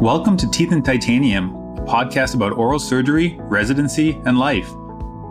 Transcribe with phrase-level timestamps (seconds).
[0.00, 4.72] Welcome to Teeth and Titanium, a podcast about oral surgery, residency, and life.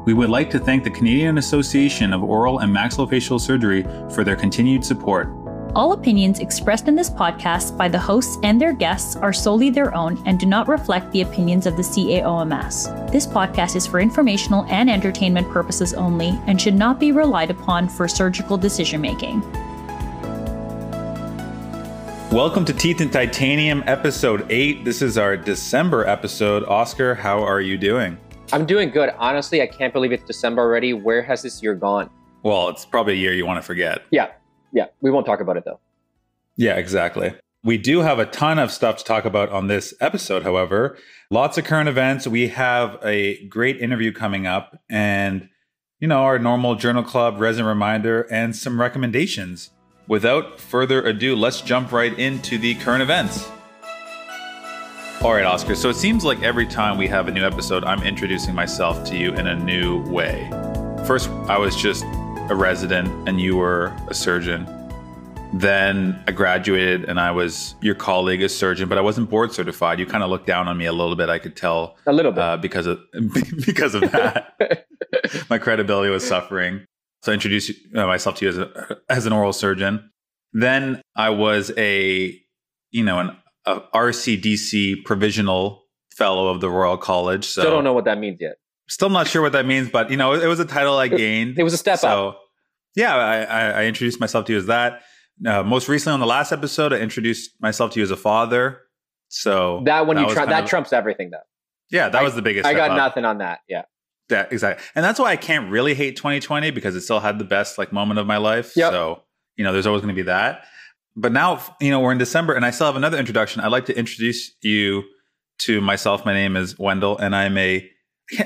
[0.05, 3.81] We would like to thank the Canadian Association of Oral and Maxillofacial Surgery
[4.13, 5.33] for their continued support.
[5.73, 9.95] All opinions expressed in this podcast by the hosts and their guests are solely their
[9.95, 13.11] own and do not reflect the opinions of the CAOMS.
[13.11, 17.89] This podcast is for informational and entertainment purposes only and should not be relied upon
[17.89, 19.41] for surgical decision making.
[22.31, 24.85] Welcome to Teeth and Titanium, episode 8.
[24.85, 26.63] This is our December episode.
[26.65, 28.19] Oscar, how are you doing?
[28.53, 29.09] I'm doing good.
[29.17, 30.93] Honestly, I can't believe it's December already.
[30.93, 32.07] Where has this year gone?
[32.43, 34.03] Well, it's probably a year you want to forget.
[34.11, 34.27] Yeah.
[34.71, 34.85] Yeah.
[35.01, 35.79] We won't talk about it though.
[36.55, 37.33] Yeah, exactly.
[37.63, 40.99] We do have a ton of stuff to talk about on this episode, however.
[41.31, 42.27] Lots of current events.
[42.27, 45.49] We have a great interview coming up and,
[45.99, 49.71] you know, our normal journal club resident reminder and some recommendations.
[50.09, 53.47] Without further ado, let's jump right into the current events.
[55.21, 55.75] All right, Oscar.
[55.75, 59.15] So it seems like every time we have a new episode, I'm introducing myself to
[59.15, 60.49] you in a new way.
[61.05, 62.05] First, I was just
[62.49, 64.65] a resident and you were a surgeon.
[65.53, 69.99] Then I graduated and I was your colleague, a surgeon, but I wasn't board certified.
[69.99, 71.29] You kind of looked down on me a little bit.
[71.29, 72.99] I could tell a little bit uh, because of
[73.63, 74.87] because of that.
[75.51, 76.87] My credibility was suffering.
[77.21, 80.09] So I introduced uh, myself to you as a as an oral surgeon.
[80.53, 82.39] Then I was a
[82.91, 85.83] you know an a RCDC provisional
[86.15, 87.45] fellow of the Royal College.
[87.45, 88.55] So Still don't know what that means yet.
[88.87, 91.59] Still not sure what that means, but you know it was a title I gained.
[91.59, 91.99] It was a step up.
[91.99, 92.41] so, up.
[92.95, 95.01] Yeah, I, I, I introduced myself to you as that.
[95.45, 98.81] Uh, most recently on the last episode, I introduced myself to you as a father.
[99.29, 101.37] So that one you tr- that of- trumps everything though.
[101.91, 102.65] yeah, that I- was the biggest.
[102.65, 102.97] I got up.
[102.97, 103.59] nothing on that.
[103.69, 103.83] Yeah.
[104.29, 104.85] Yeah, exactly.
[104.95, 107.91] And that's why I can't really hate 2020 because it still had the best like
[107.91, 108.73] moment of my life.
[108.75, 108.91] Yep.
[108.91, 109.23] So,
[109.55, 110.65] you know, there's always going to be that.
[111.15, 113.61] But now, you know, we're in December and I still have another introduction.
[113.61, 115.03] I'd like to introduce you
[115.59, 116.25] to myself.
[116.25, 117.89] My name is Wendell and I'm a,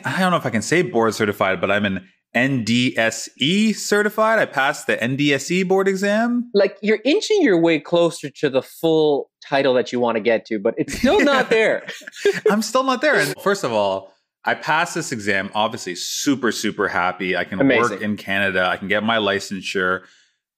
[0.06, 4.40] I, don't know if I can say board certified, but I'm an NDSE certified.
[4.40, 6.50] I passed the NDSE board exam.
[6.54, 10.46] Like you're inching your way closer to the full title that you want to get
[10.46, 11.86] to, but it's still not there.
[12.50, 13.16] I'm still not there.
[13.20, 14.13] And first of all,
[14.46, 17.38] I passed this exam, obviously super, super happy.
[17.38, 18.66] I can work in Canada.
[18.66, 20.02] I can get my licensure.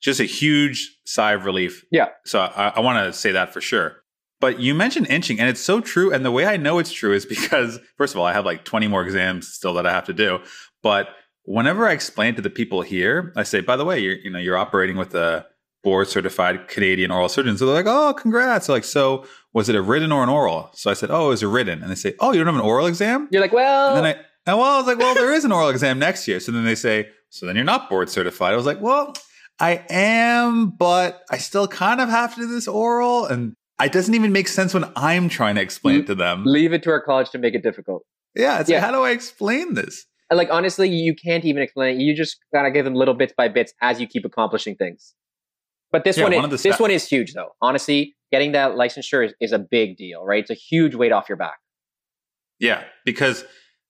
[0.01, 1.85] Just a huge sigh of relief.
[1.91, 2.09] Yeah.
[2.25, 3.97] So I, I want to say that for sure.
[4.41, 6.11] But you mentioned inching, and it's so true.
[6.13, 8.65] And the way I know it's true is because, first of all, I have like
[8.65, 10.39] 20 more exams still that I have to do.
[10.81, 11.09] But
[11.43, 14.39] whenever I explain to the people here, I say, by the way, you're, you know,
[14.39, 15.45] you're operating with a
[15.83, 17.57] board certified Canadian oral surgeon.
[17.57, 18.67] So they're like, oh, congrats.
[18.67, 20.69] They're like, so was it a written or an oral?
[20.73, 21.81] So I said, oh, it was a written.
[21.81, 23.29] And they say, oh, you don't have an oral exam?
[23.31, 25.51] You're like, well, And then I, and well, I was like, well, there is an
[25.53, 26.41] oral exam next year.
[26.41, 28.53] So then they say, so then you're not board certified.
[28.53, 29.13] I was like, well,
[29.59, 33.25] I am, but I still kind of have to do this oral.
[33.25, 36.43] And it doesn't even make sense when I'm trying to explain it to them.
[36.45, 38.03] leave it to our college to make it difficult.
[38.35, 38.59] Yeah.
[38.59, 38.77] It's Yeah.
[38.77, 40.05] like, how do I explain this?
[40.29, 42.01] And like honestly, you can't even explain it.
[42.01, 45.13] You just gotta give them little bits by bits as you keep accomplishing things.
[45.91, 47.51] But this Yeah, one, is, this one is huge though.
[47.61, 50.41] Honestly, getting that licensure is, is a big deal, right?
[50.41, 51.57] It's a huge weight off your back.
[52.59, 52.83] Yeah.
[53.05, 53.45] Because,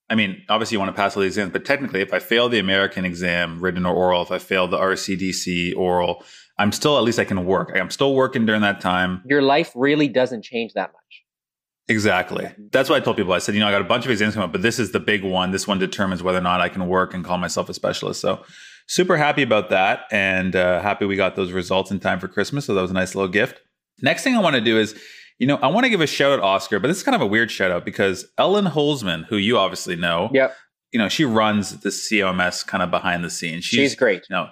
[0.10, 2.50] I mean, obviously you want to pass all the exams, but technically, if I fail
[2.50, 6.24] the American exam, written or oral, if I fail the RCDC oral,
[6.58, 7.72] I'm still, at least I can work.
[7.76, 9.22] I'm still working during that time.
[9.26, 11.02] Your life really doesn't change that much.
[11.88, 12.50] Exactly.
[12.72, 13.34] That's what I told people.
[13.34, 14.92] I said, you know, I got a bunch of exams coming up, but this is
[14.92, 15.52] the big one.
[15.52, 18.22] This one determines whether or not I can work and call myself a specialist.
[18.22, 18.44] So,
[18.88, 22.66] super happy about that and uh, happy we got those results in time for Christmas.
[22.66, 23.62] So, that was a nice little gift.
[24.02, 24.96] Next thing I want to do is,
[25.40, 27.22] you know, I want to give a shout out, Oscar, but this is kind of
[27.22, 30.56] a weird shout out because Ellen Holzman, who you obviously know, Yep,
[30.92, 33.66] you know, she runs the COMS kind of behind the scenes.
[33.66, 34.26] she's, great.
[34.30, 34.50] you know,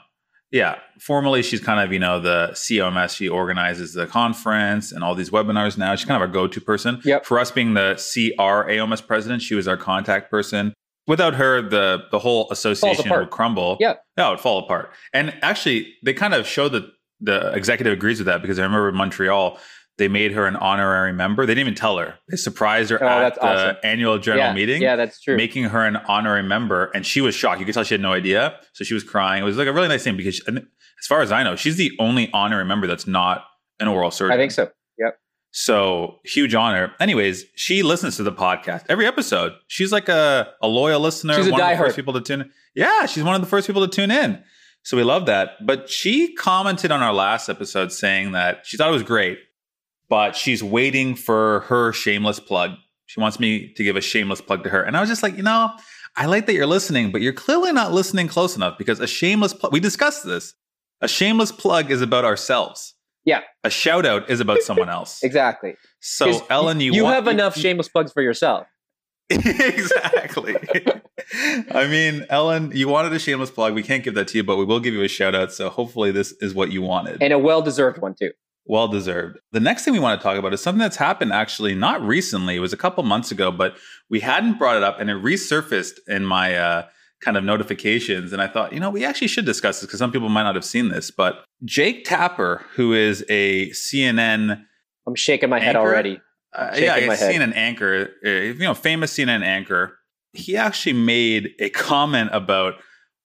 [0.51, 3.13] yeah, formally she's kind of, you know, the COMS.
[3.13, 5.95] She organizes the conference and all these webinars now.
[5.95, 7.01] She's kind of our go-to person.
[7.05, 7.25] Yep.
[7.25, 10.73] For us being the CRAOMS president, she was our contact person.
[11.07, 13.77] Without her, the the whole association would crumble.
[13.79, 13.95] Yeah.
[14.17, 14.91] Yeah, it would fall apart.
[15.13, 16.85] And actually, they kind of show that
[17.23, 19.57] the executive agrees with that because I remember in Montreal,
[19.97, 21.45] they made her an honorary member.
[21.45, 22.15] They didn't even tell her.
[22.29, 23.77] They surprised her Oh, at the awesome.
[23.83, 25.37] annual general yeah, meeting Yeah, that's true.
[25.37, 27.59] making her an honorary member, and she was shocked.
[27.59, 29.41] You could tell she had no idea, so she was crying.
[29.41, 31.75] It was like a really nice thing because, she, as far as I know, she's
[31.77, 33.45] the only honorary member that's not
[33.79, 34.33] an oral surgeon.
[34.33, 34.69] I think so.
[34.97, 35.17] Yep.
[35.51, 36.93] So huge honor.
[36.99, 39.53] Anyways, she listens to the podcast every episode.
[39.67, 41.35] She's like a, a loyal listener.
[41.35, 42.41] She's a one of the first people to tune.
[42.41, 42.51] in.
[42.73, 44.43] Yeah, she's one of the first people to tune in.
[44.83, 45.65] So we love that.
[45.65, 49.39] But she commented on our last episode saying that she thought it was great,
[50.09, 52.71] but she's waiting for her shameless plug.
[53.05, 54.81] She wants me to give a shameless plug to her.
[54.83, 55.71] And I was just like, you know,
[56.15, 59.53] I like that you're listening, but you're clearly not listening close enough because a shameless
[59.53, 60.53] plug, we discussed this.
[61.01, 62.93] A shameless plug is about ourselves.
[63.25, 63.41] Yeah.
[63.63, 65.23] A shout out is about someone else.
[65.23, 65.75] Exactly.
[66.01, 68.67] So, Ellen, you you want- have enough shameless plugs for yourself.
[69.29, 70.55] Exactly.
[71.71, 73.73] I mean, Ellen, you wanted a shameless plug.
[73.73, 75.51] We can't give that to you, but we will give you a shout out.
[75.51, 77.21] So hopefully this is what you wanted.
[77.21, 78.31] And a well deserved one too.
[78.65, 79.39] Well deserved.
[79.51, 82.55] The next thing we want to talk about is something that's happened actually not recently.
[82.55, 83.75] It was a couple months ago, but
[84.09, 86.85] we hadn't brought it up and it resurfaced in my uh,
[87.21, 88.31] kind of notifications.
[88.31, 90.55] And I thought, you know, we actually should discuss this because some people might not
[90.55, 91.11] have seen this.
[91.11, 94.63] But Jake Tapper, who is a CNN
[95.05, 96.21] I'm shaking my head already.
[96.53, 97.35] Uh, Shaking yeah, my a head.
[97.35, 99.97] CNN anchor, uh, you know, famous CNN anchor.
[100.33, 102.75] He actually made a comment about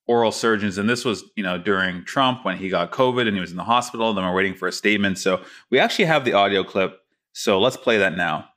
[0.06, 3.40] oral surgeons, and this was, you know, during Trump when he got COVID and he
[3.40, 4.12] was in the hospital.
[4.14, 5.19] Then we're waiting for a statement.
[5.19, 7.00] So we actually have the audio clip.
[7.32, 8.48] So let's play that now.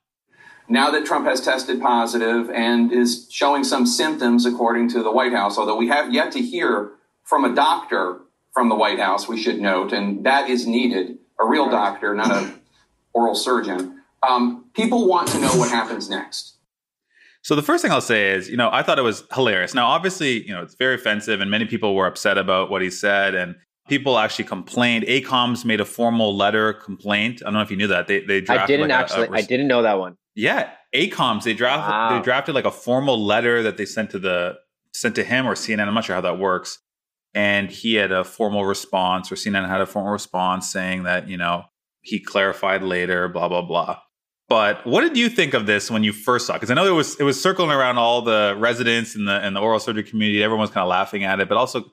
[0.70, 5.34] now that Trump has tested positive and is showing some symptoms, according to the White
[5.34, 6.92] House, although we have yet to hear
[7.24, 8.20] from a doctor
[8.54, 12.32] from the White House, we should note, and that is needed a real doctor, not
[12.32, 12.54] a
[13.14, 14.02] oral surgeon.
[14.28, 16.58] Um, people want to know what happens next.
[17.44, 19.74] So the first thing I'll say is, you know, I thought it was hilarious.
[19.74, 22.92] Now, obviously, you know, it's very offensive, and many people were upset about what he
[22.92, 23.56] said, and
[23.90, 25.06] people actually complained.
[25.06, 27.42] ACOMS made a formal letter complaint.
[27.42, 29.38] I don't know if you knew that they they drafted I didn't like a- actually.
[29.38, 30.18] I didn't know that one.
[30.36, 32.18] Yeah, ACOMS they drafted Wow.
[32.18, 34.58] they drafted like a formal letter that they sent to the
[34.94, 35.88] sent to him or CNN.
[35.88, 36.78] I'm not sure how that works.
[37.34, 41.38] And he had a formal response, or CNN had a formal response saying that you
[41.38, 41.64] know
[42.02, 44.00] he clarified later, blah blah blah.
[44.52, 46.56] But what did you think of this when you first saw?
[46.56, 46.58] it?
[46.58, 49.56] Because I know it was it was circling around all the residents in the and
[49.56, 50.44] the oral surgery community.
[50.44, 51.86] Everyone was kind of laughing at it, but also,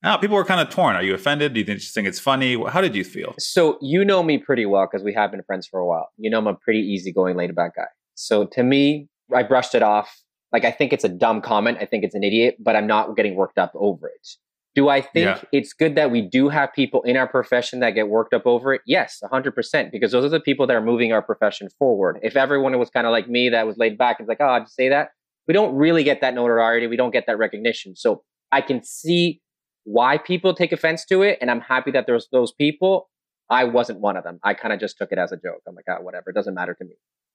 [0.00, 0.94] now people were kind of torn.
[0.94, 1.54] Are you offended?
[1.54, 2.56] Do you think, think it's funny?
[2.68, 3.34] How did you feel?
[3.40, 6.10] So you know me pretty well because we have been friends for a while.
[6.16, 7.88] You know I'm a pretty easygoing, laid back guy.
[8.14, 10.16] So to me, I brushed it off.
[10.52, 11.78] Like I think it's a dumb comment.
[11.80, 14.28] I think it's an idiot, but I'm not getting worked up over it.
[14.74, 15.40] Do I think Yeah.
[15.52, 18.74] it's good that we do have people in our profession that get worked up over
[18.74, 18.80] it?
[18.86, 22.18] Yes, 100%, because those are the people that are moving our profession forward.
[22.22, 24.60] If everyone was kind of like me that was laid back and like, oh, I'll
[24.60, 25.10] just say that,
[25.46, 26.86] we don't really get that notoriety.
[26.88, 27.94] We don't get that recognition.
[27.94, 29.40] So I can see
[29.84, 31.38] why people take offense to it.
[31.40, 33.10] And I'm happy that there's those people.
[33.50, 34.40] I wasn't one of them.
[34.42, 35.60] I kind of just took it as a joke.
[35.68, 36.30] I'm like, ah, whatever.
[36.30, 36.94] It doesn't matter to me.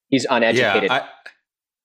[0.10, 0.90] He's uneducated.
[0.90, 1.06] Yeah,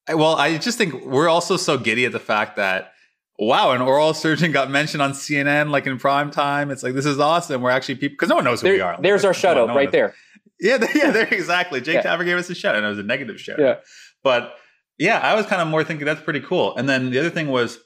[0.09, 2.94] I, I, well, I just think we're also so giddy at the fact that
[3.39, 6.71] wow, an oral surgeon got mentioned on CNN like in prime time.
[6.71, 7.63] It's like this is awesome.
[7.63, 8.99] We're actually people because no one knows who There- we are.
[9.01, 10.15] there's our Come shout out no right there.
[10.61, 11.81] Yeah, yeah, there exactly.
[11.81, 12.03] Jake Yeah.
[12.03, 13.59] Tapper gave us a shout, and it was a negative shout.
[13.59, 13.77] Yeah.
[14.23, 14.55] but
[14.99, 16.77] yeah, I was kind of more thinking that's pretty cool.
[16.77, 17.79] And then the other thing was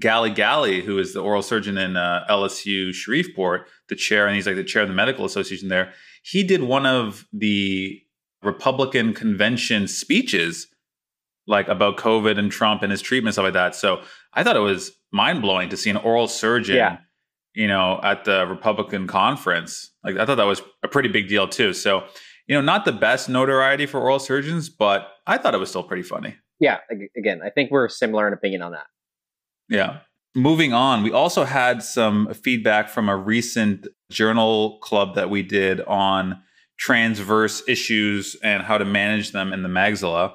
[0.00, 4.46] Gally Ghali, who is the oral surgeon in uh, LSU Shreveport, the chair, and he's
[4.46, 5.92] like the chair of the medical association there.
[6.24, 8.00] He did one of the
[8.42, 10.66] Republican convention speeches,
[11.46, 13.74] like about COVID and Trump and his treatment stuff like that.
[13.74, 14.02] So
[14.32, 16.98] I thought it was mind blowing to see an oral surgeon, Yeah.
[17.54, 19.90] you know, at the Republican conference.
[20.04, 21.72] Like I thought that was a pretty big deal too.
[21.72, 22.04] So
[22.48, 25.84] you know, not the best notoriety for oral surgeons, but I thought it was still
[25.84, 26.34] pretty funny.
[26.58, 26.78] Yeah.
[27.16, 28.86] Again, I think we're similar in opinion on that.
[29.68, 29.98] Yeah.
[30.34, 35.80] Moving on, we also had some feedback from a recent journal club that we did
[35.82, 36.42] on
[36.78, 40.34] transverse issues and how to manage them in the maxilla.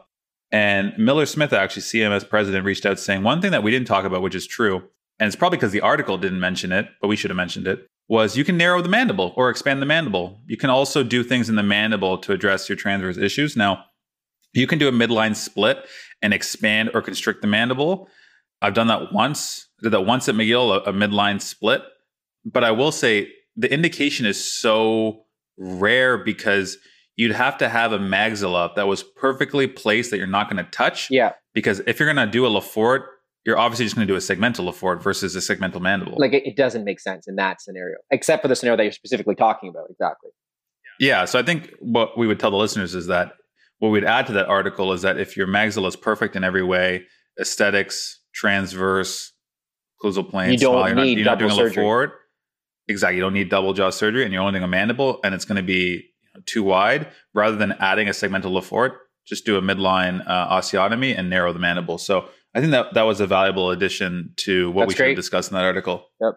[0.52, 4.06] And Miller Smith, actually, CMS president, reached out saying one thing that we didn't talk
[4.06, 4.84] about, which is true,
[5.20, 7.88] and it's probably because the article didn't mention it, but we should have mentioned it,
[8.08, 10.40] was you can narrow the mandible or expand the mandible.
[10.48, 13.58] You can also do things in the mandible to address your transverse issues.
[13.58, 13.86] Now,
[14.54, 15.86] you can do a midline split
[16.22, 18.08] and expand or constrict the mandible.
[18.62, 19.68] I've done that once.
[19.80, 21.82] I did that once at McGill, a, a midline split.
[22.46, 25.26] But I will say the indication is so
[25.58, 26.78] rare because
[27.18, 30.72] you'd have to have a maxilla that was perfectly placed that you're not going to
[30.72, 31.10] touch.
[31.12, 31.34] Yeah.
[31.54, 33.06] Because if you're going to do a Lefort,
[33.44, 36.16] you're obviously just going to do a segmental Lefort versus a segmental mandible.
[36.18, 38.92] Like it, it doesn't make sense in that scenario, except for the scenario that you're
[38.92, 39.86] specifically talking about.
[39.90, 40.30] Exactly.
[41.00, 41.26] Yeah.
[41.26, 43.34] So I think what we would tell the listeners is that
[43.80, 46.64] what we'd add to that article is that if your maxilla is perfect in every
[46.64, 47.04] way,
[47.40, 49.34] aesthetics, transverse,
[50.04, 51.70] occlusal plane, You don't small, you're not, need you're not doing double a.
[51.70, 52.12] Lefort.
[52.88, 53.16] Exactly.
[53.16, 55.58] You don't need double jaw surgery and you're only doing a mandible and it's going
[55.58, 56.06] to be
[56.46, 58.94] too wide rather than adding a segmental Lefort.
[59.26, 61.98] Just do a midline uh, osteotomy and narrow the mandible.
[61.98, 65.16] So I think that that was a valuable addition to what That's we should great.
[65.16, 66.06] discussed in that article.
[66.22, 66.34] Yep.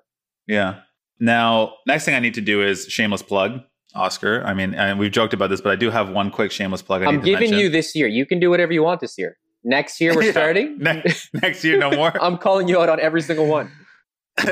[0.48, 0.80] Yeah.
[1.20, 3.60] Now, next thing I need to do is shameless plug,
[3.94, 4.42] Oscar.
[4.44, 7.02] I mean, and we've joked about this, but I do have one quick shameless plug.
[7.02, 8.08] I to giving you this year.
[8.08, 9.36] You can do whatever you want this year.
[9.62, 10.30] Next year we're Yeah.
[10.32, 10.78] starting.
[10.80, 12.12] next, next year, no more.
[12.22, 13.70] I'm calling you out on every single one.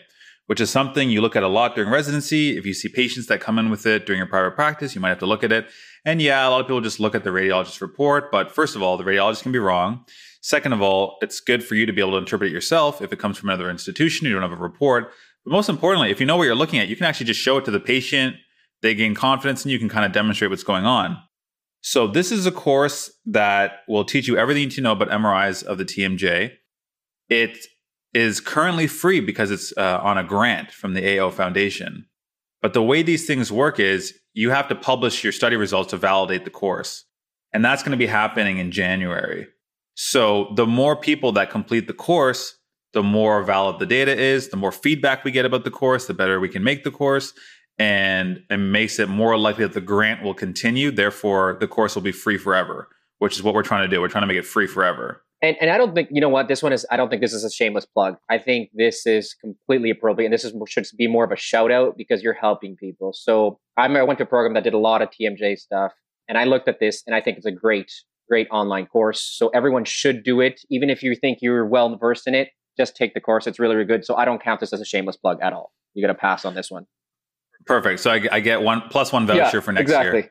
[0.47, 2.57] which is something you look at a lot during residency.
[2.57, 5.07] If you see patients that come in with it during your private practice, you might
[5.09, 5.67] have to look at it.
[6.03, 8.29] And yeah, a lot of people just look at the radiologist report.
[8.29, 10.03] But first of all, the radiologist can be wrong.
[10.41, 13.13] Second of all, it's good for you to be able to interpret it yourself if
[13.13, 15.13] it comes from another institution, you don't have a report.
[15.45, 17.57] But most importantly, if you know what you're looking at, you can actually just show
[17.57, 18.35] it to the patient.
[18.81, 21.17] They gain confidence and you can kind of demonstrate what's going on.
[21.81, 25.09] So, this is a course that will teach you everything you need to know about
[25.09, 26.51] MRIs of the TMJ.
[27.27, 27.57] It
[28.13, 32.05] is currently free because it's uh, on a grant from the AO Foundation.
[32.61, 35.97] But the way these things work is you have to publish your study results to
[35.97, 37.05] validate the course.
[37.53, 39.47] And that's going to be happening in January.
[39.95, 42.57] So the more people that complete the course,
[42.93, 46.13] the more valid the data is, the more feedback we get about the course, the
[46.13, 47.33] better we can make the course.
[47.79, 50.91] And it makes it more likely that the grant will continue.
[50.91, 53.99] Therefore, the course will be free forever, which is what we're trying to do.
[53.99, 55.23] We're trying to make it free forever.
[55.43, 56.85] And, and I don't think you know what this one is.
[56.89, 58.15] I don't think this is a shameless plug.
[58.29, 61.69] I think this is completely appropriate, and this is should be more of a shout
[61.69, 63.11] out because you're helping people.
[63.11, 65.91] So I went to a program that did a lot of TMJ stuff,
[66.29, 67.91] and I looked at this, and I think it's a great,
[68.29, 69.21] great online course.
[69.21, 72.51] So everyone should do it, even if you think you're well versed in it.
[72.77, 74.05] Just take the course; it's really, really good.
[74.05, 75.71] So I don't count this as a shameless plug at all.
[75.93, 76.85] You got to pass on this one.
[77.65, 77.99] Perfect.
[77.99, 80.29] So I, I, get one plus one voucher yeah, for next exactly.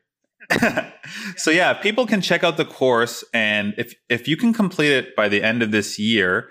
[0.61, 0.93] year.
[1.37, 5.17] so yeah, people can check out the course, and if if you can complete it
[5.17, 6.51] by the end of this year,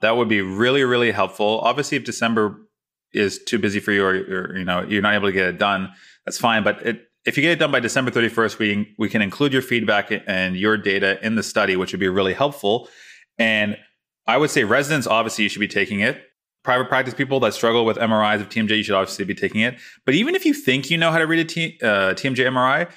[0.00, 1.60] that would be really really helpful.
[1.60, 2.60] Obviously, if December
[3.12, 5.58] is too busy for you, or, or you know you're not able to get it
[5.58, 5.90] done,
[6.24, 6.62] that's fine.
[6.62, 9.62] But it, if you get it done by December 31st, we we can include your
[9.62, 12.88] feedback and your data in the study, which would be really helpful.
[13.38, 13.76] And
[14.26, 16.22] I would say residents, obviously, you should be taking it.
[16.64, 19.78] Private practice people that struggle with MRIs of TMJ, you should obviously be taking it.
[20.06, 22.90] But even if you think you know how to read a T, uh, TMJ MRI,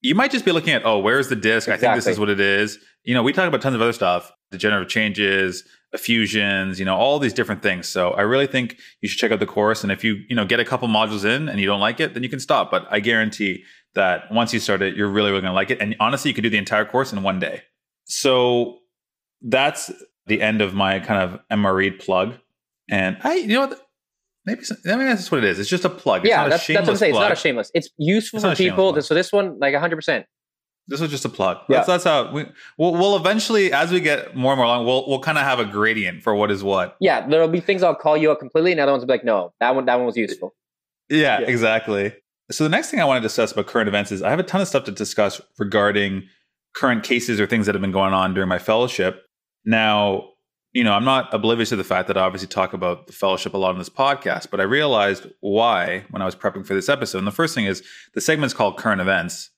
[0.00, 1.68] you might just be looking at, oh, where's the disc?
[1.68, 1.88] Exactly.
[1.88, 2.78] I think this is what it is.
[3.04, 5.62] You know, we talk about tons of other stuff, degenerative changes,
[5.92, 7.86] effusions, you know, all these different things.
[7.86, 9.82] So I really think you should check out the course.
[9.82, 12.14] And if you, you know, get a couple modules in and you don't like it,
[12.14, 12.70] then you can stop.
[12.70, 13.64] But I guarantee
[13.94, 15.80] that once you start it, you're really, really going to like it.
[15.80, 17.62] And honestly, you could do the entire course in one day.
[18.04, 18.78] So
[19.42, 19.90] that's
[20.26, 22.34] the end of my kind of MRE plug.
[22.90, 23.88] And I, you know what?
[24.44, 25.58] Maybe, I mean, that's what it is.
[25.58, 26.22] It's just a plug.
[26.22, 27.12] It's yeah, that's, that's, what I'm saying.
[27.12, 27.22] Plug.
[27.22, 27.70] It's not a shameless.
[27.74, 29.00] It's useful it's for people.
[29.00, 30.24] So this one, like 100%.
[30.88, 31.58] This was just a plug.
[31.68, 31.76] Yeah.
[31.76, 35.08] That's, that's how we, we'll, we'll eventually, as we get more and more along, we'll,
[35.08, 36.96] we'll kind of have a gradient for what is what.
[37.00, 39.24] Yeah, there'll be things I'll call you out completely, and other ones will be like,
[39.24, 40.54] no, that one, that one was useful.
[41.08, 42.12] Yeah, yeah, exactly.
[42.50, 44.42] So the next thing I want to discuss about current events is I have a
[44.42, 46.24] ton of stuff to discuss regarding
[46.74, 49.22] current cases or things that have been going on during my fellowship.
[49.64, 50.28] Now,
[50.72, 53.54] you know, I'm not oblivious to the fact that I obviously talk about the fellowship
[53.54, 56.88] a lot on this podcast, but I realized why when I was prepping for this
[56.88, 57.18] episode.
[57.18, 57.82] And the first thing is
[58.14, 59.50] the segment's called current events.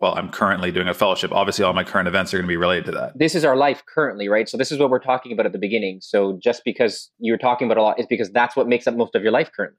[0.00, 1.32] Well, I'm currently doing a fellowship.
[1.32, 3.18] Obviously, all my current events are going to be related to that.
[3.18, 4.46] This is our life currently, right?
[4.46, 6.00] So this is what we're talking about at the beginning.
[6.02, 9.14] So just because you're talking about a lot is because that's what makes up most
[9.14, 9.78] of your life currently.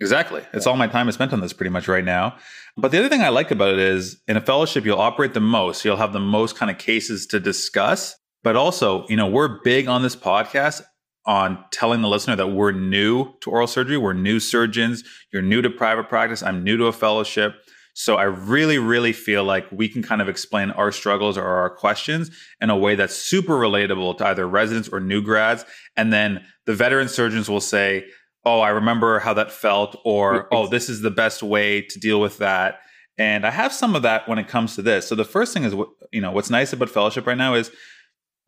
[0.00, 0.42] Exactly.
[0.52, 2.36] It's all my time is spent on this pretty much right now.
[2.76, 5.40] But the other thing I like about it is in a fellowship, you'll operate the
[5.40, 5.84] most.
[5.84, 8.16] You'll have the most kind of cases to discuss.
[8.48, 10.80] But also, you know, we're big on this podcast
[11.26, 13.98] on telling the listener that we're new to oral surgery.
[13.98, 15.04] We're new surgeons.
[15.30, 16.42] You're new to private practice.
[16.42, 17.56] I'm new to a fellowship.
[17.92, 21.68] So I really, really feel like we can kind of explain our struggles or our
[21.68, 22.30] questions
[22.62, 25.66] in a way that's super relatable to either residents or new grads.
[25.94, 28.06] And then the veteran surgeons will say,
[28.46, 32.18] Oh, I remember how that felt, or Oh, this is the best way to deal
[32.18, 32.80] with that.
[33.18, 35.06] And I have some of that when it comes to this.
[35.06, 35.74] So the first thing is,
[36.12, 37.70] you know, what's nice about fellowship right now is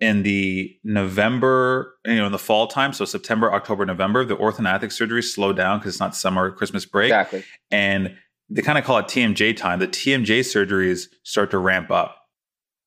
[0.01, 4.85] in the November, you know, in the fall time, so September, October, November, the orthognathic
[4.85, 7.09] surgeries slow down because it's not summer, Christmas break.
[7.09, 7.45] Exactly.
[7.71, 8.17] And
[8.49, 9.79] they kind of call it TMJ time.
[9.79, 12.17] The TMJ surgeries start to ramp up.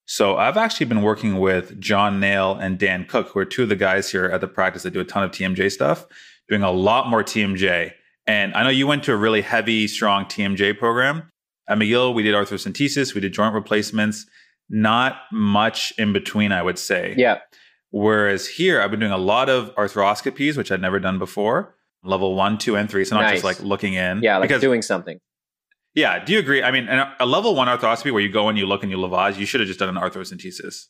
[0.05, 3.69] So I've actually been working with John Nail and Dan Cook, who are two of
[3.69, 6.05] the guys here at the practice that do a ton of TMJ stuff,
[6.49, 7.93] doing a lot more TMJ.
[8.25, 11.29] And I know you went to a really heavy, strong TMJ program.
[11.69, 14.25] At McGill, we did arthrocentesis, we did joint replacements
[14.73, 17.13] not much in between, I would say.
[17.15, 17.37] Yeah.
[17.91, 22.35] Whereas here, I've been doing a lot of arthroscopies, which I'd never done before, level
[22.35, 23.05] one, two, and three.
[23.05, 23.33] So not nice.
[23.33, 24.23] just like looking in.
[24.23, 25.19] Yeah, like because, doing something.
[25.93, 26.25] Yeah.
[26.25, 26.63] Do you agree?
[26.63, 29.37] I mean, a level one arthroscopy where you go and you look and you lavage,
[29.37, 30.87] you should have just done an arthrocentesis,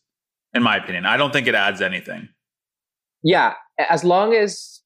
[0.54, 1.06] in my opinion.
[1.06, 2.30] I don't think it adds anything.
[3.22, 3.56] Yeah.
[3.78, 4.80] As long as.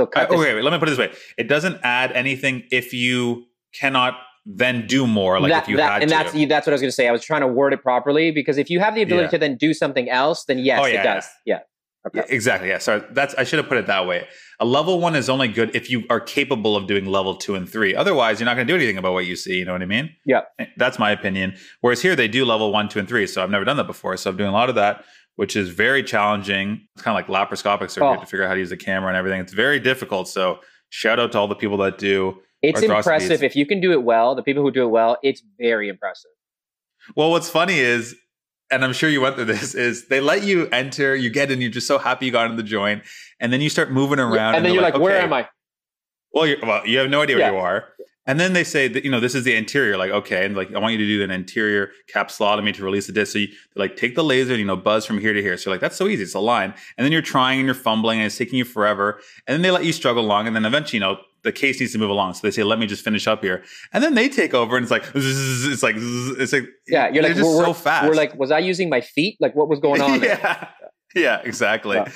[0.00, 1.12] So uh, okay, wait, let me put it this way.
[1.38, 4.14] It doesn't add anything if you cannot
[4.46, 6.16] then do more like that, if you that, had and to.
[6.16, 7.08] that's that's what I was going to say.
[7.08, 9.30] I was trying to word it properly because if you have the ability yeah.
[9.30, 11.26] to then do something else, then yes, oh, yeah, it does.
[11.46, 11.60] Yeah.
[12.06, 12.18] Okay.
[12.18, 12.34] yeah.
[12.34, 12.68] Exactly.
[12.68, 12.78] Yeah.
[12.78, 13.02] Sorry.
[13.12, 14.28] That's I should have put it that way.
[14.60, 17.66] A level one is only good if you are capable of doing level two and
[17.66, 17.94] three.
[17.94, 19.58] Otherwise, you're not going to do anything about what you see.
[19.58, 20.10] You know what I mean?
[20.26, 20.42] Yeah.
[20.58, 21.56] Eh, that's my opinion.
[21.80, 23.26] Whereas here they do level one, two, and three.
[23.26, 24.16] So I've never done that before.
[24.18, 25.04] So I'm doing a lot of that
[25.36, 26.86] which is very challenging.
[26.94, 28.20] It's kind of like laparoscopic surgery Oh.
[28.20, 29.40] to figure out how to use the camera and everything.
[29.40, 30.28] It's very difficult.
[30.28, 30.60] So
[30.90, 32.40] shout out to all the people that do.
[32.68, 34.34] It's impressive if you can do it well.
[34.34, 36.30] The people who do it well, it's very impressive.
[37.16, 38.14] Well, what's funny is,
[38.70, 41.60] and I'm sure you went through this, is they let you enter, you get in,
[41.60, 43.02] you're just so happy you got in the joint,
[43.40, 45.48] and then you start moving around, and then you're like, "Where okay, am I?"
[46.32, 47.52] Well, you're, well, you have no idea where Yeah.
[47.52, 47.84] you are.
[48.26, 50.74] And then they say that you know this is the anterior, like okay, and like
[50.74, 53.34] I want you to do an anterior capsulotomy to release the disc.
[53.34, 55.58] So you like take the laser and you know buzz from here to here.
[55.58, 56.72] So you're like that's so easy, it's a line.
[56.96, 59.20] And then you're trying and you're fumbling and it's taking you forever.
[59.46, 61.92] And then they let you struggle along, and then eventually you know the case needs
[61.92, 62.34] to move along.
[62.34, 64.82] So they say let me just finish up here, and then they take over and
[64.84, 67.74] it's like zzz, it's like zzz, it's like Yeah, you're like, just we're, so we're-
[67.74, 68.08] fast.
[68.08, 69.36] We're like, was I using my feet?
[69.40, 70.20] Like, what was going on?
[70.20, 70.38] there?
[70.42, 70.68] yeah.
[71.14, 71.96] yeah, exactly.
[71.96, 72.10] Yeah.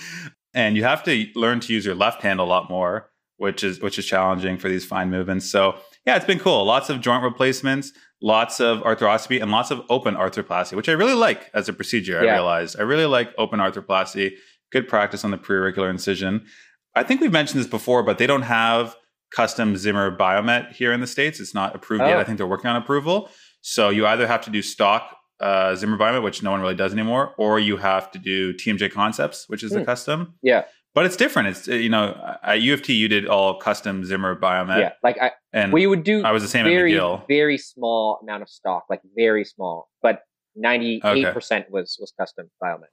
[0.55, 3.81] And you have to learn to use your left hand a lot more, which is
[3.81, 5.51] which is challenging for these fine movements.
[5.51, 6.65] So yeah, it's been cool.
[6.65, 7.93] Lots of joint replacements,
[8.23, 12.19] lots of arthroscopy, and lots of open arthroplasty, which I really like as a procedure.
[12.19, 14.33] I realized I really like open arthroplasty.
[14.73, 16.47] Good practice on the preauricular incision.
[16.95, 18.97] I think we've mentioned this before, but they don't have
[19.31, 21.41] custom Zimmer Biomet here in the states.
[21.41, 22.17] It's not approved yet.
[22.17, 22.21] Oh.
[22.21, 23.31] I think they're working on approval.
[23.61, 26.93] So you either have to do stock uh, Zimmer Biomet, which no one really does
[26.93, 29.85] anymore, or you have to do TMJ Concepts, which is the Hmm.
[29.85, 30.35] custom.
[30.43, 31.49] Yeah, But it's different.
[31.49, 32.07] It's uh, you know
[32.43, 34.93] at UFT you did all custom Zimmer Biomet, yeah.
[35.03, 37.29] Like I, and we would do I was the same very, at McGill.
[37.29, 40.23] very small amount of stock, like very small, but
[40.57, 42.91] ninety eight percent was was custom biomet.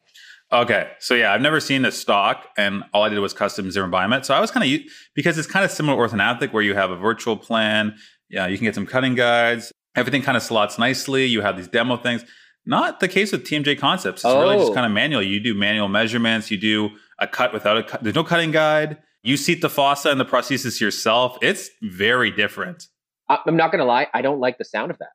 [0.52, 3.90] Okay, so yeah, I've never seen a stock, and all I did was custom Zimmer
[3.90, 4.26] Biomet.
[4.26, 4.80] So I was kind of
[5.16, 7.96] because it's kind of similar to orthognathic, where you have a virtual plan.
[8.30, 9.72] Yeah, you can get some cutting guides.
[9.96, 11.26] Everything kind of slots nicely.
[11.26, 12.24] You have these demo things.
[12.66, 14.24] Not the case with TMJ Concepts.
[14.24, 14.74] It's really just Oh.
[14.74, 15.22] kind of manual.
[15.22, 16.50] You do manual measurements.
[16.52, 18.04] You do a cut without a cut.
[18.04, 18.98] There's no cutting guide.
[19.24, 21.38] You seat the fossa and the prosthesis yourself.
[21.42, 22.88] It's very different.
[23.28, 25.10] I'm not gonna lie, I don't like the sound of that.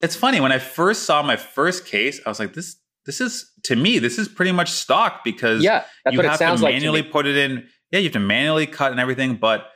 [0.00, 2.76] It's funny when I first saw my first case, I was like, "This,
[3.08, 6.74] this is to me, this is pretty much stock because Yeah, you have to like.
[6.74, 7.66] to manually put it in.
[7.90, 9.68] Yeah, you have to manually cut and everything, but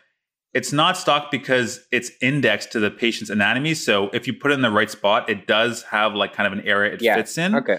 [0.52, 3.72] it's not stock because it's indexed to the patient's anatomy.
[3.72, 6.52] So if you put it in the right spot, it does have like kind of
[6.52, 7.54] an area it Yeah, fits in.
[7.54, 7.78] Okay.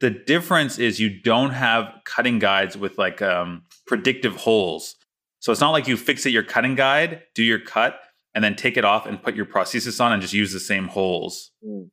[0.00, 4.96] The difference is you don't have cutting guides with like um, predictive holes.
[5.38, 7.98] So it's not like you fix it your cutting guide, do your cut,
[8.34, 10.88] and then take it off and put your prosthesis on and just use the same
[10.88, 11.52] holes.
[11.66, 11.88] Mm.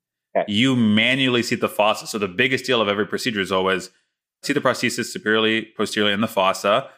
[0.48, 2.08] You manually seat the fossa.
[2.08, 3.90] So the biggest deal of every procedure is always
[4.44, 6.90] seat the prosthesis superiorly, posteriorly in the fossa.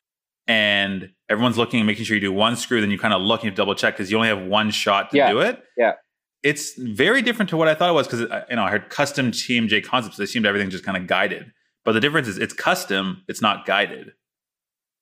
[0.48, 3.42] And everyone's looking and making sure you do one screw, then you kind of look
[3.44, 5.64] and you double check because you only have one shot to Yeah, do it.
[5.78, 5.94] yeah.
[6.42, 8.90] It's very different to what I thought it was because uh, you know I heard
[8.90, 10.16] custom TMJ concepts.
[10.18, 11.52] They seemed everything just kind of guided,
[11.84, 13.24] but the difference is it's custom.
[13.28, 14.14] It's not guided.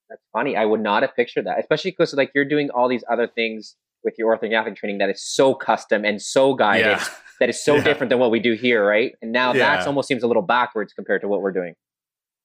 [0.10, 0.56] That's funny.
[0.58, 3.76] I would not have pictured that, especially because like you're doing all these other things
[4.04, 7.06] with your orthognathic training that is so custom and so guided Yeah,
[7.40, 7.84] that is so Yeah.
[7.84, 9.14] different than what we do here, right?
[9.22, 9.76] And now Yeah.
[9.76, 11.74] that's almost seems a little backwards compared to what we're doing.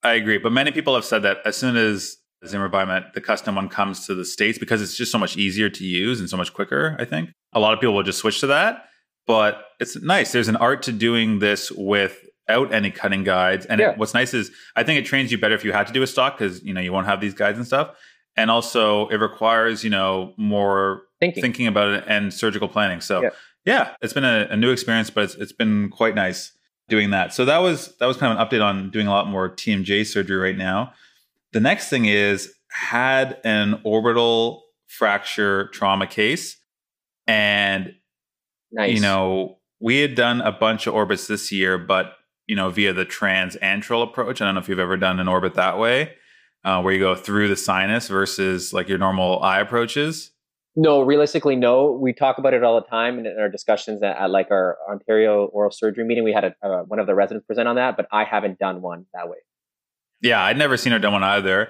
[0.02, 0.38] I agree.
[0.38, 4.06] But many people have said that as soon as Zimmer Biomet, the custom one comes
[4.06, 6.96] to the States because it's just so much easier to use and so much quicker,
[6.98, 7.30] I think.
[7.52, 8.86] A lot of people will just switch to that.
[9.28, 10.32] But it's nice.
[10.32, 13.64] There's an art to doing this without any cutting guides.
[13.66, 15.92] And it- what's nice is I think it trains you better if you had to
[15.92, 17.90] do a stock because you know you won't have these guides and stuff.
[18.36, 21.42] And also it requires, you know, more Thinking.
[21.42, 23.00] thinking about it and surgical planning.
[23.00, 23.30] So Yeah.
[23.64, 26.52] Yeah, it's been a, a new experience, but it's, it's been quite nice
[26.88, 27.32] doing that.
[27.32, 30.06] So that was that was kind of an update on doing a lot more TMJ
[30.06, 30.92] surgery right now.
[31.52, 36.56] The next thing is had an orbital fracture trauma case,
[37.26, 37.94] and
[38.72, 38.94] nice.
[38.94, 42.14] you know we had done a bunch of orbits this year, but
[42.46, 44.40] you know via the transantral approach.
[44.40, 46.14] I don't know if you've ever done an orbit that way,
[46.64, 50.31] uh, where you go through the sinus versus like your normal eye approaches.
[50.74, 51.92] No, realistically, no.
[51.92, 55.46] We talk about it all the time in our discussions at, at like our Ontario
[55.46, 56.24] oral surgery meeting.
[56.24, 58.80] We had a, uh, one of the residents present on that, but I haven't done
[58.80, 59.36] one that way.
[60.22, 61.68] Yeah, I'd never seen her done one either,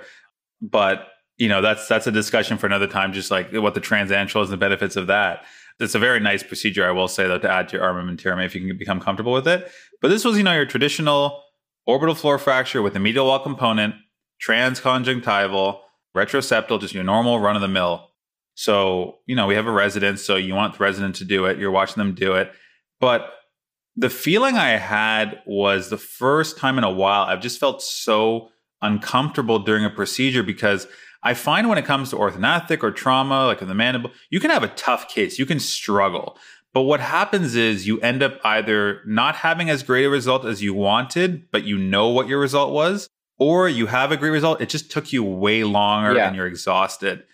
[0.60, 3.12] but you know that's that's a discussion for another time.
[3.12, 5.44] Just like what the transantral is and the benefits of that.
[5.80, 8.54] It's a very nice procedure, I will say, though, to add to your armamentarium if
[8.54, 9.68] you can become comfortable with it.
[10.00, 11.42] But this was, you know, your traditional
[11.86, 13.94] orbital floor fracture with a medial wall component,
[14.46, 15.80] transconjunctival,
[16.16, 18.11] retroseptal, just your normal run of the mill.
[18.54, 21.58] So, you know, we have a resident, so you want the resident to do it.
[21.58, 22.52] You're watching them do it.
[23.00, 23.30] But
[23.96, 28.48] the feeling I had was the first time in a while I've just felt so
[28.80, 30.86] uncomfortable during a procedure because
[31.22, 34.50] I find when it comes to orthognathic or trauma, like in the mandible, you can
[34.50, 36.36] have a tough case, you can struggle.
[36.74, 40.62] But what happens is you end up either not having as great a result as
[40.62, 44.60] you wanted, but you know what your result was, or you have a great result.
[44.60, 46.26] It just took you way longer Yeah.
[46.28, 47.24] and you're exhausted.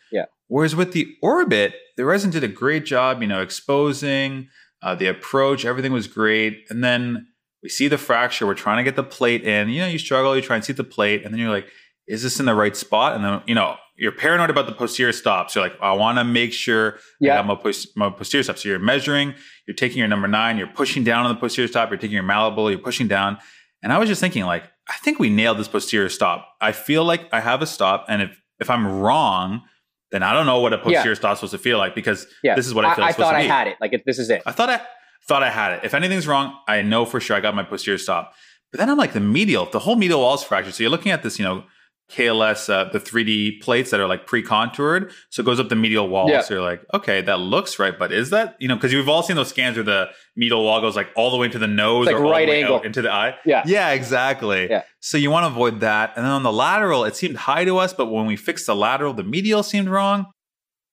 [0.49, 4.49] Whereas with the orbit, the resident did a great job, you know, exposing
[4.83, 6.65] uh, the approach, everything was great.
[6.71, 7.27] And then
[7.63, 8.47] We see the fracture.
[8.47, 9.69] We're trying to get the plate in.
[9.69, 10.37] You know, you struggle.
[10.37, 11.69] You try and see the plate, and then you're like,
[12.07, 15.13] "Is this in the right spot?" And then you know you're paranoid about the posterior
[15.13, 15.57] stops.
[15.57, 17.33] You're like, I want to make sure yeah.
[17.35, 18.57] I got my, post- my posterior stop.
[18.59, 19.35] So you're measuring.
[19.67, 20.57] You're taking your number nine.
[20.57, 21.91] You're pushing down on the posterior stop.
[21.91, 22.71] You're taking your malleable.
[22.71, 23.39] You're pushing down.
[23.83, 26.47] And I was just thinking, like, I think we nailed this posterior stop.
[26.61, 29.63] I feel like I have a stop, and if if I'm wrong,
[30.11, 31.15] then I don't know what a posterior yeah.
[31.15, 32.55] stop's supposed to feel like because yeah.
[32.55, 33.05] this is what I feel.
[33.05, 33.77] I, I thought I had it.
[33.81, 34.43] Like if this is it.
[34.47, 34.81] I thought I
[35.27, 35.81] thought I had it.
[35.85, 38.33] If anything's wrong, I know for sure I got my posterior stop.
[38.71, 40.75] But then I'm like the medial, the whole medial wall is fractured.
[40.75, 41.65] So you're looking at this, you know,
[42.11, 45.13] KLS, uh, the 3D plates that are like pre-contoured.
[45.29, 46.31] So it goes up the medial wall.
[46.31, 46.41] Yeah.
[46.41, 48.77] So you're like, okay, that looks right, but is that you know?
[48.77, 51.47] Because you've all seen those scans where the medial wall goes like all the way
[51.47, 53.35] into the nose like or right angle into the eye.
[53.45, 54.69] Yeah, yeah, exactly.
[54.71, 54.85] Yeah.
[55.01, 56.13] So you want to avoid that.
[56.17, 58.75] And then on the lateral, it seemed high to us, but when we fixed the
[58.75, 60.27] lateral, the medial seemed wrong.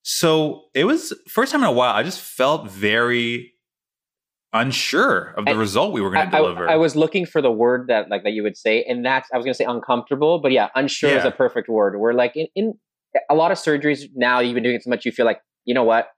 [0.02, 1.92] So it was first time in a while.
[1.92, 3.54] I just felt very
[4.60, 6.68] unsure of the and result we were going to deliver.
[6.68, 9.28] I, I, was looking for the word that like that you would say, and that's
[9.32, 11.18] I was going to say uncomfortable, but yeah, unsure yeah.
[11.18, 11.98] is a perfect word.
[11.98, 12.74] We're like in, in
[13.30, 14.40] a lot of surgeries now.
[14.40, 16.08] You've been doing it so much, you feel like you know what,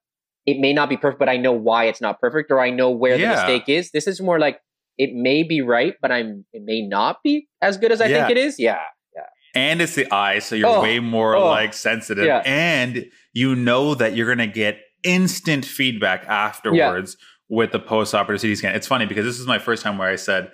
[0.46, 2.90] it may not be perfect, but I know why it's not perfect, or I know
[2.90, 3.31] where yeah.
[3.31, 3.90] the mistake is.
[3.90, 4.61] This is more like
[4.96, 8.27] it may be right, but I'm it may not be as good as I yeah.
[8.27, 8.59] think it is.
[8.59, 8.79] Yeah.
[9.14, 9.22] Yeah.
[9.55, 12.29] And it's the eye, so you're oh, way more oh, like sensitive.
[12.44, 17.16] And you know that you're gonna get instant feedback afterwards
[17.48, 18.74] with the post-operative CT scan.
[18.74, 20.52] It's funny because this is my first time where I said,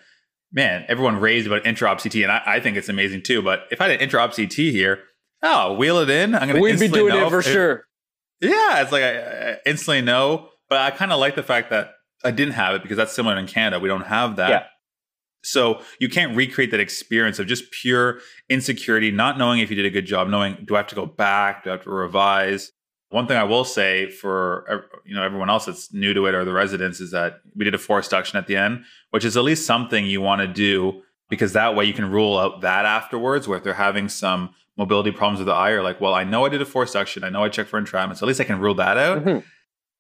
[0.53, 3.81] "Man, everyone raised about intraop CT, and I, I think it's amazing too." But if
[3.81, 5.01] I had an intraop CT here,
[5.43, 6.35] oh, wheel it in.
[6.35, 6.61] I'm gonna.
[6.61, 7.85] We'd be doing it for if, sure.
[8.41, 11.93] Yeah, it's like I, I instantly know, but I kind of like the fact that
[12.25, 13.81] I didn't have it because that's similar in Canada.
[13.81, 14.51] We don't have that.
[14.51, 14.65] Yeah.
[15.45, 19.85] So you can't recreate that experience of just pure insecurity, not knowing if you did
[19.85, 22.73] a good job, knowing do I have to go back, do I have to revise?
[23.15, 26.45] One thing I will say for you know everyone else that's new to it or
[26.45, 29.45] the residents is that we did a force duction at the end, which is at
[29.45, 31.01] least something you want to do
[31.31, 35.13] because that way you can rule out that afterwards where if they're having some mobility
[35.13, 37.29] problems with the eye or like, well, I know I did a force duction, I
[37.29, 39.25] know I checked for entrapment, so at least I can rule that out.
[39.25, 39.47] Mm-hmm.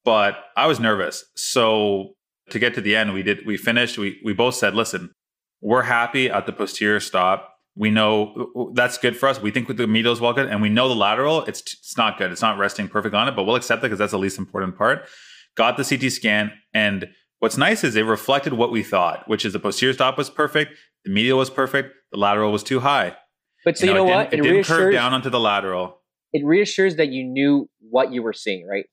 [0.04, 1.24] But I was nervous.
[1.36, 2.16] So
[2.50, 5.12] to get to the end, we did we finished, we we both said, listen,
[5.60, 9.40] we're happy at the posterior stop we know uh, uh, that's good for us.
[9.40, 11.96] We think with the medial is well good, and we know the lateral it's it's
[11.96, 12.30] not good.
[12.30, 14.76] It's not resting perfect on it, but we'll accept it because that's the least important
[14.76, 15.08] part.
[15.56, 17.08] Got the CT scan, and
[17.38, 20.72] what's nice is it reflected what we thought, which is the posterior stop was perfect,
[21.04, 23.16] the medial was perfect, the lateral was too high.
[23.64, 24.32] But so you know, you know it what?
[24.34, 26.00] It, it didn't curve down onto the lateral.
[26.32, 28.86] It reassures that you knew what you were seeing, right?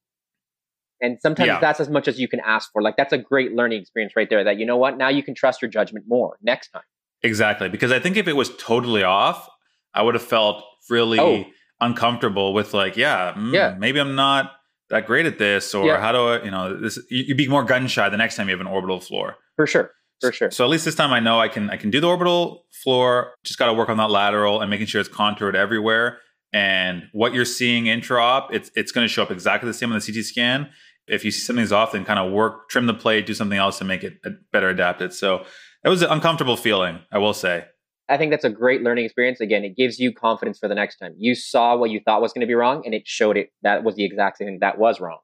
[1.02, 1.60] And sometimes yeah.
[1.60, 2.82] that's as much as you can ask for.
[2.82, 4.44] Like that's a great learning experience right there.
[4.44, 4.98] That you know what?
[4.98, 6.84] Now you can trust your judgment more next time.
[7.24, 7.70] Exactly.
[7.70, 9.48] Because I think if it was totally off,
[9.94, 11.46] I would have felt really oh.
[11.80, 14.52] uncomfortable with like, yeah, mm, yeah, maybe I'm not
[14.90, 16.00] that great at this, or yeah.
[16.00, 18.54] how do I, you know, this you'd be more gun shy the next time you
[18.54, 19.36] have an orbital floor.
[19.56, 19.92] For sure.
[20.20, 20.52] For sure.
[20.52, 23.34] So at least this time I know I can I can do the orbital floor.
[23.44, 26.20] Just got to work on that lateral and making sure it's contoured everywhere.
[26.54, 30.00] And what you're seeing intraop, it's it's going to show up exactly the same on
[30.00, 30.70] the CT scan.
[31.08, 33.80] If you see something's off, then kind of work, trim the plate, do something else
[33.80, 34.14] to make it
[34.52, 35.14] better adapted.
[35.14, 35.46] So
[35.84, 37.66] it was an uncomfortable feeling, I will say.
[38.10, 39.40] I think that's a great learning experience.
[39.40, 41.14] Again, it gives you confidence for the next time.
[41.18, 43.84] You saw what you thought was going to be wrong, and it showed it that
[43.84, 45.20] was the exact thing that was wrong.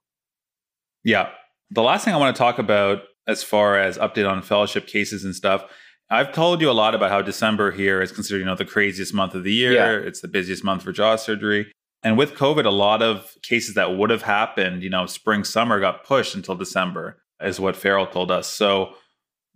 [1.03, 1.29] Yeah.
[1.71, 5.25] The last thing I want to talk about, as far as update on fellowship cases
[5.25, 5.65] and stuff,
[6.09, 9.13] I've told you a lot about how December here is considered, you know, the craziest
[9.13, 9.73] month of the year.
[9.73, 10.07] Yeah.
[10.07, 11.69] It's the busiest month for jaw surgery.
[12.03, 15.81] And with COVID, a lot of cases that would have happened, you know, spring, summer
[15.81, 18.47] got pushed until December, is what Farrell told us.
[18.47, 18.93] So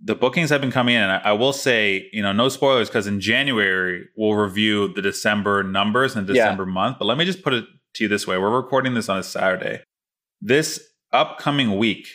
[0.03, 1.01] the bookings have been coming in.
[1.01, 5.01] And I, I will say, you know, no spoilers because in January we'll review the
[5.01, 6.73] December numbers and December yeah.
[6.73, 6.97] month.
[6.99, 9.23] But let me just put it to you this way: we're recording this on a
[9.23, 9.83] Saturday.
[10.41, 10.81] This
[11.13, 12.07] upcoming week,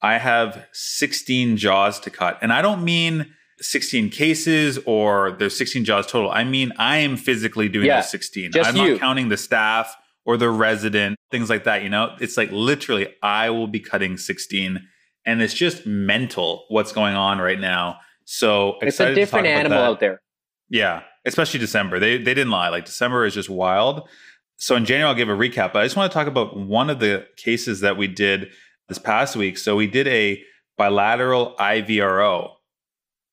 [0.00, 5.84] I have 16 jaws to cut, and I don't mean 16 cases or there's 16
[5.84, 6.30] jaws total.
[6.30, 8.52] I mean I am physically doing yeah, those 16.
[8.56, 8.92] I'm you.
[8.92, 11.82] not counting the staff or the resident, things like that.
[11.82, 14.86] You know, it's like literally I will be cutting 16
[15.26, 17.98] and it's just mental what's going on right now.
[18.24, 20.20] So it's a different animal out there.
[20.68, 21.98] Yeah, especially December.
[21.98, 22.68] They they didn't lie.
[22.68, 24.08] Like December is just wild.
[24.56, 25.72] So in January, I'll give a recap.
[25.72, 28.50] But I just want to talk about one of the cases that we did
[28.88, 29.56] this past week.
[29.56, 30.42] So we did a
[30.76, 32.52] bilateral IVRO.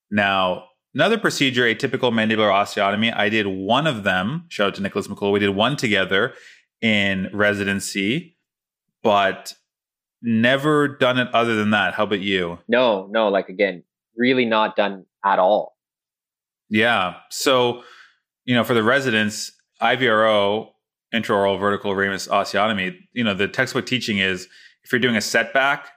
[0.09, 3.15] Now, another procedure, atypical mandibular osteotomy.
[3.15, 4.45] I did one of them.
[4.47, 5.33] Shout out to Nicholas McCullough.
[5.33, 6.33] We did one together
[6.81, 8.37] in residency,
[9.03, 9.53] but
[10.27, 11.93] never done it other than that.
[11.93, 12.59] How about you?
[12.67, 13.83] No, no, like again,
[14.15, 15.77] really not done at all.
[16.69, 17.15] Yeah.
[17.29, 17.83] So,
[18.45, 20.69] you know, for the residents, IVRO,
[21.13, 24.47] intraoral vertical ramus osteotomy, you know, the textbook teaching is
[24.83, 25.87] if you're doing a setback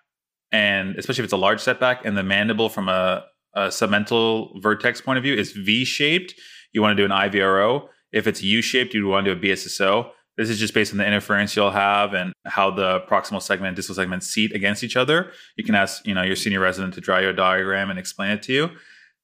[0.52, 5.00] and especially if it's a large setback and the mandible from a a submental vertex
[5.00, 6.34] point of view is V shaped,
[6.72, 7.88] you want to do an IVRO.
[8.12, 10.10] If it's U shaped, you want to do a BSSO.
[10.40, 13.76] This is just based on the interference you'll have and how the proximal segment and
[13.76, 15.32] distal segment seat against each other.
[15.56, 18.42] You can ask, you know, your senior resident to draw your diagram and explain it
[18.44, 18.70] to you.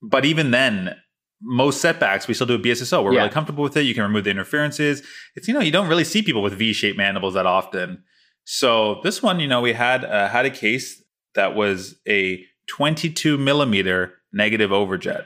[0.02, 0.94] But even then,
[1.40, 3.02] most setbacks, we still do a BSSO.
[3.02, 3.20] We're Yeah.
[3.20, 3.82] really comfortable with it.
[3.82, 5.02] You can remove the interferences.
[5.34, 8.02] It's, you know, you don't really see people with V-shaped mandibles that often.
[8.44, 11.02] So this one, you know, we had uh, had a case
[11.34, 15.24] that was a 22 millimeter negative overjet.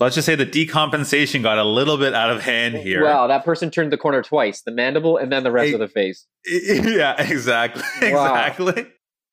[0.00, 3.04] Let's just say the decompensation got a little bit out of hand here.
[3.04, 5.80] Wow, that person turned the corner twice the mandible and then the rest Hey, of
[5.80, 6.26] the face.
[6.46, 7.82] yeah, exactly.
[8.10, 8.34] Wow.
[8.34, 8.86] Exactly.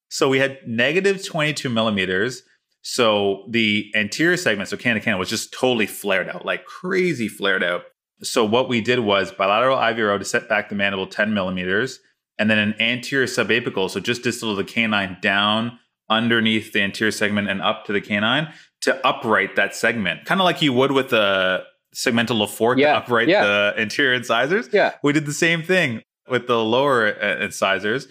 [0.10, 2.44] So we had negative 22 millimeters.
[2.82, 7.28] So the anterior segment, so can to can, was just totally flared out, like crazy
[7.28, 7.84] flared out.
[8.22, 12.00] So what we did was bilateral IVRO to set back the mandible 10 millimeters,
[12.38, 17.12] and then an anterior subapical, so just distal to the canine down underneath the anterior
[17.12, 20.92] segment and up to the canine to upright that segment, kind of like you would
[20.92, 21.64] with a
[21.96, 23.44] segmental Lefort Yeah, to upright yeah.
[23.46, 24.70] the anterior incisors.
[24.72, 24.94] Yeah.
[25.04, 28.08] We did the same thing with the lower uh, incisors.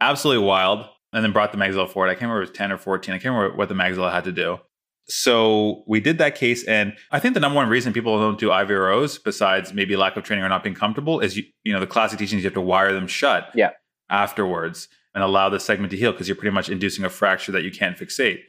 [0.00, 0.86] Absolutely wild.
[1.12, 2.08] And then brought the maxilla forward.
[2.10, 3.14] I can't remember if it was 10 or 14.
[3.14, 4.58] I can't remember what the maxilla had to do.
[5.06, 6.64] So we did that case.
[6.64, 10.22] And I think the number one reason people don't do IVROs, besides maybe lack of
[10.24, 12.60] training or not being comfortable, is you, you know, the classic teachings you have to
[12.60, 13.70] wire them shut Yeah.
[14.10, 17.62] afterwards and allow the segment to heal because you're pretty much inducing a fracture that
[17.62, 18.40] you can't fixate.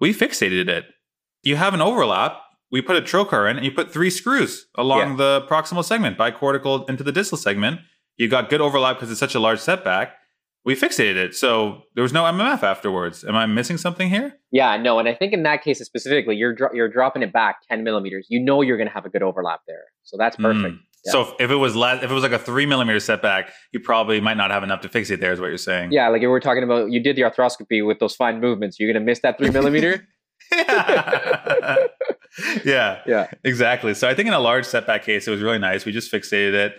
[0.00, 0.86] We fixated it.
[1.46, 2.40] You have an overlap.
[2.72, 6.88] We put a trocar in and you put three screws along the proximal segment, bicortical
[6.90, 7.78] into the distal segment.
[8.16, 10.14] You got good overlap because it's such a large setback.
[10.64, 11.36] We fixated it.
[11.36, 13.22] So there was no MMF afterwards.
[13.22, 14.34] Am I missing something here?
[14.50, 17.58] Yeah, no, and I think in that case specifically, you're dro- you're dropping it back
[17.70, 18.26] ten millimeters.
[18.28, 20.74] You know you're going to have a good overlap there, so that's perfect.
[20.74, 20.78] Mm.
[21.04, 21.12] Yeah.
[21.12, 23.78] So if, if it was less, if it was like a three millimeter setback, you
[23.78, 25.92] probably might not have enough to fixate there, is what you're saying.
[25.92, 28.80] Yeah, like we were talking about, you did the arthroscopy with those fine movements.
[28.80, 30.08] You're going to miss that three millimeter.
[32.64, 33.94] yeah, yeah, exactly.
[33.94, 35.84] So I think in a large setback case, it was really nice.
[35.84, 36.74] We just fixated it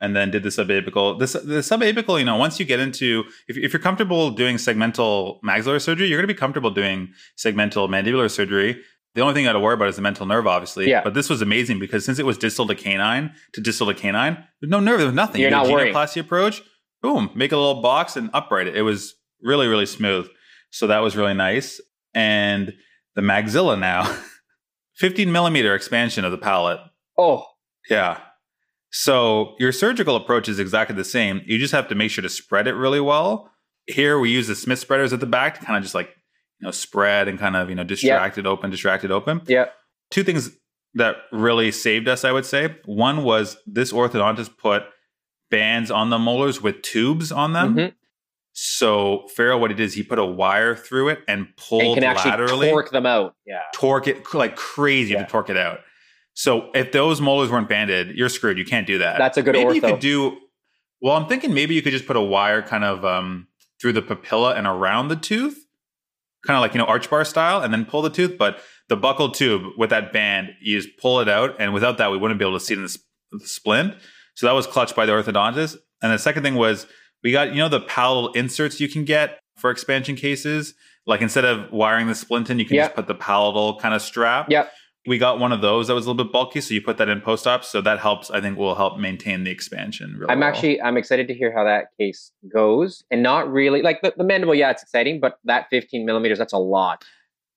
[0.00, 1.18] and then did the subapical.
[1.18, 5.38] The, the subapical, you know, once you get into, if, if you're comfortable doing segmental
[5.42, 8.80] maxillary surgery, you're going to be comfortable doing segmental mandibular surgery.
[9.14, 10.88] The only thing you got to worry about is the mental nerve, obviously.
[10.88, 11.02] Yeah.
[11.04, 14.42] But this was amazing because since it was distal to canine to distal to canine,
[14.60, 15.40] there's no nerve, there's nothing.
[15.40, 16.62] You're You not genoplasty approach,
[17.02, 18.76] boom, make a little box and upright it.
[18.76, 20.28] It was really, really smooth.
[20.70, 21.80] So that was really nice.
[22.14, 22.72] And
[23.14, 24.18] the maxilla now,
[24.96, 26.80] 15 millimeter expansion of the palate.
[27.18, 27.46] Oh,
[27.90, 28.18] Yeah.
[28.90, 31.40] So your surgical approach is exactly the same.
[31.46, 33.50] You just have to make sure to spread it really well.
[33.86, 36.08] Here we use the Smith spreaders at the back to kind of just like,
[36.60, 39.40] you know, spread and kind of, you know, distract it open, distract it open.
[39.46, 39.66] yeah,
[40.10, 40.50] Two things
[40.94, 42.76] that really saved us, I would say.
[42.84, 44.82] One was this orthodontist put
[45.50, 47.74] bands on the molars with tubes on them.
[47.74, 47.94] Mhm.
[48.52, 51.94] So Farrell, what he did is he put a wire through it and pulled and
[51.94, 53.34] can actually laterally torque them out.
[53.46, 55.24] Yeah, torque it like crazy Yeah.
[55.24, 55.80] to torque it out.
[56.34, 58.58] So if those molars weren't banded, you're screwed.
[58.58, 59.18] You can't do that.
[59.18, 60.38] That's a good Maybe you could do.
[61.00, 63.48] Well, I'm thinking maybe you could just put a wire kind of um,
[63.80, 65.58] through the papilla and around the tooth,
[66.46, 68.36] kind of like you know arch bar style, and then pull the tooth.
[68.38, 72.10] But the buccal tube with that band, you just pull it out, and without that,
[72.10, 73.94] we wouldn't be able to see it in the, sp- the splint.
[74.34, 75.76] So that was clutched by the orthodontist.
[76.02, 76.86] And the second thing was
[77.22, 80.74] we got you know the palatal inserts you can get for expansion cases.
[81.06, 82.84] Like instead of wiring the splint in, you can Yeah.
[82.84, 84.46] just put the palatal kind of strap.
[84.48, 84.70] Yep.
[85.04, 87.08] We got one of those that was a little bit bulky, so you put that
[87.08, 87.64] in post op.
[87.64, 88.30] So that helps.
[88.30, 90.14] I think will help maintain the expansion.
[90.16, 90.48] Really I'm well.
[90.48, 94.22] actually I'm excited to hear how that case goes, and not really like the, the
[94.22, 94.54] mandible.
[94.54, 97.04] Yeah, it's exciting, but that 15 millimeters, that's a lot.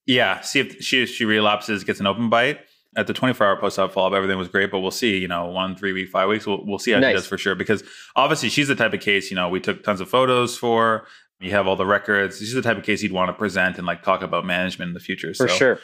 [0.07, 0.41] yeah.
[0.41, 2.59] See if she if she relapses, gets an open bite
[2.95, 4.13] at the 24 hour post op follow up.
[4.13, 5.17] Everything was great, but we'll see.
[5.17, 6.45] You know, one, three week, five weeks.
[6.45, 7.09] We'll we'll see how Nice.
[7.11, 7.55] she does for sure.
[7.55, 7.83] Because
[8.15, 9.29] obviously she's the type of case.
[9.29, 11.05] You know, we took tons of photos for.
[11.41, 12.39] You have all the records.
[12.39, 14.93] She's the type of case you'd want to present and like talk about management in
[14.93, 15.33] the future.
[15.33, 15.79] For so sure.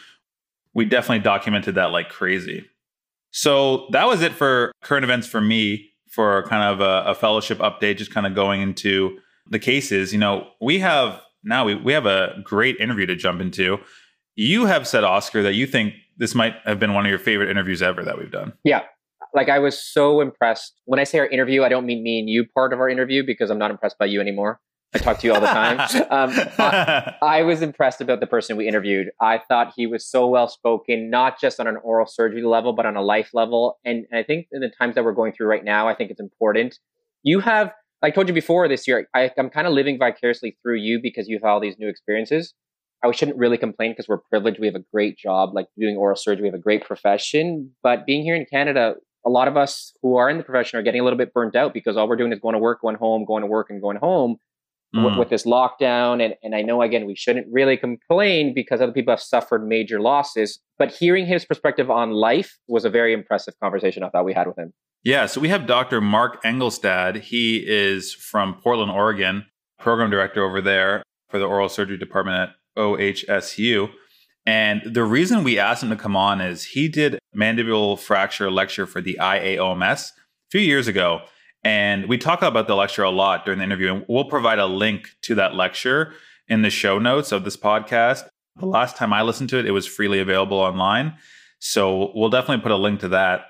[0.73, 2.65] we definitely documented that like crazy.
[3.31, 7.57] So that was it for current events for me for kind of a, a fellowship
[7.59, 9.17] update, just kind of going into
[9.49, 10.13] the cases.
[10.13, 13.79] You know, we have now we, we have a great interview to jump into.
[14.35, 17.49] You have said, Oscar, that you think this might have been one of your favorite
[17.49, 18.53] interviews ever that we've done.
[18.63, 18.83] Yeah.
[19.33, 20.79] Like I was so impressed.
[20.85, 23.25] When I say our interview, I don't mean me and you part of our interview
[23.25, 24.59] because I'm not impressed by you anymore.
[24.93, 25.79] I talk to you all the time.
[26.11, 26.29] um,
[26.59, 29.07] I, I was impressed about the person we interviewed.
[29.19, 32.85] I thought he was so well spoken, not just on an oral surgery level, but
[32.85, 33.79] on a life level.
[33.83, 36.19] And I think in the times that we're going through right now, I think it's
[36.19, 36.77] important.
[37.23, 37.71] You have,
[38.03, 40.99] like I told you before this year, I, I'm kind of living vicariously through you
[41.01, 42.53] because you have all these new experiences.
[43.03, 44.59] I shouldn't really complain because we're privileged.
[44.59, 46.43] We have a great job, like doing oral surgery.
[46.43, 47.71] We have a great profession.
[47.81, 50.83] But being here in Canada, a lot of us who are in the profession are
[50.83, 52.95] getting a little bit burnt out because all we're doing is going to work, going
[52.95, 54.37] home, going to work, and going home.
[54.95, 55.05] mm.
[55.05, 56.23] with, with, this lockdown.
[56.23, 59.99] And, and I know, again, we shouldn't really complain because other people have suffered major
[59.99, 60.59] losses.
[60.77, 64.47] But hearing his perspective on life was a very impressive conversation I thought we had
[64.47, 64.73] with him.
[65.03, 65.25] Yeah.
[65.25, 66.01] So we have Dr.
[66.01, 67.21] Mark Engelstad.
[67.21, 69.45] He is from Portland, Oregon,
[69.79, 73.89] program director over there for the oral surgery department at OHSU.
[74.45, 78.87] And the reason we asked him to come on is he did mandibular fracture lecture
[78.87, 80.13] for the IAOMS a
[80.49, 81.21] few years ago.
[81.63, 84.65] And we talk about the lecture a lot during the interview, and we'll provide a
[84.65, 86.13] link to that lecture
[86.47, 88.27] in the show notes of this podcast.
[88.55, 91.13] The last time I listened to it, it was freely available online.
[91.59, 93.45] So we'll definitely put a link to that.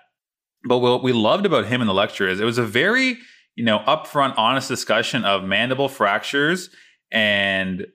[0.65, 3.17] But what we loved about him in the lecture is it was a very,
[3.55, 6.69] you know, upfront, honest discussion of mandible fractures
[7.11, 7.87] and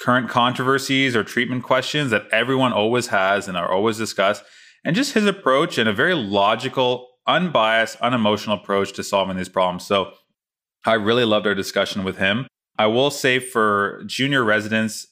[0.00, 4.42] current controversies or treatment questions that everyone always has and are always discussed.
[4.84, 9.84] And just his approach and a very logical, unbiased, unemotional approach to solving these problems.
[9.84, 10.12] So
[10.86, 12.46] I really loved our discussion with him.
[12.78, 15.06] I will say for junior residents,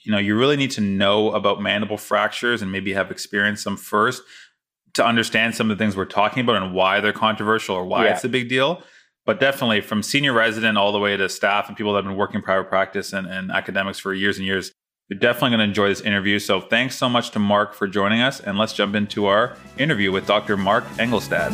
[0.00, 3.76] you know, you really need to know about mandible fractures and maybe have experienced them
[3.76, 4.24] first
[4.94, 8.06] to understand some of the things we're talking about and why they're controversial or why
[8.06, 8.14] yeah.
[8.14, 8.82] it's a big deal.
[9.24, 12.16] But definitely from senior resident all the way to staff and people that have been
[12.16, 14.72] working private practice and, and academics for years and years,
[15.08, 16.40] you're definitely going to enjoy this interview.
[16.40, 18.40] So thanks so much to Mark for joining us.
[18.40, 20.56] And let's jump into our interview with Dr.
[20.56, 21.52] Mark Engelstad.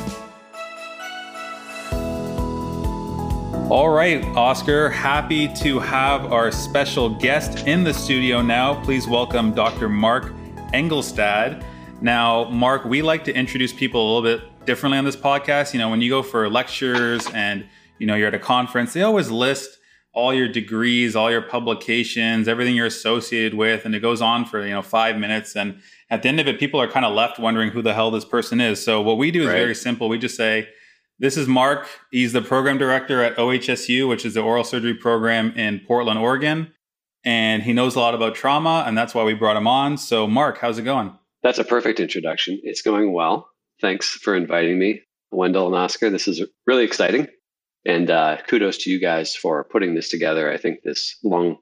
[3.70, 8.82] All right, Oscar, happy to have our special guest in the studio now.
[8.82, 9.90] Please welcome Dr.
[9.90, 10.32] Mark
[10.72, 11.62] Engelstad.
[12.00, 15.72] Now, Mark, we like to introduce people a little bit differently on this podcast.
[15.72, 17.66] You know, when you go for lectures and,
[17.98, 19.78] you know, you're at a conference, they always list
[20.12, 24.62] all your degrees, all your publications, everything you're associated with, and it goes on for,
[24.66, 25.56] you know, five minutes.
[25.56, 28.10] And at the end of it, people are kind of left wondering who the hell
[28.10, 28.84] this person is.
[28.84, 29.54] So what we do is right.
[29.54, 30.10] very simple.
[30.10, 30.68] We just say,
[31.18, 31.88] this is Mark.
[32.10, 36.74] He's the program director at OHSU, which is the oral surgery program in Portland, Oregon.
[37.24, 39.96] And he knows a lot about trauma, and that's why we brought him on.
[39.96, 41.16] So, Mark, how's it going?
[41.42, 42.60] That's a perfect introduction.
[42.62, 43.48] It's going well.
[43.80, 46.10] Thanks for inviting me, Wendell and Oscar.
[46.10, 47.28] This is really exciting.
[47.86, 50.50] And uh, kudos to you guys for putting this together.
[50.52, 51.58] I think this long,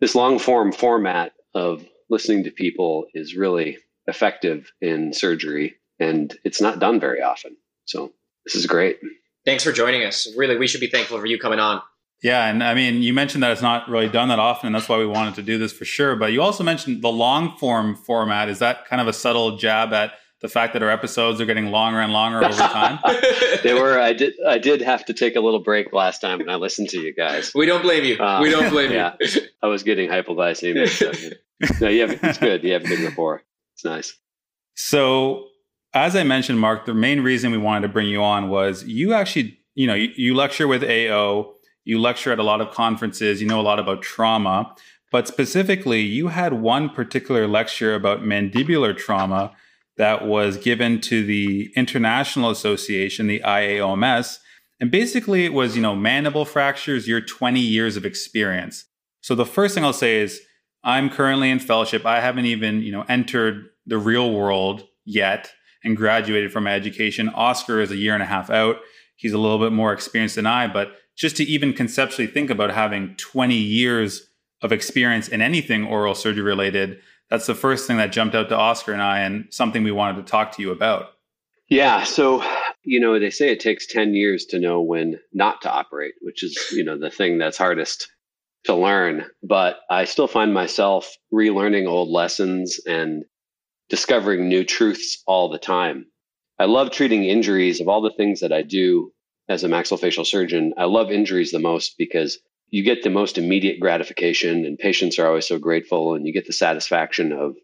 [0.00, 6.60] this long form format of listening to people is really effective in surgery, and it's
[6.60, 7.56] not done very often.
[7.84, 8.12] So
[8.44, 8.98] this is great.
[9.44, 10.28] Thanks for joining us.
[10.36, 11.80] Really, we should be thankful for you coming on.
[12.22, 14.88] Yeah, and I mean, you mentioned that it's not really done that often, and that's
[14.88, 16.16] why we wanted to do this for sure.
[16.16, 18.48] But you also mentioned the long form format.
[18.48, 21.66] Is that kind of a subtle jab at the fact that our episodes are getting
[21.66, 22.98] longer and longer over time?
[23.62, 23.98] they were.
[23.98, 24.34] I did.
[24.46, 27.14] I did have to take a little break last time when I listened to you
[27.14, 27.52] guys.
[27.54, 28.18] We don't blame you.
[28.18, 29.42] Um, we don't blame yeah, you.
[29.62, 30.88] I was getting hypoglycemic.
[30.88, 31.12] So,
[31.80, 32.18] no, you have.
[32.22, 32.62] It's good.
[32.64, 33.42] You have a good rapport.
[33.74, 34.16] It's nice.
[34.74, 35.48] So
[35.94, 39.14] as I mentioned, Mark, the main reason we wanted to bring you on was you
[39.14, 43.40] actually, you know, you, you, lecture with AO, you lecture at a lot of conferences,
[43.40, 44.74] you know a lot about trauma,
[45.10, 49.52] but specifically, you had one particular lecture about mandibular trauma
[49.98, 54.38] that was given to the International Association, the IAOMS.
[54.80, 58.86] And basically, it was, you know, mandible fractures, your 20 years of experience.
[59.20, 60.40] So the first thing I'll say is,
[60.84, 62.06] I'm currently in fellowship.
[62.06, 65.50] I haven't even, you know, entered the real world yet
[65.82, 67.28] and graduated from my education.
[67.30, 68.76] Oscar is a year and a half out.
[69.16, 72.70] He's a little bit more experienced than I, but just to even conceptually think about
[72.70, 74.28] having 20 years
[74.62, 76.98] of experience in anything oral surgery related,
[77.30, 80.24] that's the first thing that jumped out to Oscar and I, and something we wanted
[80.24, 81.10] to talk to you about.
[81.68, 82.04] Yeah.
[82.04, 82.42] So,
[82.82, 86.42] you know, they say it takes 10 years to know when not to operate, which
[86.42, 88.08] is, you know, the thing that's hardest
[88.64, 89.26] to learn.
[89.42, 93.24] But I still find myself relearning old lessons and
[93.90, 96.06] discovering new truths all the time.
[96.58, 99.12] I love treating injuries of all the things that I do
[99.48, 100.74] as a maxillofacial surgeon.
[100.76, 102.38] I love injuries the most because
[102.70, 106.46] you get the most immediate gratification, and patients are always so grateful, and you get
[106.46, 107.56] the satisfaction of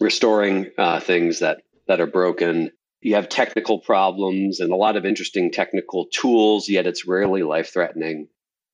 [0.00, 2.70] restoring uh, things that that are broken.
[3.00, 7.72] You have technical problems and a lot of interesting technical tools, yet it's rarely life
[7.72, 8.28] threatening.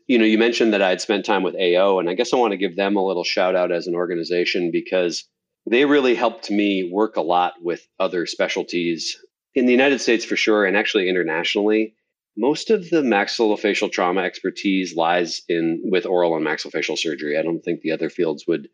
[0.06, 2.36] You know, you mentioned that I had spent time with AO, and I guess I
[2.36, 5.24] want to give them a little shout out as an organization because
[5.66, 9.18] they really helped me work a lot with other specialties
[9.54, 11.94] in the United States for sure, and actually internationally.
[12.36, 17.38] Most of the maxillofacial trauma expertise lies in with oral and maxillofacial surgery.
[17.38, 18.68] I don't think the other fields would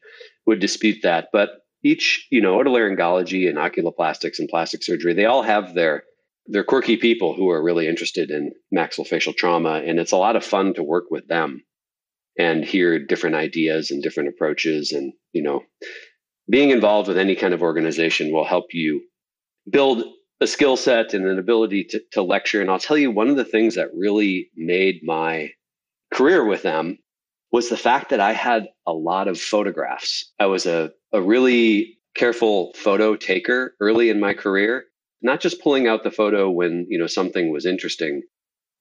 [0.46, 1.28] would dispute that.
[1.32, 1.50] But
[1.82, 6.04] each, you know, otolaryngology and oculoplastics and plastic surgery, they all have their
[6.46, 10.44] they're quirky people who are really interested in maxillofacial trauma, and it's a lot of
[10.44, 11.62] fun to work with them
[12.38, 14.92] and hear different ideas and different approaches.
[14.92, 15.62] And you know,
[16.48, 19.02] being involved with any kind of organization will help you
[19.70, 20.02] build
[20.40, 22.60] a skill set and an ability to, to lecture.
[22.60, 25.50] And I'll tell you, one of the things that really made my
[26.12, 26.98] career with them
[27.52, 30.32] was the fact that I had a lot of photographs.
[30.38, 34.84] I was a, a really careful photo taker early in my career,
[35.22, 38.22] not just pulling out the photo when, you know, something was interesting,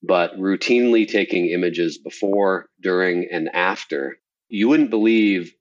[0.02, 4.18] but routinely taking images before, during, and after.
[4.48, 5.54] You wouldn't believe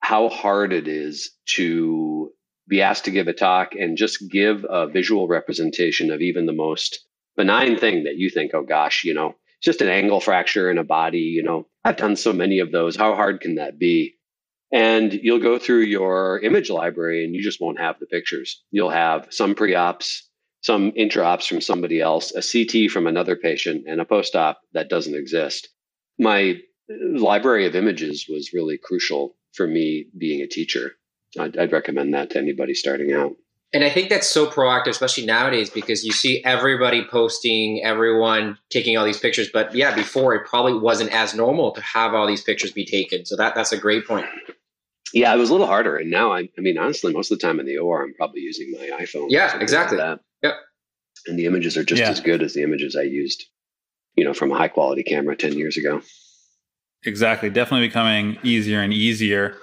[0.00, 2.30] how hard it is to
[2.68, 6.52] be asked to give a talk and just give a visual representation of even the
[6.52, 7.04] most
[7.36, 10.84] benign thing that you think, oh gosh, you know, just an angle fracture in a
[10.84, 12.96] body, you know, I've done so many of those.
[12.96, 14.14] How hard can that be?
[14.72, 18.62] And you'll go through your image library and you just won't have the pictures.
[18.70, 20.28] You'll have some pre ops,
[20.62, 24.60] some intra ops from somebody else, a CT from another patient, and a post op
[24.72, 25.68] that doesn't exist.
[26.18, 26.60] My
[26.90, 30.92] uh, library of images was really crucial for me being a teacher.
[31.38, 33.32] I'd, I'd recommend that to anybody starting out.
[33.72, 38.96] And I think that's so proactive, especially nowadays, because you see everybody posting, everyone taking
[38.96, 39.48] all these pictures.
[39.52, 43.26] But yeah, before it probably wasn't as normal to have all these pictures be taken.
[43.26, 44.26] So that that's a great point.
[45.12, 45.96] Yeah, it was a little harder.
[45.96, 48.42] And now, I, I mean, honestly, most of the time in the OR, I'm probably
[48.42, 49.26] using my iPhone.
[49.28, 49.98] Yeah, exactly.
[49.98, 50.54] Like yep.
[51.26, 52.10] And the images are just yeah.
[52.10, 53.44] as good as the images I used,
[54.14, 56.00] you know, from a high quality camera 10 years ago.
[57.04, 57.50] Exactly.
[57.50, 59.56] Definitely becoming easier and easier.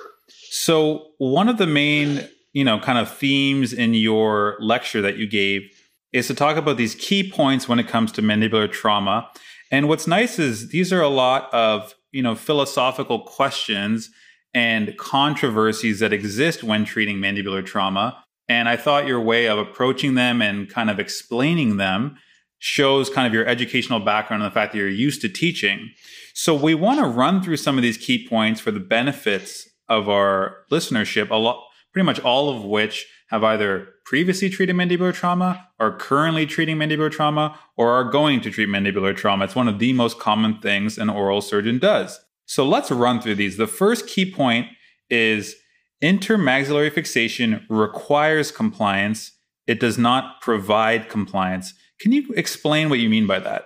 [0.50, 5.28] So, one of the main, you know, kind of themes in your lecture that you
[5.28, 5.64] gave
[6.12, 9.30] is to talk about these key points when it comes to mandibular trauma.
[9.72, 14.10] And what's nice is these are a lot of, you know, philosophical questions
[14.54, 18.22] and controversies that exist when treating mandibular trauma.
[18.50, 22.18] And I thought your way of approaching them and kind of explaining them
[22.60, 25.90] shows kind of your educational background and the fact that you're used to teaching.
[26.34, 30.08] So we want to run through some of these key points for the benefits of
[30.08, 35.68] our listenership, a lot pretty much all of which have either previously treated mandibular trauma,
[35.80, 39.46] are currently treating mandibular trauma, or are going to treat mandibular trauma.
[39.46, 42.20] It's one of the most common things an oral surgeon does.
[42.46, 43.58] So let's run through these.
[43.58, 44.68] The first key point
[45.10, 45.56] is
[46.02, 49.32] intermaxillary fixation requires compliance.
[49.68, 51.74] It does not provide compliance.
[52.00, 53.66] Can you explain what you mean by that?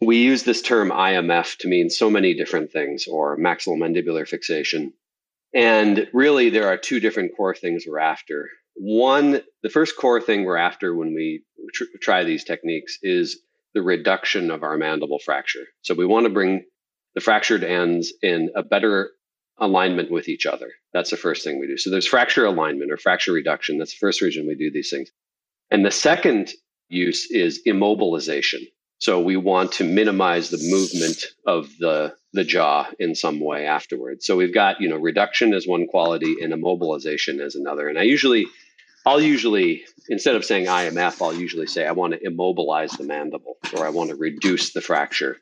[0.00, 4.92] We use this term IMF to mean so many different things, or maxillomandibular fixation.
[5.54, 8.48] And really, there are two different core things we're after.
[8.74, 11.42] One, the first core thing we're after when we
[11.72, 13.40] tr- try these techniques is
[13.74, 15.64] the reduction of our mandible fracture.
[15.82, 16.64] So we want to bring
[17.14, 19.10] the fractured ends in a better
[19.58, 20.70] alignment with each other.
[20.92, 21.76] That's the first thing we do.
[21.76, 23.78] So there's fracture alignment or fracture reduction.
[23.78, 25.10] That's the first reason we do these things.
[25.70, 26.50] And the second
[26.88, 28.62] use is immobilization.
[28.98, 34.26] So we want to minimize the movement of the, the jaw in some way afterwards.
[34.26, 37.88] So we've got, you know, reduction as one quality and immobilization as another.
[37.88, 38.46] And I usually,
[39.06, 43.56] I'll usually, instead of saying IMF, I'll usually say I want to immobilize the mandible
[43.76, 45.38] or I want to reduce the fracture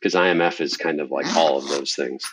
[0.00, 2.24] because IMF is kind of like all of those things.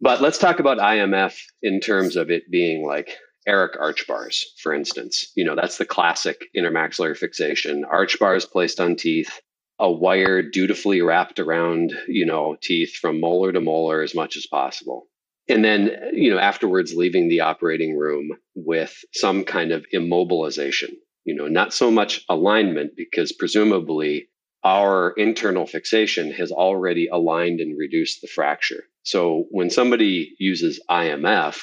[0.00, 3.16] But let's talk about IMF in terms of it being like
[3.46, 5.32] Erich arch bars, for instance.
[5.34, 7.84] You know, that's the classic intermaxillary fixation.
[7.84, 9.40] Arch bars placed on teeth,
[9.78, 14.46] a wire dutifully wrapped around, you know, teeth from molar to molar as much as
[14.46, 15.06] possible.
[15.48, 20.90] And then, you know, afterwards leaving the operating room with some kind of immobilization,
[21.24, 24.28] you know, not so much alignment because presumably
[24.64, 28.84] our internal fixation has already aligned and reduced the fracture.
[29.04, 31.60] So when somebody uses IMF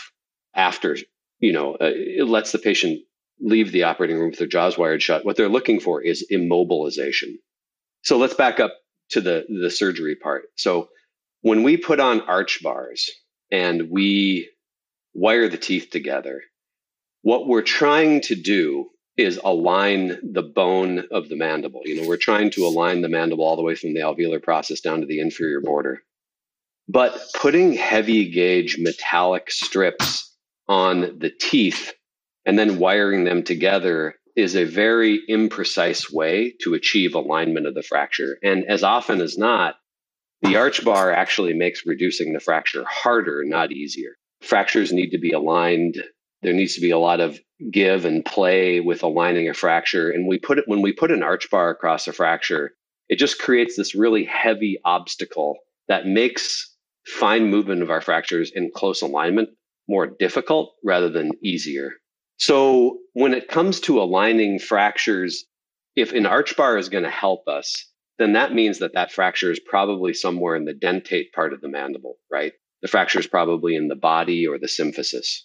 [0.55, 0.97] after,
[1.39, 3.01] you know, uh, it lets the patient
[3.39, 7.38] leave the operating room with their jaws wired shut, what they're looking for is immobilization.
[8.06, 8.74] So let's back up
[9.10, 10.45] to the, the surgery part.
[10.56, 10.89] So
[11.41, 13.10] when we put on arch bars
[13.51, 14.49] and we
[15.14, 16.41] wire the teeth together,
[17.24, 21.82] what we're trying to do is align the bone of the mandible.
[21.86, 24.82] You know, we're trying to align the mandible all the way from the alveolar process
[24.82, 26.03] down to the inferior border.
[26.88, 30.32] But putting heavy gauge metallic strips
[30.68, 31.93] on the teeth
[32.45, 37.84] and then wiring them together is a very imprecise way to achieve alignment of the
[37.84, 38.38] fracture.
[38.44, 39.76] And as often as not,
[40.42, 44.16] the arch bar actually makes reducing the fracture harder, not easier.
[44.42, 45.96] Fractures need to be aligned.
[46.42, 47.40] There needs to be a lot of
[47.72, 50.12] give and play with aligning a fracture.
[50.12, 52.72] And we put it when we put an arch bar across a fracture,
[53.08, 55.58] it just creates this really heavy obstacle
[55.88, 56.76] that makes
[57.06, 59.50] fine movement of our fractures in close alignment
[59.88, 61.94] more difficult rather than easier.
[62.38, 65.46] So when it comes to aligning fractures,
[65.96, 69.52] if an arch bar is going to help us, then that means that that fracture
[69.52, 72.54] is probably somewhere in the dentate part of the mandible, right?
[72.82, 75.42] The fracture is probably in the body or the symphysis.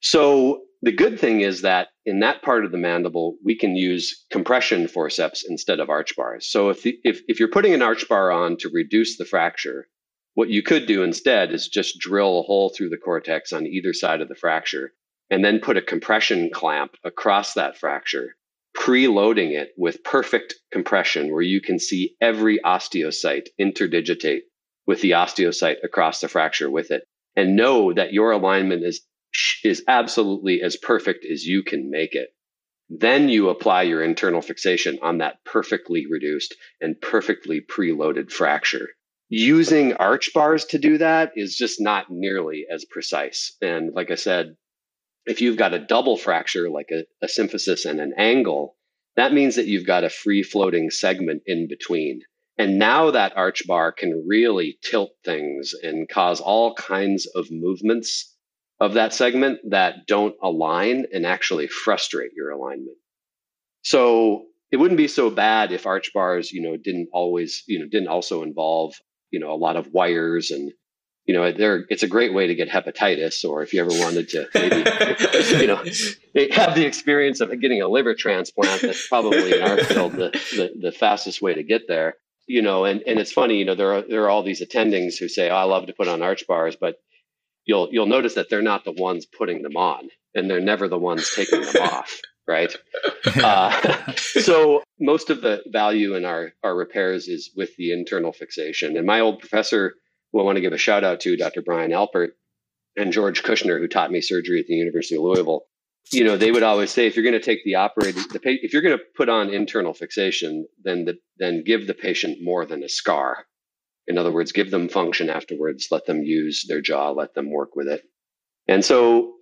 [0.00, 4.26] So the good thing is that in that part of the mandible, we can use
[4.30, 6.46] compression forceps instead of arch bars.
[6.46, 9.88] So if, the, if, if you're putting an arch bar on to reduce the fracture,
[10.34, 13.92] What you could do instead is just drill a hole through the cortex on either
[13.92, 14.92] side of the fracture
[15.30, 18.36] and then put a compression clamp across that fracture,
[18.76, 24.42] preloading it with perfect compression where you can see every osteocyte interdigitate
[24.86, 27.04] with the osteocyte across the fracture with it
[27.36, 29.02] and know that your alignment is
[29.64, 32.28] is absolutely as perfect as you can make it.
[32.88, 38.90] Then you apply your internal fixation on that perfectly reduced and perfectly preloaded fracture.
[39.28, 43.56] Using arch bars to do that is just not nearly as precise.
[43.60, 44.54] And like I said,
[45.26, 48.76] if you've got a double fracture, like a, a symphysis and an angle,
[49.16, 52.20] that means that you've got a free floating segment in between.
[52.58, 58.32] And now that arch bar can really tilt things and cause all kinds of movements
[58.80, 62.96] of that segment that don't align and actually frustrate your alignment.
[63.82, 67.86] So it wouldn't be so bad if arch bars, you know, didn't always, you know,
[67.90, 68.94] didn't also involve,
[69.30, 70.72] you know, a lot of wires and,
[71.26, 74.28] you know, there it's a great way to get hepatitis, or if you ever wanted
[74.30, 74.76] to maybe,
[75.62, 75.76] you know,
[76.54, 80.72] have the experience of getting a liver transplant, that's probably in our field the, the,
[80.78, 82.14] the fastest way to get there.
[82.46, 85.18] You know, and, and it's funny, you know, there are there are all these attendings
[85.18, 86.96] who say, oh, I love to put on arch bars, but
[87.64, 90.98] you'll you'll notice that they're not the ones putting them on and they're never the
[90.98, 92.76] ones taking them off right?
[93.36, 98.98] Uh, so most of the value in our our repairs is with the internal fixation.
[98.98, 99.94] And my old professor
[100.34, 102.30] who i want to give a shout out to dr brian alpert
[102.96, 105.62] and george kushner who taught me surgery at the university of louisville
[106.12, 108.74] you know they would always say if you're going to take the operating the if
[108.74, 112.82] you're going to put on internal fixation then the, then give the patient more than
[112.82, 113.46] a scar
[114.06, 117.74] in other words, give them function afterwards, let them use their jaw, let them work
[117.74, 118.02] with it.
[118.68, 119.34] And so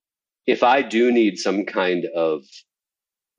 [0.46, 2.44] if I do need some kind of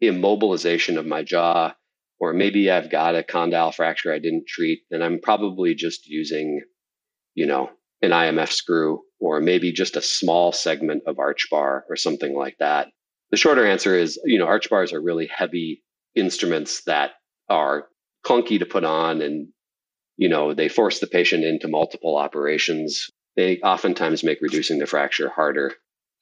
[0.02, 1.74] immobilization of my jaw,
[2.20, 6.62] or maybe I've got a condyle fracture I didn't treat, then I'm probably just using,
[7.36, 7.70] you know,
[8.02, 12.58] an IMF screw, or maybe just a small segment of arch bar or something like
[12.60, 12.90] that.
[13.32, 15.84] The shorter answer is, you know, arch bars are really heavy
[16.16, 17.12] instruments that
[17.50, 17.88] are
[18.26, 19.48] clunky to put on and
[20.18, 23.10] you know, they force the patient into multiple operations.
[23.36, 25.74] They oftentimes make reducing the fracture harder.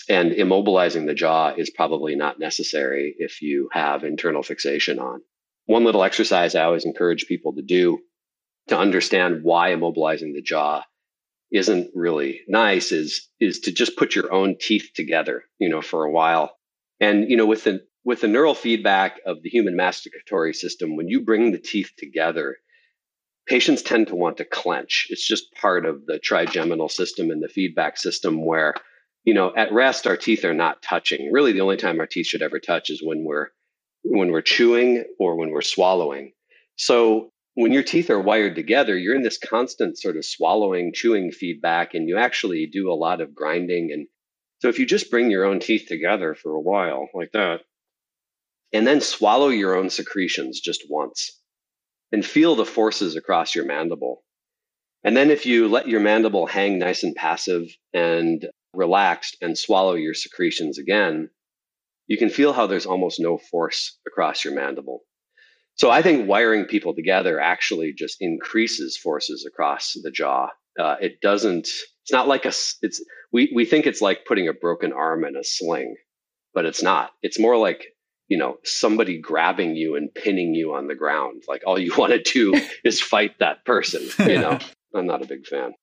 [0.10, 5.22] And immobilizing the jaw is probably not necessary if you have internal fixation on.
[5.66, 8.00] One little exercise I always encourage people to do
[8.70, 10.84] to understand why immobilizing the jaw
[11.52, 16.06] isn't really nice is is to just put your own teeth together, you know, for
[16.06, 16.56] a while.
[17.00, 21.08] And you know, with the with the neural feedback of the human masticatory system, when
[21.08, 22.58] you bring the teeth together,
[23.48, 25.08] patients tend to want to clench.
[25.10, 28.74] It's just part of the trigeminal system and the feedback system where,
[29.24, 31.32] you know, at rest our teeth are not touching.
[31.32, 33.48] Really, the only time our teeth should ever touch is when we're
[34.04, 36.32] when we're chewing or when we're swallowing.
[36.76, 41.32] So when your teeth are wired together, you're in this constant sort of swallowing, chewing
[41.32, 43.92] feedback, and you actually do a lot of grinding.
[43.92, 44.08] And
[44.60, 47.62] so if you just bring your own teeth together for a while like that,
[48.74, 51.42] and then swallow your own secretions just once
[52.12, 54.24] and feel the forces across your mandible.
[55.04, 59.96] And then if you let your mandible hang nice and passive and relaxed and swallow
[59.96, 61.30] your secretions again,
[62.08, 65.02] you can feel how there's almost no force across your mandible.
[65.82, 70.50] So I think wiring people together actually just increases forces across the jaw.
[70.80, 71.68] Uh, it doesn't.
[72.04, 72.54] It's not like a.
[72.84, 73.04] It's
[73.34, 75.96] we we think it's like putting a broken arm in a sling,
[76.54, 77.10] but it's not.
[77.24, 77.96] It's more like
[78.28, 82.14] you know somebody grabbing you and pinning you on the ground like all you want
[82.14, 82.54] to do
[82.84, 84.60] is fight that person you know
[84.96, 85.74] i'm not a big fan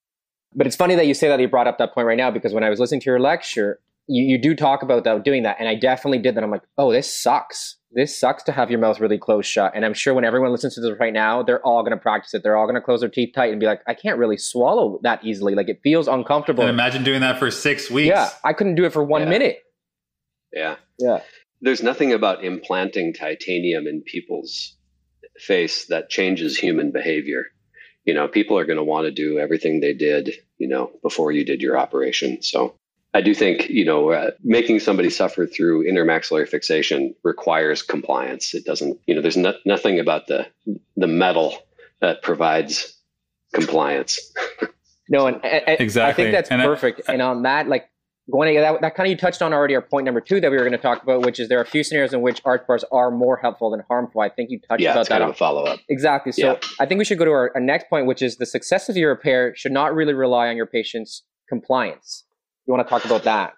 [0.55, 2.55] but it's funny that you say that you brought up that point right now because
[2.55, 5.57] when i was listening to your lecture you, you do talk about that doing that
[5.59, 6.45] and i definitely did that.
[6.45, 7.77] I'm like oh this sucks.
[7.91, 9.73] This sucks to have your mouth really closed shut.
[9.75, 12.35] And i'm sure when everyone listens to this right now they're all going to practice
[12.35, 12.43] it.
[12.43, 14.99] They're all going to close their teeth tight and be like i can't really swallow
[15.03, 15.55] that easily.
[15.55, 16.63] Like it feels uncomfortable.
[16.63, 18.09] And imagine doing that for six weeks.
[18.09, 19.29] Yeah i couldn't do it for one yeah.
[19.29, 19.59] minute.
[20.53, 20.77] Yeah.
[20.99, 21.21] Yeah.
[21.61, 24.77] There's nothing about implanting titanium in people's
[25.39, 27.47] face that changes human behavior.
[28.05, 31.33] You know, people are going to want to do everything they did, you know, before
[31.33, 32.43] you did your operation.
[32.43, 32.75] So
[33.15, 38.55] I do think, you know, uh, making somebody suffer through intermaxillary fixation requires compliance.
[38.55, 40.47] It doesn't, you know, there's no, nothing about the
[40.97, 41.57] the metal
[42.01, 42.95] that provides
[43.55, 44.19] compliance.
[45.09, 46.25] no, and, and exactly.
[46.25, 47.03] I think that's and perfect.
[47.09, 47.89] I, and on that, like
[48.31, 50.51] going to, that, that kind of you touched on already our point number two that
[50.51, 52.43] we were going to talk about, which is there are a few scenarios in which
[52.45, 54.21] arch bars are more helpful than harmful.
[54.21, 55.21] I think you touched yeah, about it's that.
[55.21, 55.81] Kind of a follow up.
[55.89, 56.33] Exactly.
[56.33, 56.59] So yeah.
[56.79, 58.97] I think we should go to our, our, next point, which is the success of
[58.97, 62.25] your repair should not really rely on your patient's compliance.
[62.69, 63.55] You want to talk about that?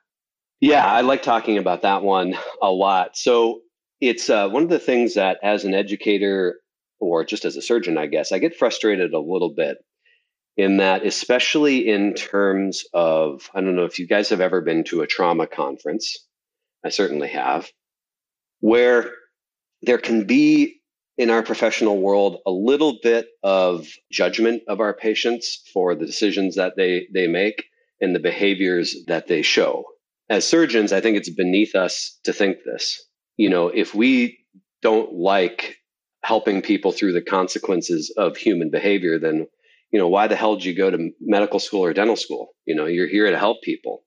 [0.61, 3.17] Yeah, I like talking about that one a lot.
[3.17, 3.63] So
[4.01, 6.61] it's uh, one of the things that, as an educator
[7.01, 9.79] or just as a surgeon, I guess, I get frustrated a little bit
[10.57, 14.85] in that, especially in terms of, I don't know if you guys have ever been
[14.85, 16.17] to a trauma conference.
[16.85, 17.69] I certainly have,
[18.61, 19.11] where
[19.83, 20.81] there can be
[21.19, 26.55] in our professional world a little bit of judgment of our patients for the decisions
[26.55, 27.65] that they, they make
[28.01, 29.85] and the behaviors that they show.
[30.29, 33.03] As surgeons, I think it's beneath us to think this.
[33.37, 34.39] You know, if we
[34.83, 35.77] don't like
[36.23, 39.47] helping people through the consequences of human behavior, then,
[39.91, 42.51] you know, why the hell did you go to medical school or dental school?
[42.67, 44.05] You know, you're here to help people.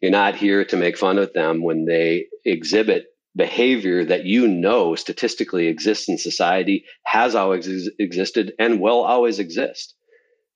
[0.00, 4.94] You're not here to make fun of them when they exhibit behavior that you know
[4.94, 9.94] statistically exists in society, has always ex- existed, and will always exist.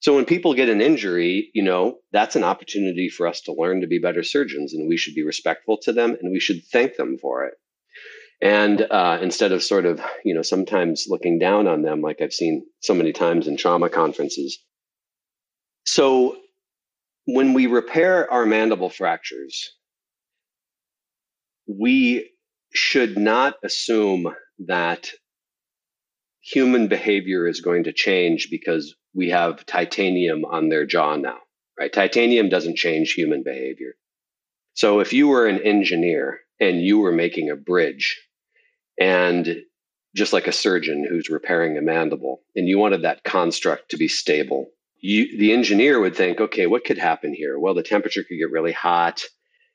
[0.02, 3.82] So when people get an injury, you know, that's an opportunity for us to learn
[3.82, 6.96] to be better surgeons, and we should be respectful to them and we should thank
[6.96, 7.54] them for it.
[8.42, 12.32] And uh, instead of sort of, you know, sometimes looking down on them, like I've
[12.32, 14.58] seen so many times in trauma conferences.
[15.86, 16.36] So
[17.26, 19.70] when we repair our mandible fractures,
[21.68, 22.28] we
[22.74, 24.34] should not assume
[24.66, 25.10] that
[26.42, 31.38] human behavior is going to change because we have titanium on their jaw now,
[31.78, 31.92] right?
[31.92, 33.94] Titanium doesn't change human behavior.
[34.74, 38.20] So if you were an engineer and you were making a bridge
[39.00, 39.62] and
[40.14, 44.08] just like a surgeon who's repairing a mandible and you wanted that construct to be
[44.08, 47.58] stable, you, the engineer would think, okay, what could happen here?
[47.58, 49.22] Well, the temperature could get really hot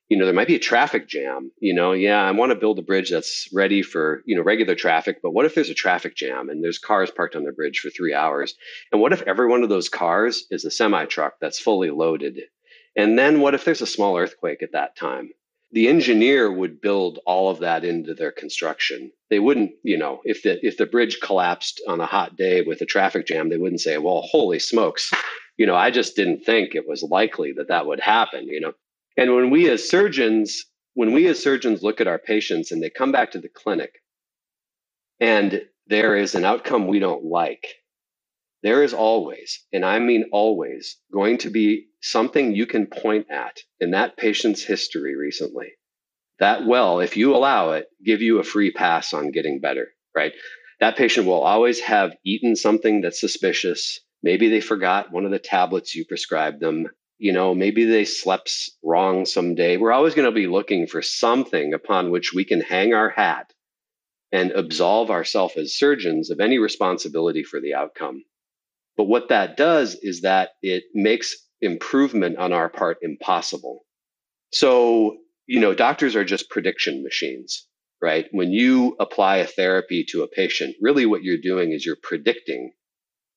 [0.10, 1.52] you know, there might be a traffic jam.
[1.60, 4.76] You know, yeah, I want to build a bridge that's ready for, you know, regular
[4.76, 7.80] traffic, but what if there's a traffic jam and there's cars parked on the bridge
[7.80, 8.56] for three hours?
[8.92, 12.40] And what if every one of those cars is a semi truck that's fully loaded?
[12.96, 15.30] And then what if there's a small earthquake at that time?
[15.74, 19.12] The engineer would build all of that into their construction.
[19.30, 22.80] They wouldn't, you know, if the if the bridge collapsed on a hot day with
[22.80, 25.12] a traffic jam, they wouldn't say, "Well, holy smokes,
[25.58, 28.74] you know, I just didn't think it was likely that that would happen." You know,
[29.18, 32.90] and when we as surgeons, when we as surgeons look at our patients and they
[32.90, 33.92] come back to the clinic
[35.20, 37.66] and there is an outcome we don't like,
[38.64, 43.58] there is always, and I mean always, going to be something you can point at
[43.80, 45.68] in that patient's history recently
[46.40, 50.34] that will, if you allow it, give you a free pass on getting better, right?
[50.80, 54.00] That patient will always have eaten something that's suspicious.
[54.22, 56.88] Maybe they forgot one of the tablets you prescribed them
[57.18, 58.52] you know, maybe they slept
[58.84, 59.78] wrong someday.
[59.78, 63.54] We're always going to be looking for something upon which we can hang our hat
[64.32, 68.24] and absolve ourselves as surgeons of any responsibility for the outcome.
[68.98, 73.86] But what that does is that it makes improvement on our part impossible.
[74.52, 77.68] So, you know, doctors are just prediction machines,
[78.02, 78.28] right?
[78.32, 82.74] When you apply a therapy to a patient, really what you're doing is you're predicting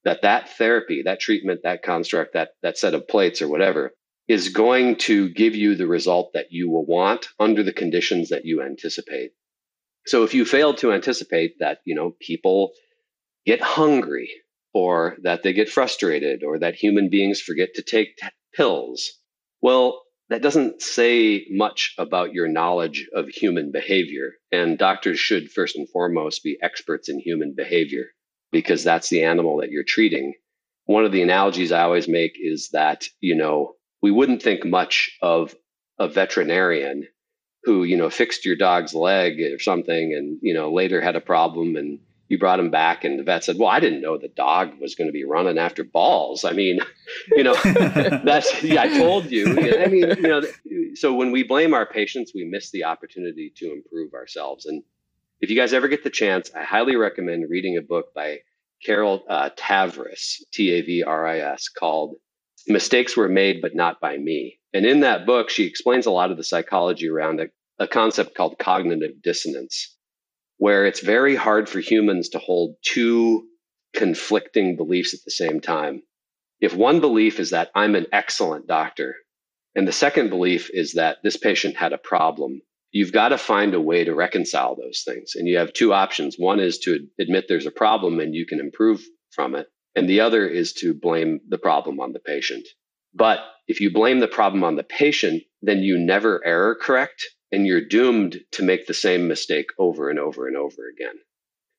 [0.05, 3.93] that that therapy, that treatment, that construct, that, that set of plates or whatever
[4.29, 8.45] is going to give you the result that you will want under the conditions that
[8.45, 9.33] you anticipate.
[10.07, 12.71] So if you fail to anticipate that, you know, people
[13.45, 14.31] get hungry
[14.73, 19.11] or that they get frustrated or that human beings forget to take t- pills,
[19.61, 24.35] well, that doesn't say much about your knowledge of human behavior.
[24.53, 28.07] And doctors should first and foremost be experts in human behavior
[28.53, 30.35] because that's the animal that you're treating.
[30.87, 35.17] One of the analogies I always make is that, you know, we wouldn't think much
[35.23, 35.55] of
[35.99, 37.07] a veterinarian
[37.65, 41.21] who, you know, fixed your dog's leg or something and, you know, later had a
[41.21, 41.99] problem and
[42.29, 44.95] you brought him back and the vet said, well, I didn't know the dog was
[44.95, 46.45] going to be running after balls.
[46.45, 46.81] I mean,
[47.33, 49.59] you know, that's, yeah, I told you.
[49.59, 50.43] I mean, you know,
[50.95, 54.65] so when we blame our patients, we miss the opportunity to improve ourselves.
[54.65, 54.83] And
[55.41, 58.41] if you guys ever get the chance, I highly recommend reading a book by
[58.85, 62.17] Carol uh, Tavris, T A V R I S, called
[62.67, 64.59] Mistakes Were Made But Not by Me.
[64.73, 67.47] And in that book, she explains a lot of the psychology around a,
[67.79, 69.97] a concept called cognitive dissonance,
[70.59, 73.47] where it's very hard for humans to hold two
[73.95, 76.03] conflicting beliefs at the same time.
[76.61, 79.17] If one belief is that I'm an excellent doctor,
[79.75, 82.61] and the second belief is that this patient had a problem,
[82.93, 85.33] you've got to find a way to reconcile those things.
[85.35, 86.37] And you have two options.
[86.37, 89.69] One is to admit there's a problem and you can improve from it.
[89.97, 92.67] And the other is to blame the problem on the patient.
[93.15, 97.67] But if you blame the problem on the patient, then you never error correct and
[97.67, 101.17] you're doomed to make the same mistake over and over and over again.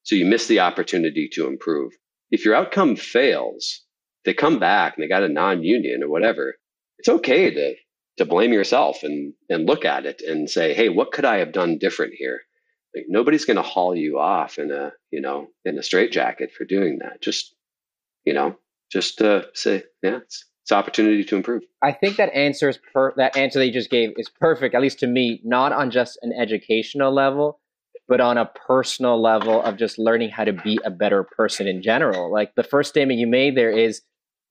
[0.03, 1.93] So you miss the opportunity to improve.
[2.31, 3.81] If your outcome fails,
[4.25, 6.55] they come back and they got a non union or whatever,
[6.97, 7.75] it's okay to
[8.17, 11.51] to blame yourself and and look at it and say, hey, what could I have
[11.51, 12.41] done different here?
[12.95, 16.65] Like, nobody's going to haul you off in a you know in a straitjacket for
[16.65, 17.21] doing that.
[17.21, 17.55] Just
[18.25, 18.55] you know,
[18.91, 21.63] just to say, yeah, it's, it's opportunity to improve.
[21.81, 24.81] I think that answer is per- that answer that you just gave is perfect, at
[24.81, 27.59] least to me, not on just an educational level,
[28.07, 31.81] but on a personal level of just learning how to be a better person in
[31.81, 32.31] general.
[32.31, 34.01] Like the first statement you made there is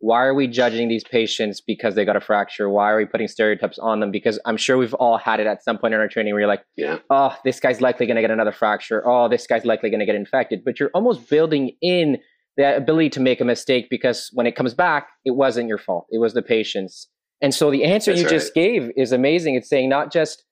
[0.01, 2.71] why are we judging these patients because they got a fracture?
[2.71, 4.11] Why are we putting stereotypes on them?
[4.11, 6.49] Because I'm sure we've all had it at some point in our training where you're
[6.49, 6.99] like, yeah.
[7.11, 9.07] oh, this guy's likely going to get another fracture.
[9.07, 10.63] Oh, this guy's likely going to get infected.
[10.65, 12.17] But you're almost building in
[12.57, 16.07] the ability to make a mistake because when it comes back, it wasn't your fault.
[16.11, 17.07] It was the patient's.
[17.43, 18.35] And so the answer That's you right.
[18.35, 19.55] just gave is amazing.
[19.55, 20.45] It's saying not just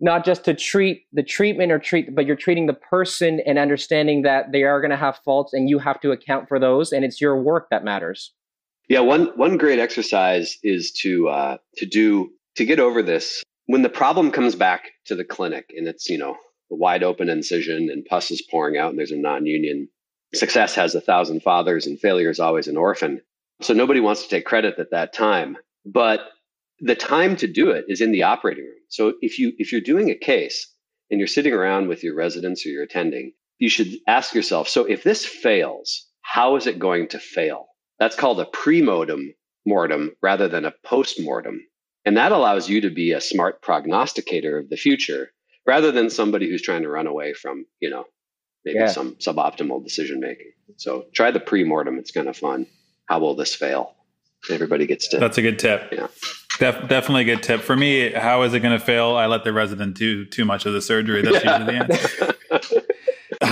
[0.00, 4.22] not just to treat the treatment or treat, but you're treating the person and understanding
[4.22, 6.92] that they are going to have faults and you have to account for those.
[6.92, 8.32] And it's your work that matters.
[8.88, 13.82] Yeah, one one great exercise is to uh, to do to get over this when
[13.82, 16.36] the problem comes back to the clinic and it's you know
[16.70, 19.88] a wide open incision and pus is pouring out and there's a non-union.
[20.34, 23.20] Success has a thousand fathers and failure is always an orphan.
[23.60, 26.20] So nobody wants to take credit at that time, but
[26.80, 28.74] the time to do it is in the operating room.
[28.88, 30.68] So if you if you're doing a case
[31.10, 34.84] and you're sitting around with your residents or you're attending, you should ask yourself, so
[34.84, 37.68] if this fails, how is it going to fail?
[38.02, 39.32] That's called a pre-mortem
[39.64, 41.64] mortem rather than a post-mortem.
[42.04, 45.30] And that allows you to be a smart prognosticator of the future
[45.68, 48.06] rather than somebody who's trying to run away from, you know,
[48.64, 48.88] maybe yeah.
[48.88, 50.50] some suboptimal decision making.
[50.78, 51.96] So try the pre-mortem.
[51.96, 52.66] It's kind of fun.
[53.06, 53.94] How will this fail?
[54.50, 55.18] Everybody gets to.
[55.18, 55.88] That's a good tip.
[55.92, 56.08] Yeah.
[56.58, 57.60] Def, definitely a good tip.
[57.60, 59.14] For me, how is it going to fail?
[59.14, 61.22] I let the resident do too much of the surgery.
[61.22, 61.58] That's yeah.
[61.60, 62.34] usually the answer.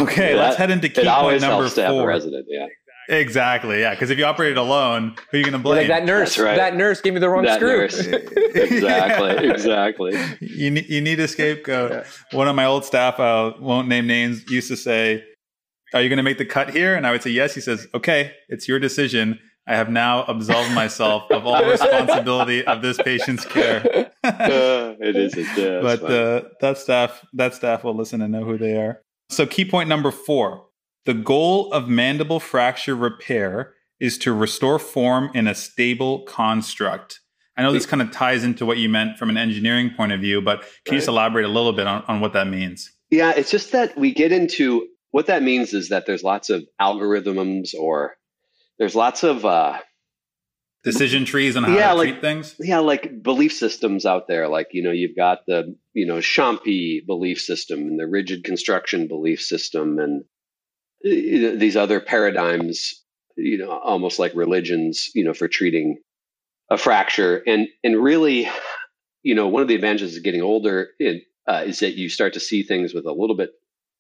[0.02, 2.06] Okay, yeah, let's head into key point number four.
[2.06, 2.66] resident, yeah.
[3.10, 3.80] Exactly.
[3.80, 3.90] Yeah.
[3.90, 5.78] Because if you operated alone, who are you going to blame?
[5.78, 6.38] Like that nurse.
[6.38, 6.56] Right.
[6.56, 7.82] That nurse gave me the wrong that screw.
[8.54, 9.50] exactly.
[9.50, 10.18] Exactly.
[10.40, 11.90] You need, you need a scapegoat.
[11.90, 12.04] Yeah.
[12.38, 15.24] One of my old staff, I won't name names, used to say,
[15.92, 17.88] "Are you going to make the cut here?" And I would say, "Yes." He says,
[17.94, 23.44] "Okay, it's your decision." I have now absolved myself of all responsibility of this patient's
[23.44, 23.82] care.
[24.24, 28.58] uh, it is, yeah, but uh, that staff, that staff will listen and know who
[28.58, 29.00] they are.
[29.28, 30.66] So, key point number four:
[31.06, 37.20] the goal of mandible fracture repair is to restore form in a stable construct.
[37.56, 40.20] I know this kind of ties into what you meant from an engineering point of
[40.20, 40.92] view, but can right.
[40.92, 42.90] you just elaborate a little bit on, on what that means?
[43.10, 46.64] Yeah, it's just that we get into what that means is that there's lots of
[46.80, 48.14] algorithms or
[48.78, 49.78] there's lots of uh,
[50.84, 52.54] decision trees on how yeah, to like, treat things.
[52.58, 54.48] Yeah, like belief systems out there.
[54.48, 59.08] Like you know, you've got the you know Champy belief system and the rigid construction
[59.08, 60.24] belief system, and
[61.02, 63.02] these other paradigms,
[63.36, 65.98] you know, almost like religions, you know, for treating
[66.70, 67.42] a fracture.
[67.46, 68.48] And and really,
[69.22, 72.34] you know, one of the advantages of getting older in, uh, is that you start
[72.34, 73.50] to see things with a little bit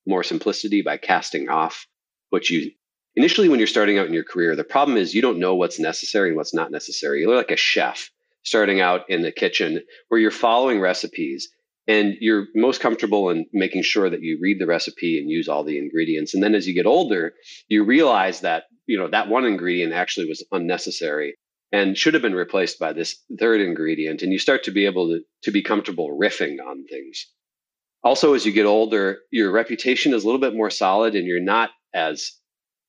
[0.06, 1.86] more simplicity by casting off
[2.30, 2.70] what you
[3.16, 4.54] initially when you're starting out in your career.
[4.54, 7.20] The problem is you don't know what's necessary and what's not necessary.
[7.20, 8.10] You're like a chef
[8.42, 11.50] starting out in the kitchen where you're following recipes
[11.86, 15.64] and you're most comfortable in making sure that you read the recipe and use all
[15.64, 16.34] the ingredients.
[16.34, 17.32] And then as you get older
[17.68, 21.34] you realize that you know that one ingredient actually was unnecessary
[21.72, 24.22] and should have been replaced by this third ingredient.
[24.22, 27.26] And you start to be able to, to be comfortable riffing on things.
[28.02, 31.40] Also as you get older your reputation is a little bit more solid and you're
[31.40, 32.32] not as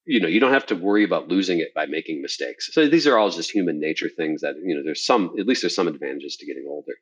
[0.05, 2.69] you know you don't have to worry about losing it by making mistakes.
[2.71, 5.61] So these are all just human nature things that you know there's some at least
[5.61, 6.93] there's some advantages to getting older.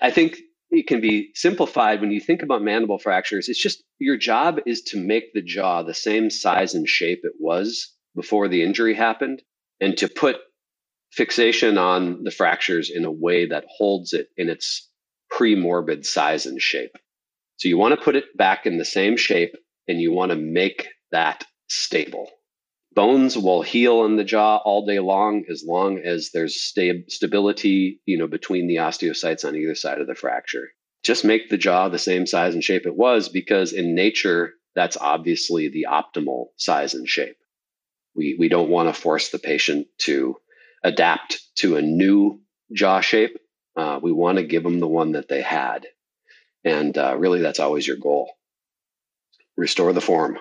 [0.00, 0.38] I think
[0.70, 3.48] it can be simplified when you think about mandible fractures.
[3.48, 7.32] It's just your job is to make the jaw the same size and shape it
[7.38, 9.42] was before the injury happened
[9.80, 10.36] and to put
[11.12, 14.88] fixation on the fractures in a way that holds it in its
[15.30, 16.92] pre-morbid size and shape.
[17.56, 19.54] So you want to put it back in the same shape
[19.88, 22.30] and you want to make that stable.
[22.92, 28.00] Bones will heal in the jaw all day long as long as there's sta- stability,
[28.04, 30.70] you know, between the osteocytes on either side of the fracture.
[31.04, 34.96] Just make the jaw the same size and shape it was because in nature, that's
[34.96, 37.36] obviously the optimal size and shape.
[38.16, 40.36] We, we don't want to force the patient to
[40.82, 42.40] adapt to a new
[42.72, 43.38] jaw shape.
[43.76, 45.86] Uh, we want to give them the one that they had.
[46.64, 48.32] And uh, really, that's always your goal.
[49.56, 50.38] Restore the form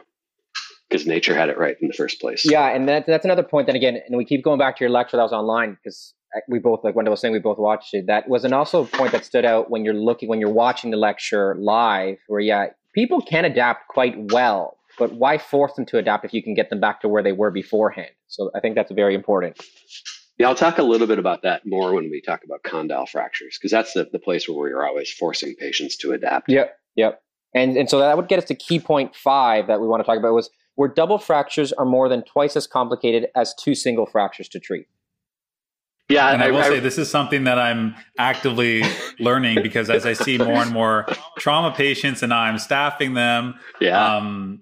[0.89, 2.43] because nature had it right in the first place.
[2.43, 3.67] Yeah, and that, that's another point.
[3.67, 6.13] Then again, and we keep going back to your lecture that was online because
[6.47, 8.07] we both, like Wendell was saying, we both watched it.
[8.07, 10.97] That was an also point that stood out when you're looking, when you're watching the
[10.97, 16.25] lecture live, where yeah, people can adapt quite well, but why force them to adapt
[16.25, 18.09] if you can get them back to where they were beforehand?
[18.27, 19.59] So I think that's very important.
[20.37, 23.57] Yeah, I'll talk a little bit about that more when we talk about condyle fractures,
[23.59, 26.49] because that's the, the place where we're always forcing patients to adapt.
[26.49, 27.21] Yep, yep.
[27.53, 30.05] And and so that would get us to key point five that we want to
[30.05, 30.49] talk about was
[30.79, 34.87] where double fractures are more than twice as complicated as two single fractures to treat.
[36.07, 38.83] Yeah, and I, I will I, say this is something that I'm actively
[39.19, 41.05] learning because as I see more and more
[41.37, 44.15] trauma patients and I'm staffing them, yeah.
[44.15, 44.61] Um,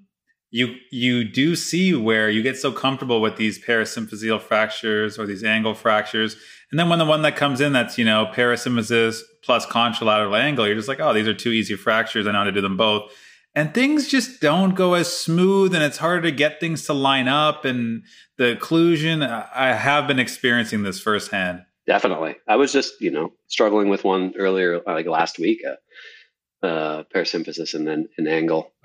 [0.49, 5.43] you you do see where you get so comfortable with these parasymphyseal fractures or these
[5.43, 6.35] angle fractures,
[6.71, 10.65] and then when the one that comes in that's you know parasymphysis plus contralateral angle,
[10.65, 12.25] you're just like, oh, these are two easy fractures.
[12.25, 13.11] I know how to do them both
[13.57, 17.27] and things just don't go as smooth and it's harder to get things to line
[17.27, 18.03] up and
[18.37, 21.63] the occlusion i have been experiencing this firsthand.
[21.87, 22.35] Definitely.
[22.47, 27.73] I was just you know struggling with one earlier like last week uh, uh parasymphysis
[27.73, 28.71] and then an angle.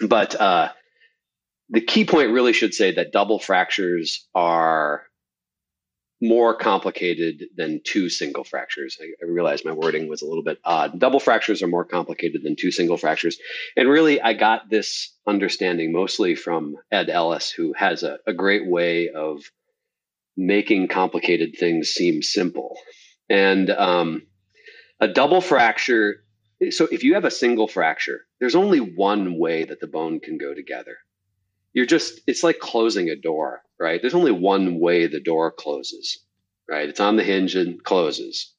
[0.00, 0.68] But uh
[1.70, 5.04] the key point really should say that double fractures are
[6.22, 8.96] more complicated than two single fractures.
[9.02, 11.00] I, I realized my wording was a little bit odd.
[11.00, 13.36] Double fractures are more complicated than two single fractures.
[13.76, 18.70] And really, I got this understanding mostly from Ed Ellis, who has a, a great
[18.70, 19.42] way of
[20.36, 22.78] making complicated things seem simple.
[23.28, 24.22] And um,
[25.00, 26.22] a double fracture,
[26.70, 30.38] so if you have a single fracture, there's only one way that the bone can
[30.38, 30.98] go together
[31.72, 34.00] you're just it's like closing a door right?
[34.00, 36.18] There's only one way the door closes
[36.68, 36.88] right?
[36.88, 38.54] It's on the hinge and closes.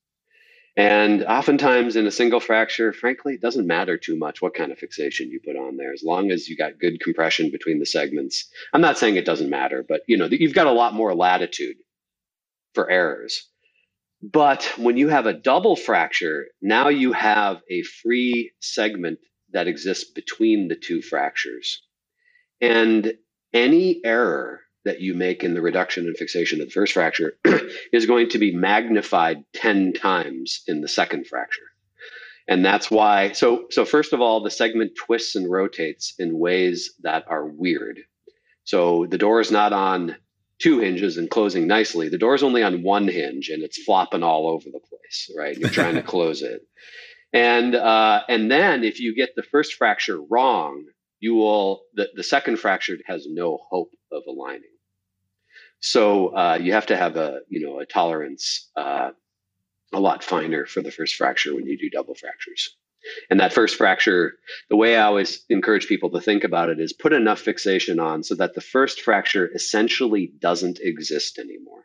[0.76, 4.80] And oftentimes in a single fracture frankly it doesn't matter too much what kind of
[4.80, 8.50] fixation you put on there as long as you got good compression between the segments.
[8.74, 11.78] I'm not saying it doesn't matter but you know you've got a lot more latitude
[12.74, 13.48] for errors.
[14.24, 19.20] But when you have a double fracture now you have a free segment
[19.52, 21.84] that exists between the two fractures
[22.64, 23.14] and
[23.54, 27.34] any error that you make in the reduction and fixation of the first fracture
[27.94, 31.62] is going to be magnified 10 times in the second fracture.
[32.48, 36.94] And that's why, so, so first of all, the segment twists and rotates in ways
[37.02, 38.00] that are weird.
[38.64, 40.16] So the door is not on
[40.60, 42.08] two hinges and closing nicely.
[42.08, 45.58] The door is only on one hinge and it's flopping all over the place, right?
[45.58, 46.62] You're trying to close it.
[47.34, 50.86] And, uh, and then if you get the first fracture wrong,
[51.24, 54.76] you will the, the second fracture has no hope of aligning.
[55.80, 59.12] So uh, you have to have a you know a tolerance uh,
[59.94, 62.76] a lot finer for the first fracture when you do double fractures.
[63.30, 64.34] And that first fracture,
[64.70, 68.24] the way I always encourage people to think about it is put enough fixation on
[68.24, 71.84] so that the first fracture essentially doesn't exist anymore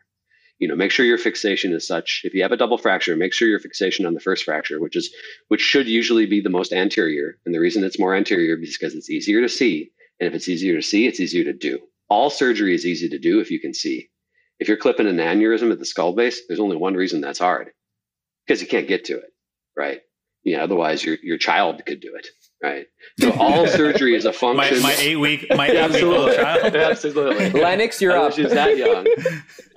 [0.59, 3.33] you know make sure your fixation is such if you have a double fracture make
[3.33, 5.13] sure your fixation on the first fracture which is
[5.47, 7.37] which should usually be the most anterior.
[7.45, 9.91] And the reason it's more anterior is because it's easier to see.
[10.19, 11.79] And if it's easier to see it's easier to do.
[12.09, 14.09] All surgery is easy to do if you can see.
[14.59, 17.71] If you're clipping an aneurysm at the skull base there's only one reason that's hard
[18.45, 19.33] because you can't get to it
[19.77, 20.01] right?
[20.43, 22.27] You know otherwise your your child could do it
[22.61, 22.87] right?
[23.19, 24.81] So all surgery is a function.
[24.81, 26.75] My, my eight week, my eight week old child.
[26.75, 27.49] Absolutely.
[27.51, 28.33] Lennox, you're I up.
[28.33, 29.05] She's that young.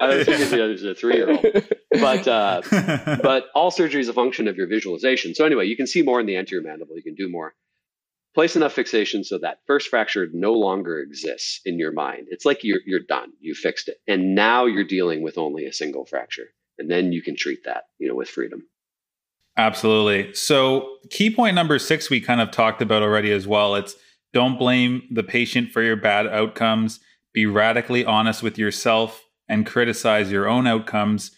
[0.00, 1.46] I was thinking she was a three year old.
[1.90, 2.62] But uh,
[3.22, 5.34] but all surgery is a function of your visualization.
[5.34, 6.96] So anyway, you can see more in the anterior mandible.
[6.96, 7.54] You can do more.
[8.34, 12.28] Place enough fixation so that first fracture no longer exists in your mind.
[12.30, 13.32] It's like you're you're done.
[13.40, 16.46] You fixed it, and now you're dealing with only a single fracture,
[16.78, 18.62] and then you can treat that, you know, with freedom.
[19.56, 20.32] Absolutely.
[20.34, 23.74] So, key point number six, we kind of talked about already as well.
[23.74, 23.96] It's
[24.32, 27.00] don't blame the patient for your bad outcomes.
[27.34, 31.32] Be radically honest with yourself and criticize your own outcomes.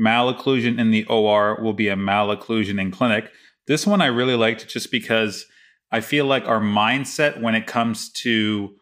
[0.00, 3.30] Malocclusion in the OR will be a malocclusion in clinic.
[3.66, 5.46] This one I really liked just because
[5.92, 8.74] I feel like our mindset when it comes to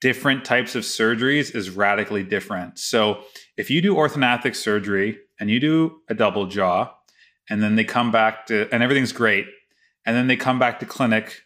[0.00, 2.78] different types of surgeries is radically different.
[2.78, 3.22] So,
[3.56, 6.92] if you do orthognathic surgery and you do a double jaw,
[7.52, 9.46] and then they come back to and everything's great.
[10.06, 11.42] And then they come back to clinic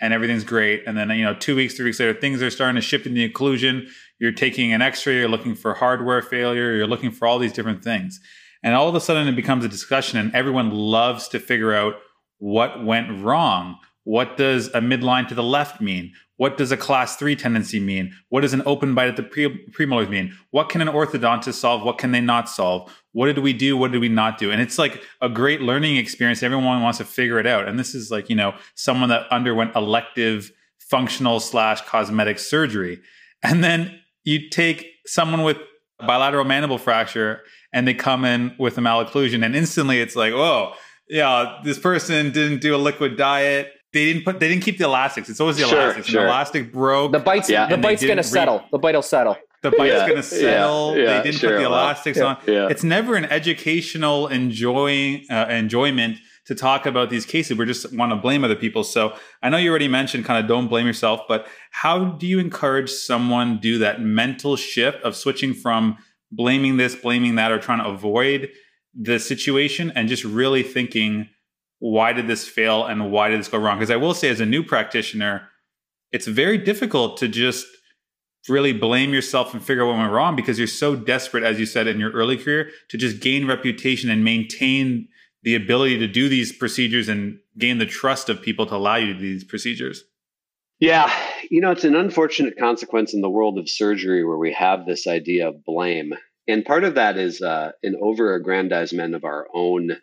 [0.00, 0.84] and everything's great.
[0.86, 3.14] And then you know two weeks three weeks later things are starting to shift in
[3.14, 3.88] the occlusion.
[4.20, 7.82] You're taking an x-ray you're looking for hardware failure you're looking for all these different
[7.82, 8.20] things.
[8.62, 11.94] And all of a sudden it becomes a discussion and everyone loves to figure out
[12.38, 17.16] what went wrong what does a midline to the left mean what does a class
[17.16, 18.14] three tendency mean?
[18.28, 20.36] What does an open bite at the pre- premolars mean?
[20.50, 21.82] What can an orthodontist solve?
[21.82, 22.96] What can they not solve?
[23.10, 23.76] What did we do?
[23.76, 24.52] What did we not do?
[24.52, 26.44] And it's like a great learning experience.
[26.44, 27.66] Everyone wants to figure it out.
[27.66, 33.00] And this is like, you know, someone that underwent elective functional slash cosmetic surgery.
[33.42, 35.56] And then you take someone with
[36.06, 37.40] bilateral mandible fracture
[37.72, 40.74] and they come in with a malocclusion and instantly it's like, whoa,
[41.08, 44.84] yeah, this person didn't do a liquid diet they didn't put they didn't keep the
[44.84, 45.28] elastics.
[45.28, 46.08] It's always the sure, elastics.
[46.08, 46.22] Sure.
[46.22, 47.12] The elastic broke.
[47.12, 47.66] The bite's yeah.
[47.66, 48.64] the bite's gonna re- settle.
[48.70, 49.36] The bite'll settle.
[49.62, 50.96] The bite's yeah, gonna settle.
[50.96, 52.70] Yeah, yeah, they didn't sure, put the elastics well, on.
[52.70, 56.18] It's never an educational enjoying uh, enjoyment
[56.48, 57.58] to talk about these cases.
[57.58, 58.82] We just want to blame other people.
[58.82, 62.38] So I know you already mentioned kind of don't blame yourself, but how do you
[62.38, 65.98] encourage someone do that mental shift of switching from
[66.32, 68.48] blaming this, blaming that, or trying to avoid
[68.94, 71.28] the situation and just really thinking,
[71.78, 73.78] why did this fail and why did this go wrong?
[73.78, 75.48] Because I will say, as a new practitioner,
[76.12, 77.66] it's very difficult to just
[78.48, 81.66] really blame yourself and figure out what went wrong because you're so desperate, as you
[81.66, 85.08] said in your early career, to just gain reputation and maintain
[85.42, 89.12] the ability to do these procedures and gain the trust of people to allow you
[89.12, 90.04] to do these procedures.
[90.80, 91.12] Yeah,
[91.50, 95.06] you know, it's an unfortunate consequence in the world of surgery where we have this
[95.06, 96.12] idea of blame.
[96.46, 99.96] And part of that is uh, an over aggrandizement of our own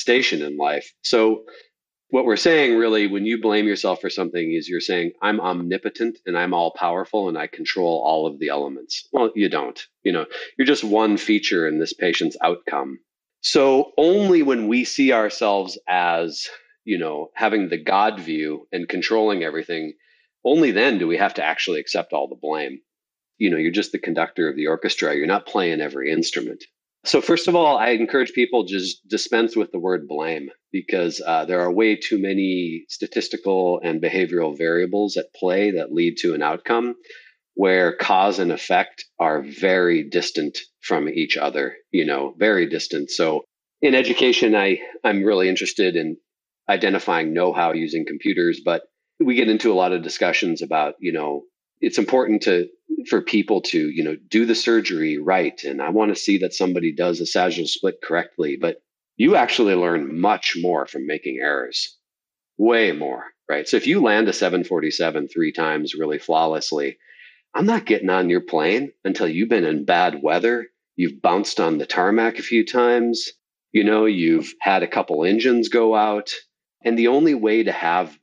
[0.00, 0.92] station in life.
[1.02, 1.44] So,
[2.10, 6.18] what we're saying really when you blame yourself for something is you're saying i'm omnipotent
[6.26, 9.08] and i'm all powerful and i control all of the elements.
[9.12, 10.26] Well you don't you know
[10.56, 13.00] you're just one feature in this patient's outcome.
[13.40, 16.48] So only when we see ourselves as
[16.84, 19.94] you know having the god view and controlling everything
[20.44, 22.78] only then do we have to actually accept all the blame.
[23.38, 25.14] You know you're just the conductor of the orchestra.
[25.14, 26.64] You're not playing every instrument
[27.06, 31.44] so, first of all, I encourage people just dispense with the word blame because uh,
[31.44, 36.42] there are way too many statistical and behavioral variables at play that lead to an
[36.42, 36.96] outcome
[37.54, 43.10] where cause and effect are very distant from each other, you know, very distant.
[43.10, 43.44] So,
[43.80, 46.16] in education, I, I'm really interested in
[46.68, 48.82] identifying know how using computers, but
[49.20, 51.42] we get into a lot of discussions about, you know,
[51.80, 52.68] it's important to
[53.08, 55.62] for people to you know do the surgery right.
[55.64, 58.82] And i want to see that somebody does a sagittal split correctly but
[59.16, 61.96] you actually learn much more from making errors.
[62.58, 63.68] Way more right?
[63.68, 66.98] So if you land a 747 three times really flawlessly
[67.54, 70.66] i'm not getting on your plane until you've been in bad weather.
[70.96, 73.30] You've bounced on the tarmac a few times.
[73.72, 76.30] You know you've had a couple engines go out.
[76.84, 78.18] And the only way to have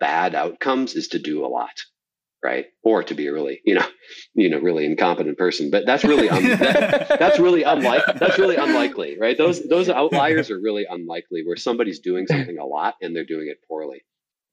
[0.00, 1.78] bad outcomes is to do a lot
[2.42, 2.66] right?
[2.82, 3.86] Or to be a really you know
[4.34, 5.70] you know really incompetent person.
[5.70, 9.36] But that's really un- that, that's really unlikely that's really unlikely right?
[9.36, 13.48] Those those outliers are really unlikely where somebody's doing something a lot and they're doing
[13.48, 14.02] it poorly.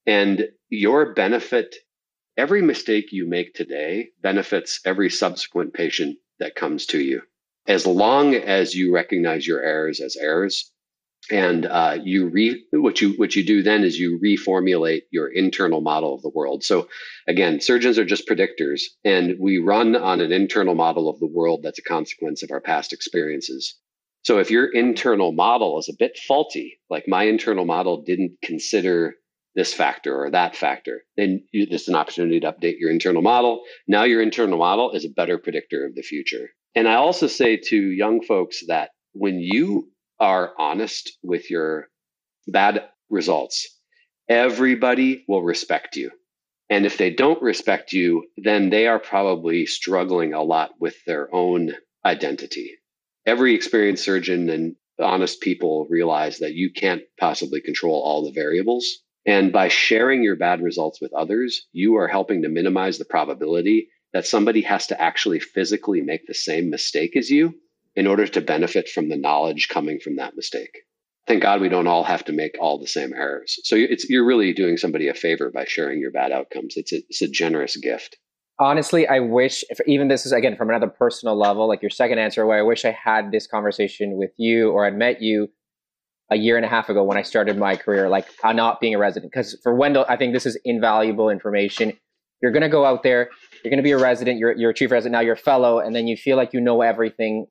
[0.05, 1.75] And your benefit
[2.37, 7.21] every mistake you make today benefits every subsequent patient that comes to you.
[7.67, 10.71] As long as you recognize your errors as errors
[11.31, 15.81] and uh, you re what you what you do then is you reformulate your internal
[15.81, 16.63] model of the world.
[16.63, 16.87] So
[17.27, 21.61] again surgeons are just predictors and we run on an internal model of the world
[21.63, 23.75] that's a consequence of our past experiences.
[24.23, 29.15] So if your internal model is a bit faulty like my internal model didn't consider
[29.55, 33.63] this factor or that factor then you, is an opportunity to update your internal model.
[33.87, 36.49] Now your internal model is a better predictor of the future.
[36.75, 39.89] And i also say to young folks that when you
[40.19, 41.87] are honest with your
[42.47, 43.67] bad results,
[44.29, 46.11] everybody will respect you.
[46.69, 51.33] And if they don't respect you, then they are probably struggling a lot with their
[51.33, 52.77] own identity.
[53.25, 58.87] Every experienced surgeon and honest people realize that you can't possibly control all the variables.
[59.27, 63.89] And by sharing your bad results with others, you are helping to minimize the probability
[64.13, 67.53] that somebody has to actually physically make the same mistake as you
[67.95, 70.79] in order to benefit from the knowledge coming from that mistake.
[71.27, 73.57] Thank God we don't all have to make all the same errors.
[73.63, 76.75] So you're really doing somebody a favor by sharing your bad outcomes.
[76.77, 78.17] It's a, it's a generous gift.
[78.59, 82.19] Honestly, I wish, if, even this is again from another personal level, like your second
[82.19, 85.49] answer, where I wish I had this conversation with you or I'd met you
[86.31, 88.95] a year and a half ago when I started my career, like uh, not being
[88.95, 89.31] a resident.
[89.31, 91.93] Because for Wendell, I think this is invaluable information.
[92.41, 93.29] You're going to go out there,
[93.63, 95.79] you're going to be a resident, you're, you're a chief resident, now you're a fellow,
[95.79, 97.47] and then you feel like you know everything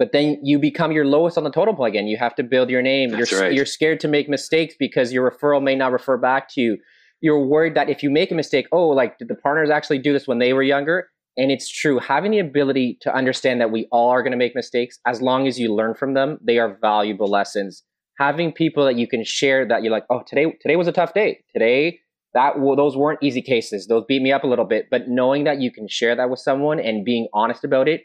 [0.00, 2.06] but then you become your lowest on the totem pole again.
[2.06, 3.10] You have to build your name.
[3.10, 3.52] That's you're right.
[3.52, 6.78] you're scared to make mistakes because your referral may not refer back to you.
[7.20, 10.14] You're worried that if you make a mistake, oh, like did the partners actually do
[10.14, 11.10] this when they were younger?
[11.36, 11.98] And it's true.
[11.98, 15.46] Having the ability to understand that we all are going to make mistakes, as long
[15.46, 17.84] as you learn from them, they are valuable lessons.
[18.18, 21.12] Having people that you can share that you're like, oh, today today was a tough
[21.12, 21.44] day.
[21.52, 22.00] Today
[22.32, 23.86] that well, those weren't easy cases.
[23.86, 24.86] Those beat me up a little bit.
[24.90, 28.00] But knowing that you can share that with someone and being honest about it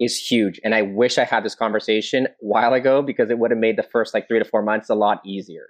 [0.00, 0.58] is huge.
[0.64, 3.76] And I wish I had this conversation a while ago because it would have made
[3.76, 5.68] the first like three to four months a lot easier.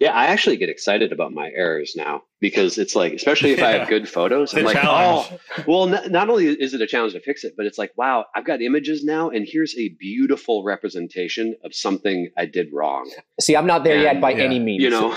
[0.00, 3.66] Yeah, I actually get excited about my errors now because it's like, especially if yeah.
[3.66, 5.28] I have good photos, I'm like, challenge.
[5.32, 7.90] oh, well, n- not only is it a challenge to fix it, but it's like,
[7.96, 13.10] wow, I've got images now, and here's a beautiful representation of something I did wrong.
[13.40, 14.44] See, I'm not there and, yet by yeah.
[14.44, 14.84] any means.
[14.84, 15.08] You know,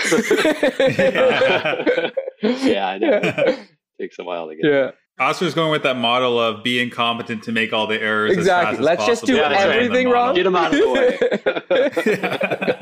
[2.42, 3.20] yeah, I know.
[3.22, 3.58] It
[4.00, 4.64] takes a while to get.
[4.68, 4.90] Yeah.
[5.22, 8.32] Oscar's going with that model of be incompetent to make all the errors.
[8.32, 8.84] Exactly.
[8.84, 10.34] Let's just do yeah, everything wrong.
[10.34, 10.90] Get them out of the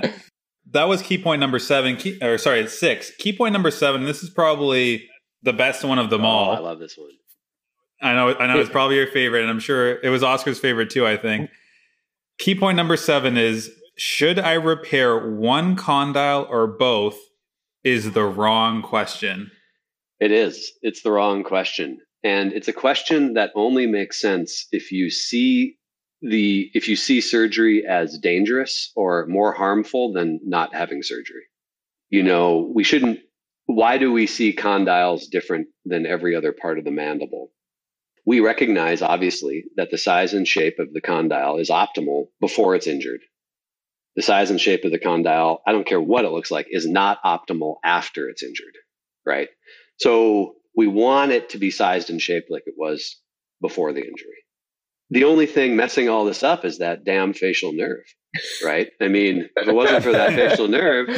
[0.08, 0.14] way.
[0.72, 1.96] That was key point number seven.
[1.96, 3.10] Key, or sorry, six.
[3.16, 4.04] Key point number seven.
[4.04, 5.08] This is probably
[5.42, 6.56] the best one of them oh, all.
[6.56, 7.10] I love this one.
[8.02, 10.90] I know, I know it's probably your favorite, and I'm sure it was Oscar's favorite
[10.90, 11.06] too.
[11.06, 11.50] I think.
[12.38, 17.18] Key point number seven is: Should I repair one condyle or both?
[17.82, 19.50] Is the wrong question.
[20.20, 20.70] It is.
[20.82, 25.76] It's the wrong question, and it's a question that only makes sense if you see
[26.22, 31.44] the if you see surgery as dangerous or more harmful than not having surgery.
[32.10, 33.20] You know, we shouldn't
[33.66, 37.52] why do we see condyles different than every other part of the mandible?
[38.26, 42.86] We recognize, obviously, that the size and shape of the condyle is optimal before it's
[42.86, 43.20] injured.
[44.16, 46.86] The size and shape of the condyle, I don't care what it looks like, is
[46.86, 48.76] not optimal after it's injured,
[49.24, 49.48] right?
[49.98, 53.20] So we want it to be sized and shaped like it was
[53.60, 54.40] before the injury.
[55.10, 58.02] The only thing messing all this up is that damn facial nerve,
[58.64, 58.88] right?
[58.98, 61.08] I mean, if it wasn't for that facial nerve,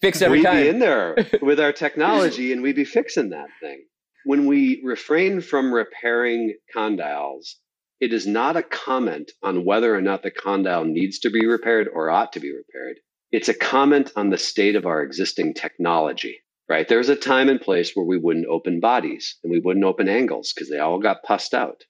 [0.00, 0.62] Fix every we'd time.
[0.62, 3.82] be in there with our technology and we'd be fixing that thing.
[4.24, 7.54] When we refrain from repairing condyles,
[7.98, 11.88] it is not a comment on whether or not the condyle needs to be repaired
[11.92, 12.98] or ought to be repaired.
[13.32, 16.38] It's a comment on the state of our existing technology,
[16.72, 16.88] right?
[16.88, 20.54] There's a time and place where we wouldn't open bodies and we wouldn't open angles
[20.54, 21.84] because they all got pussed out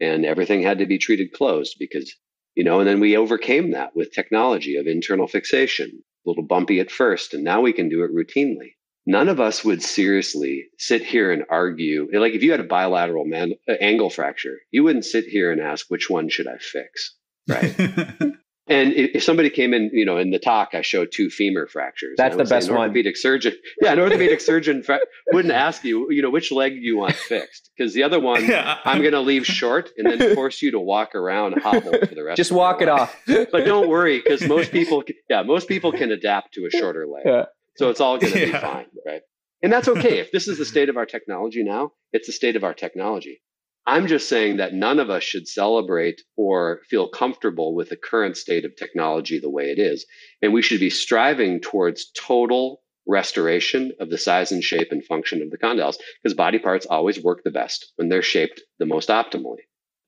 [0.00, 2.14] and everything had to be treated closed because,
[2.54, 5.90] you know, and then we overcame that with technology of internal fixation
[6.24, 8.74] a little bumpy at first, and now we can do it routinely.
[9.06, 12.08] None of us would seriously sit here and argue.
[12.12, 15.60] Like if you had a bilateral man, uh, angle fracture, you wouldn't sit here and
[15.60, 17.16] ask which one should I fix,
[17.48, 17.74] right?
[18.68, 21.66] and if, if, somebody came in, you know, in the talk, I showed two femur
[21.66, 22.14] fractures.
[22.16, 22.82] That's the best an one.
[22.82, 25.00] Orthopedic surgeon, yeah, an orthopedic surgeon fra-
[25.32, 27.70] wouldn't ask you, you know, which leg you want fixed?
[27.76, 28.78] Because the other one, yeah.
[28.84, 32.24] I'm going to leave short and then force you to walk around hobble for the
[32.24, 32.36] rest.
[32.36, 33.00] Just walk it life.
[33.00, 33.16] off.
[33.26, 37.22] but don't worry, because most people, yeah, most people can adapt to a shorter leg.
[37.24, 37.44] Yeah.
[37.76, 38.46] So it's all going to Yeah.
[38.46, 39.22] be fine, right?
[39.62, 40.18] And that's okay.
[40.20, 43.40] if this is the state of our technology now, it's the state of our technology.
[43.88, 48.36] I'm just saying that none of us should celebrate or feel comfortable with the current
[48.36, 50.04] state of technology the way it is.
[50.42, 55.40] And we should be striving towards total restoration of the size and shape and function
[55.40, 59.08] of the condyles because body parts always work the best when they're shaped the most
[59.08, 59.64] optimally.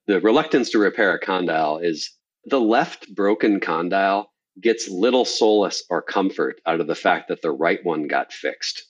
[0.07, 2.15] The reluctance to repair a condyle is
[2.45, 7.51] the left broken condyle gets little solace or comfort out of the fact that the
[7.51, 8.85] right one got fixed,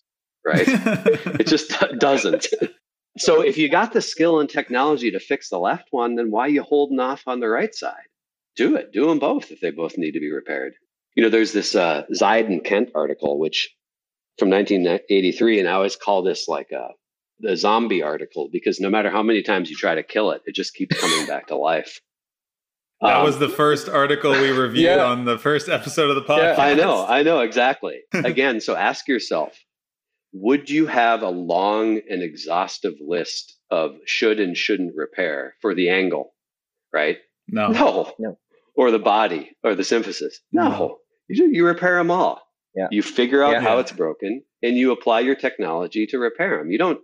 [0.45, 0.66] right?
[0.66, 2.49] it just doesn't.
[3.19, 6.43] So if you got the skill and technology to fix the left one, then why
[6.47, 7.95] are you holding off on the right side?
[8.57, 8.93] Do it.
[8.93, 10.75] Do them both if they both need to be repaired.
[11.17, 13.69] You know, there's this uh, Zide and Kent article, which
[14.39, 16.89] from 1983, and I always call this like a
[17.43, 20.55] the zombie article because no matter how many times you try to kill it, it
[20.55, 21.99] just keeps coming back to life.
[23.01, 25.07] That Um, was the first article we reviewed Yeah.
[25.07, 26.59] on the first episode of the podcast.
[26.59, 28.01] Yeah, I know, I know exactly.
[28.13, 29.57] Again, so ask yourself,
[30.33, 35.89] would you have a long and exhaustive list of should and shouldn't repair for the
[35.91, 36.33] angle,
[36.93, 37.18] right?
[37.49, 37.68] No.
[37.68, 38.12] No.
[38.18, 38.39] No.
[38.76, 40.35] Or the body or the symphysis.
[40.53, 40.68] No.
[40.68, 40.99] No.
[41.28, 42.41] You, ju- you repair them all.
[42.76, 42.87] Yeah.
[42.91, 43.61] You figure out Yeah.
[43.61, 46.70] how it's broken and you apply your technology to repair them.
[46.70, 47.01] You don't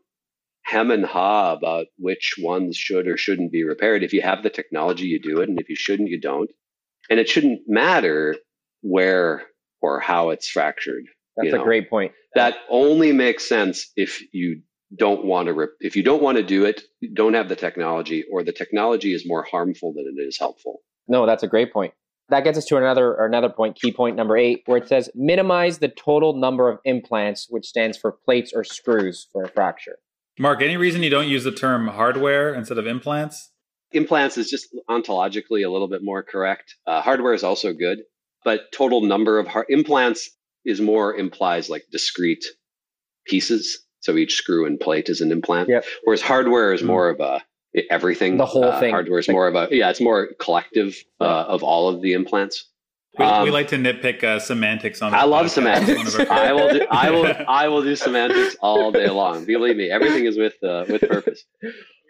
[0.63, 4.03] hem and haw about which ones should or shouldn't be repaired.
[4.03, 5.49] If you have the technology, you do it.
[5.49, 6.51] And if you shouldn't, you don't.
[7.11, 8.37] And it shouldn't matter
[8.83, 9.43] where
[9.81, 11.05] or how it's fractured.
[11.37, 11.65] That's you a know.
[11.65, 12.13] great point.
[12.35, 14.63] That only makes sense if you
[14.97, 17.57] don't want to rip, if you don't want to do it, you don't have the
[17.57, 20.81] technology, or the technology is more harmful than it is helpful.
[21.09, 21.93] No, that's a great point.
[22.29, 25.79] That gets us to another another point, key point number eight, where it says minimize
[25.79, 29.99] the total number of implants, which stands for plates or screws for a fracture.
[30.39, 33.53] Mark, any reason you don't use the term hardware instead of implants?
[33.93, 36.75] Implants is just ontologically a little bit more correct.
[36.87, 38.01] Uh, hardware is also good,
[38.45, 40.36] but total number of har- implants
[40.67, 42.45] is more implies like discrete
[43.27, 43.85] pieces.
[44.01, 45.69] So each screw and plate is an implant.
[45.69, 45.85] Yep.
[46.05, 46.87] Whereas hardware is Mm.
[46.87, 47.43] more of a
[47.91, 48.37] everything.
[48.39, 48.91] The whole Uh, thing.
[48.91, 49.91] Hardware is Like- more of a yeah.
[49.91, 51.25] It's more collective uh,
[51.55, 52.71] of all of the implants.
[53.19, 55.13] We, Um, we like to nitpick uh, semantics on.
[55.15, 55.99] I this love semantics.
[56.15, 56.87] One of our I will do.
[56.91, 57.27] I will.
[57.49, 59.45] I will do semantics all day long.
[59.47, 61.45] Believe me, everything is with uh, with purpose.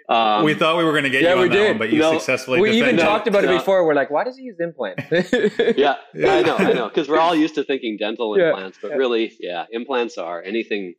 [0.09, 1.69] Um, we thought we were going to get Yeah, you on we that did.
[1.71, 3.05] one, but you No, successfully we even defended.
[3.05, 3.85] No, talked about it before.
[3.85, 5.01] We're like, why does he use implant?
[5.77, 6.33] yeah, Yeah.
[6.35, 8.51] I know, I know, because we're all used to thinking dental Yeah.
[8.51, 10.95] implants, but really, yeah, implants are anything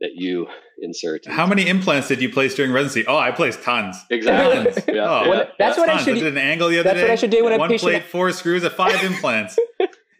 [0.00, 0.48] that you
[0.80, 1.24] insert.
[1.28, 3.06] How many implants did you place during residency?
[3.06, 3.96] Oh, I placed tons.
[4.10, 4.72] Exactly.
[4.72, 4.84] Tons.
[4.88, 5.28] Yeah, Oh, yeah.
[5.28, 6.04] Well, that's what I tons.
[6.04, 7.02] should- did an angle the other that's day.
[7.02, 9.56] what I should do when I One patient- plate, four screws, at five implants.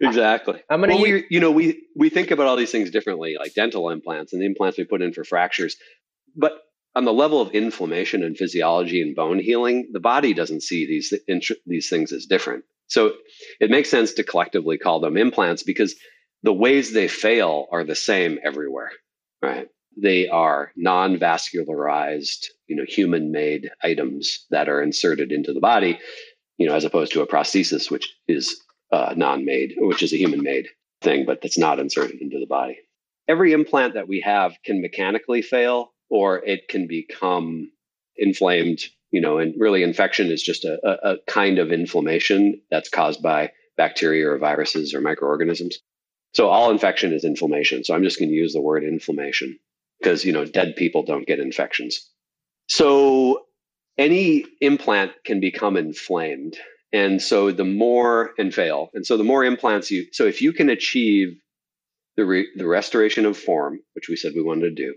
[0.01, 0.61] Exactly.
[0.69, 3.37] I'm gonna well, use- we, you know, we we think about all these things differently,
[3.39, 5.77] like dental implants and the implants we put in for fractures.
[6.35, 6.55] But
[6.95, 11.13] on the level of inflammation and physiology and bone healing, the body doesn't see these
[11.67, 12.65] these things as different.
[12.89, 13.13] So
[13.61, 15.95] it makes sense to collectively call them implants because
[16.43, 18.91] the ways they fail are the same everywhere,
[19.41, 19.69] right?
[19.97, 25.99] they are non-vascularized, you know, human-made items that are inserted into the body,
[26.59, 28.61] you know, as opposed to a prosthesis, which is
[28.91, 30.67] uh, non-made, which is a human-made
[31.01, 32.79] thing, but that's not inserted into the body.
[33.29, 37.73] Every implant that we have can mechanically fail, or it can become
[38.17, 38.81] inflamed.
[39.11, 43.53] You know, and really, infection is just a, a, kind of inflammation that's caused by
[43.77, 45.79] bacteria or viruses or microorganisms.
[46.33, 47.85] So all infection is inflammation.
[47.85, 49.59] So I'm just going to use the word inflammation
[50.01, 52.09] because you know dead people don't get infections.
[52.69, 53.47] So
[53.99, 56.57] any implant can become inflamed,
[56.93, 60.07] and so the more and fail, and so the more implants you.
[60.13, 61.39] So if you can achieve
[62.17, 64.95] the re, the restoration of form, which we said we wanted to do,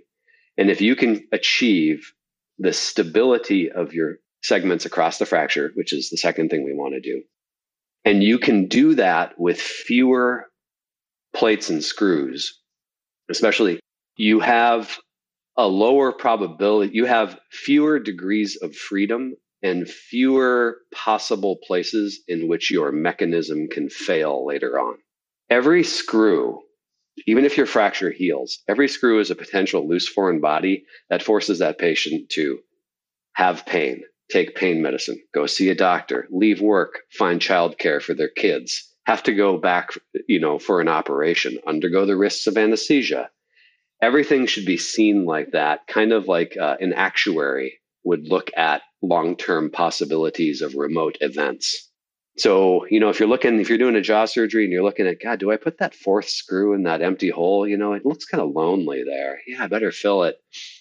[0.57, 2.13] and if you can achieve
[2.57, 6.93] the stability of your segments across the fracture, which is the second thing we want
[6.93, 7.23] to do,
[8.05, 10.45] and you can do that with fewer
[11.35, 12.61] plates and screws,
[13.29, 13.79] especially
[14.17, 14.97] you have
[15.57, 22.69] a lower probability, you have fewer degrees of freedom and fewer possible places in which
[22.69, 24.97] your mechanism can fail later on.
[25.49, 26.61] Every screw,
[27.27, 31.59] even if your fracture heals, every screw is a potential loose foreign body that forces
[31.59, 32.59] that patient to
[33.33, 38.29] have pain, take pain medicine, go see a doctor, leave work, find childcare for their
[38.29, 39.89] kids, have to go back,
[40.27, 43.29] you know, for an operation, undergo the risks of anesthesia,
[44.01, 48.81] everything should be seen like that, kind of like uh, an actuary would look at
[49.01, 51.91] long term possibilities of remote events.
[52.37, 55.07] So, you know, if you're looking, if you're doing a jaw surgery and you're looking
[55.07, 57.65] at, God, do I put that fourth screw in that empty hole?
[57.65, 59.39] You know, it looks kind of lonely there.
[59.47, 60.35] Yeah, I better fill it.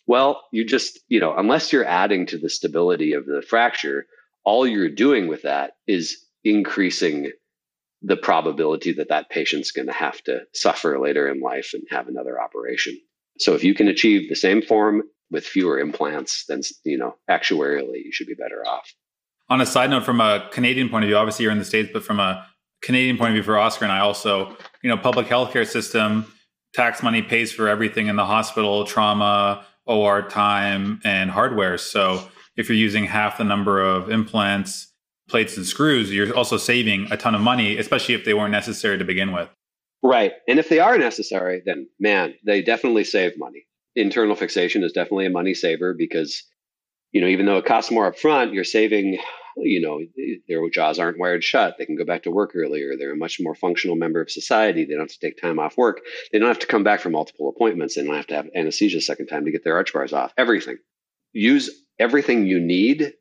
[0.06, 4.06] Well, you just, you know, unless you're adding to the stability of the fracture,
[4.44, 7.30] all you're doing with that is increasing
[8.02, 12.08] the probability that that patient's going to have to suffer later in life and have
[12.08, 12.98] another operation.
[13.38, 18.04] So if you can achieve the same form with fewer implants, then you know actuarially
[18.04, 18.92] you should be better off.
[19.48, 21.90] On a side note, from a Canadian point of view, obviously you're in the states,
[21.92, 22.46] but from a
[22.82, 26.26] Canadian point of view for Oscar and I also, you know, public healthcare system,
[26.74, 31.78] tax money pays for everything in the hospital, trauma, OR time, and hardware.
[31.78, 32.26] So
[32.56, 34.92] if you're using half the number of implants,
[35.28, 38.98] plates, and screws, you're also saving a ton of money, especially if they weren't necessary
[38.98, 39.48] to begin with.
[40.02, 40.32] Right.
[40.46, 43.66] And if they are necessary, then man, they definitely save money.
[43.96, 46.42] Internal fixation is definitely a money saver because,
[47.14, 49.18] you know, even though it costs more up front, you're saving,
[49.56, 50.00] you know,
[50.48, 51.76] their jaws aren't wired shut.
[51.78, 52.96] They can go back to work earlier.
[52.98, 54.84] They're a much more functional member of society.
[54.84, 56.00] They don't have to take time off work.
[56.32, 57.94] They don't have to come back for multiple appointments.
[57.94, 60.34] They don't have to have anesthesia a second time to get their arch bars off.
[60.36, 60.78] Everything.
[61.32, 61.70] Use
[62.00, 63.12] everything you need,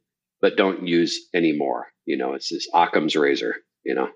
[0.41, 1.85] but don't use any more.
[2.05, 4.09] You know, it's this Occam's razor, you know.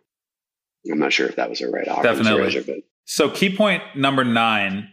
[0.92, 2.42] I'm not sure if that was a right Definitely.
[2.42, 2.78] Razor, but.
[3.06, 4.92] So key point number nine: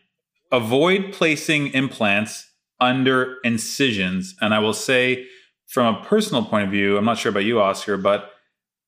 [0.52, 2.50] avoid placing implants
[2.84, 4.34] under incisions.
[4.40, 5.26] And I will say,
[5.66, 8.30] from a personal point of view, I'm not sure about you, Oscar, but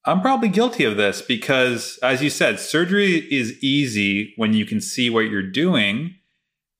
[0.05, 4.81] I'm probably guilty of this because, as you said, surgery is easy when you can
[4.81, 6.14] see what you're doing.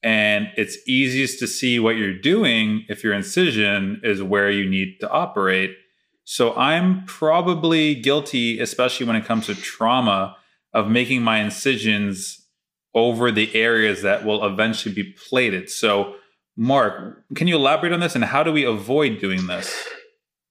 [0.03, 4.99] And it's easiest to see what you're doing if your incision is where you need
[5.01, 5.77] to operate.
[6.23, 10.37] So I'm probably guilty, especially when it comes to trauma,
[10.73, 12.47] of making my incisions
[12.95, 15.71] over the areas that will eventually be plated.
[15.71, 16.15] So,
[16.57, 19.87] Mark, can you elaborate on this and how do we avoid doing this?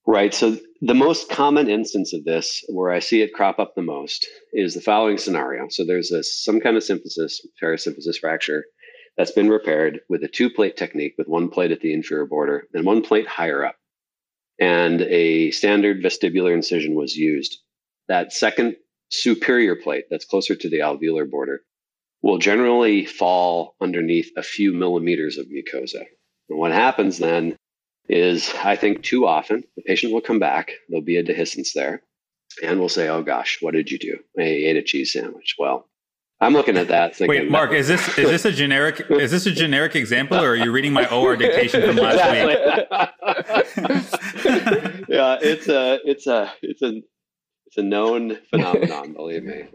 [0.07, 0.33] Right.
[0.33, 4.27] So, the most common instance of this, where I see it crop up the most,
[4.53, 5.65] is the following scenario.
[5.69, 8.65] So, there's a, some kind of symphysis, parasymphysis fracture
[9.17, 12.67] that's been repaired with a two plate technique with one plate at the inferior border
[12.73, 13.75] and one plate higher up
[14.59, 17.59] and a standard vestibular incision was used.
[18.07, 18.75] That second
[19.09, 21.61] superior plate that's closer to the alveolar border
[22.25, 26.03] will generally fall underneath a few millimeters of mucosa.
[26.49, 27.55] And what happens then
[28.09, 32.01] is, I think too often, the patient will come back, there'll be a dehiscence there,
[32.63, 34.17] and we'll say, Oh gosh, what did you do?
[34.39, 35.53] I ate a cheese sandwich.
[35.59, 35.87] Well,
[36.41, 37.15] I'm looking at that.
[37.15, 40.49] Thinking, Wait, Mark, is this is this a generic is this a generic example, or
[40.49, 42.57] are you reading my OR dictation from last week?
[45.09, 47.03] yeah, it's a it's a it's a
[47.67, 49.13] it's a known phenomenon.
[49.13, 49.67] believe me.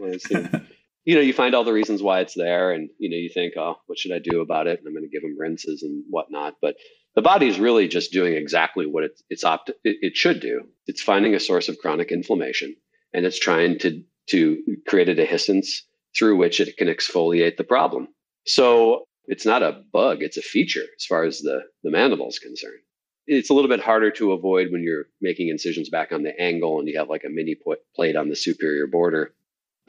[1.03, 3.53] You know, you find all the reasons why it's there, and you know, you think,
[3.57, 4.79] oh, what should I do about it?
[4.79, 6.55] And I'm going to give them rinses and whatnot.
[6.61, 6.75] But
[7.15, 10.61] the body is really just doing exactly what it's it's opt it, it should do.
[10.87, 12.75] It's finding a source of chronic inflammation,
[13.13, 15.81] and it's trying to to create a dehiscence
[16.17, 18.07] through which it can exfoliate the problem.
[18.45, 22.39] So it's not a bug, it's a feature as far as the, the mandible is
[22.39, 22.79] concerned.
[23.27, 26.79] It's a little bit harder to avoid when you're making incisions back on the angle
[26.79, 27.55] and you have like a mini
[27.95, 29.33] plate on the superior border.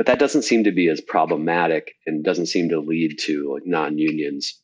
[0.02, 3.62] But that doesn't seem to be as problematic and doesn't seem to lead to like
[3.64, 4.60] non unions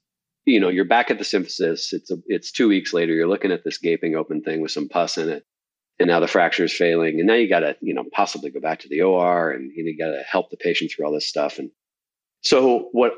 [0.49, 1.93] you know, you're back at the symphysis.
[1.93, 3.13] It's a, it's two weeks later.
[3.13, 5.45] You're looking at this gaping open thing with some pus in it,
[5.99, 8.61] and now the fracture is failing, and now you got to, you know, possibly go
[8.61, 11.13] back to the OR, and you, know, you got to help the patient through all
[11.13, 11.59] this stuff.
[11.59, 11.71] And
[12.41, 13.13] so what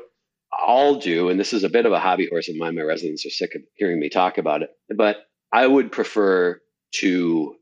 [0.53, 2.75] I'll do, and this is a bit of a hobby horse of mine.
[2.75, 6.59] My residents are sick of hearing me talk about it, but I would prefer
[6.95, 7.55] to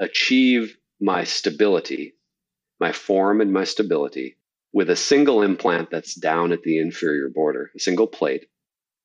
[0.00, 2.14] achieve my stability,
[2.82, 4.36] my form and my stability
[4.72, 8.46] with a single implant that's down at the inferior border, a single plate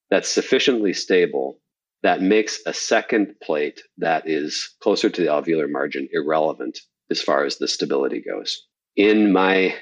[0.09, 1.59] that's sufficiently stable
[2.01, 6.79] that makes a second plate that is closer to the alveolar margin irrelevant
[7.11, 8.65] as far as the stability goes.
[8.95, 9.75] In my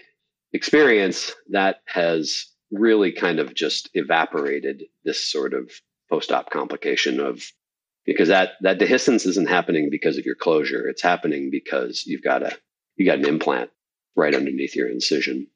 [0.51, 5.71] experience, that has really kind of just evaporated this sort of
[6.09, 7.41] post-op complication of
[8.05, 12.43] because that that dehiscence isn't happening because of your closure it's happening because you've got
[12.43, 12.51] a
[12.97, 13.69] you got an implant
[14.15, 15.47] right underneath your incision.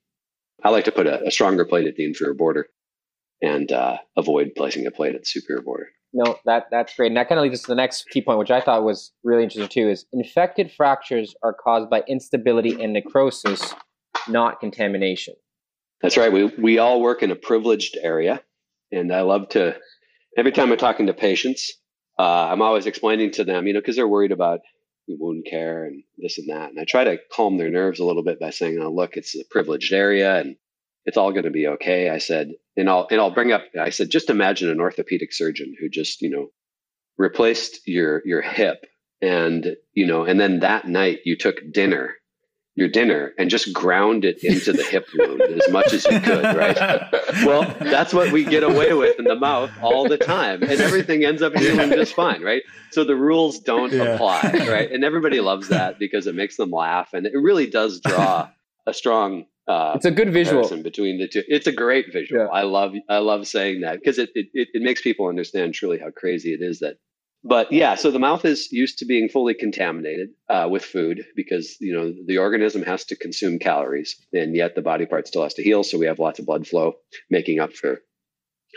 [0.64, 2.68] I like to put a, a stronger plate at the inferior border
[3.42, 5.88] and uh, avoid placing a plate at the superior border.
[6.12, 7.08] No that that's great.
[7.08, 9.12] And that kind of leads us to the next key point which i thought was
[9.24, 13.76] really interesting too is infected fractures are caused by instability and necrosis
[14.28, 15.36] not contamination.
[16.02, 16.32] That's right.
[16.32, 18.42] We, we all work in a privileged area.
[18.92, 19.78] And i love to
[20.36, 21.80] every time i'm talking to patients
[22.20, 24.60] uh, I'm always explaining to them, you know, because they're worried about
[25.20, 26.70] wound care and this and that.
[26.70, 29.36] And I try to calm their nerves a little bit by saying, oh, look, it's
[29.36, 30.56] a privileged area and
[31.06, 32.10] it's all going to be okay.
[32.10, 35.76] I said, and I'll, and I'll bring up, I said, just imagine an orthopedic surgeon
[35.80, 36.48] who just, you know,
[37.18, 38.86] replaced your, your hip
[39.22, 42.16] and, you know, and then that night you took dinner
[42.80, 46.44] your dinner and just ground it into the hip wound as much as you could,
[46.44, 46.78] right?
[47.46, 51.26] well, that's what we get away with in the mouth all the time, and everything
[51.26, 52.64] ends up healing just fine, right?
[52.92, 54.04] So the rules don't yeah.
[54.04, 54.92] apply, right?
[54.92, 58.50] And everybody loves that because it makes them laugh, and it really does draw
[58.88, 59.46] a strong.
[59.68, 61.44] Uh, it's a good visual between the two.
[61.48, 62.46] It's a great visual.
[62.46, 62.48] Yeah.
[62.52, 66.10] I love I love saying that because it, it it makes people understand truly how
[66.10, 66.96] crazy it is that
[67.44, 71.78] but yeah, so the mouth is used to being fully contaminated uh, with food because
[71.80, 75.54] you know the organism has to consume calories, and yet the body part still has
[75.54, 75.84] to heal.
[75.84, 76.96] So we have lots of blood flow
[77.30, 78.02] making up for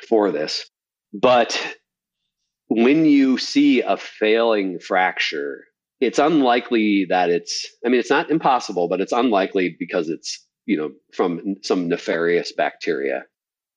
[0.08, 0.70] for this.
[1.12, 1.60] But
[2.68, 5.64] when you see a failing fracture,
[6.00, 7.66] it's unlikely that it's.
[7.84, 12.52] I mean, it's not impossible, but it's unlikely because it's you know from some nefarious
[12.52, 13.24] bacteria.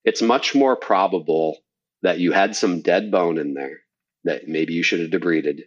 [0.04, 1.58] It's much more probable
[2.04, 3.80] that you had some dead bone in there
[4.26, 5.62] that maybe you should have debrided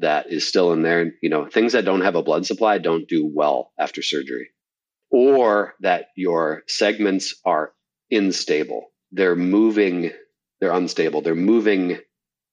[0.00, 1.12] that is still in there.
[1.22, 4.50] You know, things that don't have a blood supply don't do well after surgery,
[5.10, 7.72] or that your segments are
[8.10, 8.88] unstable.
[9.12, 10.10] They're moving,
[10.60, 11.98] they're unstable, they're moving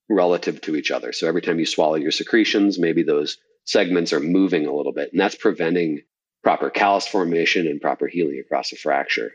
[0.10, 1.12] relative to each other.
[1.12, 5.12] So every time you swallow your secretions, maybe those segments are moving a little bit,
[5.12, 6.02] and that's preventing
[6.44, 9.34] proper callus formation and proper healing across a fracture.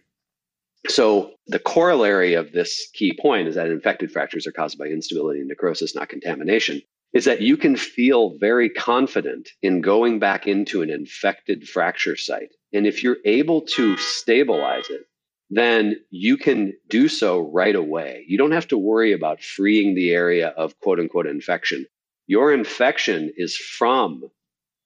[0.89, 5.41] So the corollary of this key point is that infected fractures are caused by instability
[5.41, 6.83] and necrosis, not contamination,
[7.13, 12.55] is that you can feel very confident in going back into an infected fracture site.
[12.73, 15.03] And if you're able to stabilize it,
[15.51, 18.25] then you can do so right away.
[18.27, 21.87] You don't have to worry about freeing the area of quote unquote infection.
[22.27, 24.31] Your infection is from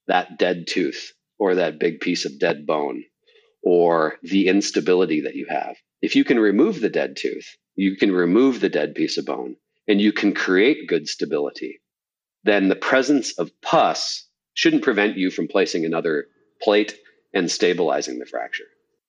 [0.08, 3.04] that dead tooth or that big piece of dead bone
[3.66, 5.74] or the instability that you have.
[6.00, 9.56] If you can remove the dead tooth, you can remove the dead piece of bone,
[9.88, 11.80] and you can create good stability,
[12.44, 16.28] then the presence of pus shouldn't prevent you from placing another
[16.62, 16.96] plate
[17.34, 18.68] and stabilizing the fracture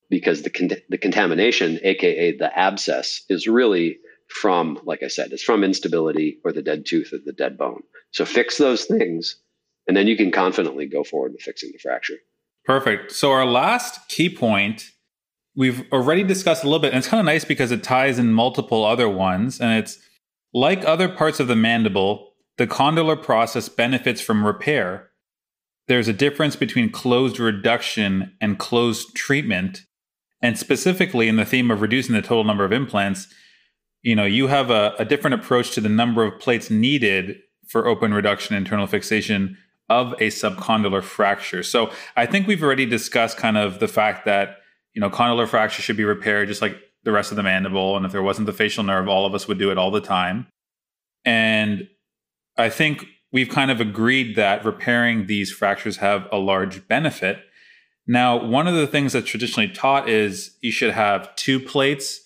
[0.10, 5.44] because the, con- the contamination, aka the abscess, is really from, like I said, it's
[5.44, 7.84] from instability or the dead tooth or the dead bone.
[8.10, 9.38] So fix those things,
[9.88, 12.18] and then you can confidently go forward with fixing the fracture.
[12.68, 13.14] Perfect.
[13.14, 14.91] So our last key point
[15.57, 18.31] we've already discussed a little bit, and it's kind of nice because it ties in
[18.31, 19.60] multiple other ones.
[19.60, 19.98] And it's
[20.53, 25.10] like other parts of the mandible, the condylar process benefits from repair.
[25.88, 29.81] There's a difference between closed reduction and closed treatment.
[30.41, 33.27] And specifically in the theme of reducing the total number of implants,
[34.03, 37.38] you know, you have a, a different approach to the number of plates needed
[37.68, 39.57] for open reduction internal fixation
[39.89, 41.64] of a subcondylar fracture.
[41.64, 44.57] So I think we've already discussed kind of the fact that
[44.97, 47.95] you know, condylar fracture should be repaired just like the rest of the mandible.
[47.95, 50.01] And if there wasn't the facial nerve, all of us would do it all the
[50.01, 50.47] time.
[51.23, 51.88] And
[52.57, 57.38] I think we've kind of agreed that repairing these fractures have a large benefit.
[58.07, 62.19] Now, one of the things that's traditionally taught is you should have two plates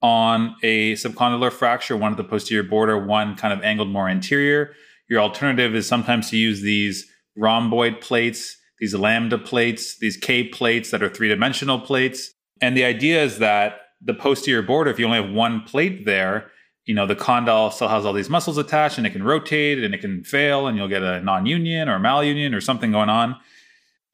[0.00, 4.72] on a subcondylar fracture, one at the posterior border, one kind of angled more anterior.
[5.14, 10.90] Your alternative is sometimes to use these rhomboid plates these lambda plates, these K plates
[10.90, 12.32] that are three dimensional plates.
[12.60, 16.50] And the idea is that the posterior border, if you only have one plate there,
[16.84, 19.94] you know, the condyle still has all these muscles attached and it can rotate and
[19.94, 23.36] it can fail and you'll get a non union or malunion or something going on.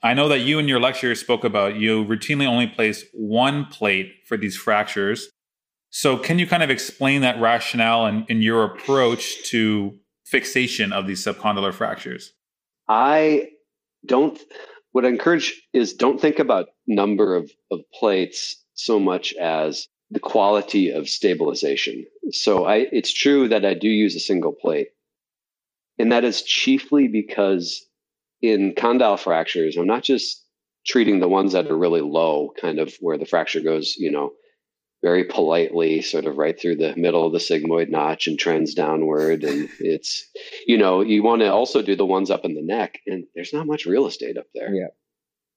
[0.03, 4.13] I know that you in your lecture spoke about you routinely only place one plate
[4.27, 5.31] for these fractures.
[5.91, 9.99] So, can you kind of explain that rationale and, and your approach to
[10.31, 12.33] fixation of these subcondylar fractures?
[12.89, 13.51] I
[14.07, 14.39] don't,
[14.93, 20.21] what I encourage is don't think about number of, of plates so much as the
[20.21, 22.05] quality of stabilization.
[22.31, 24.89] So I, it's true that I do use a single plate.
[25.99, 27.85] And that is chiefly because
[28.41, 30.45] in condyle fractures, I'm not just
[30.87, 34.33] treating the ones that are really low, kind of where the fracture goes, you know,
[35.03, 39.45] very politely, sort of right through the middle of the sigmoid notch and trends downward.
[39.45, 40.29] And it's,
[40.67, 43.53] you know, you want to also do the ones up in the neck, and there's
[43.53, 44.75] not much real estate up there.
[44.75, 44.89] Yeah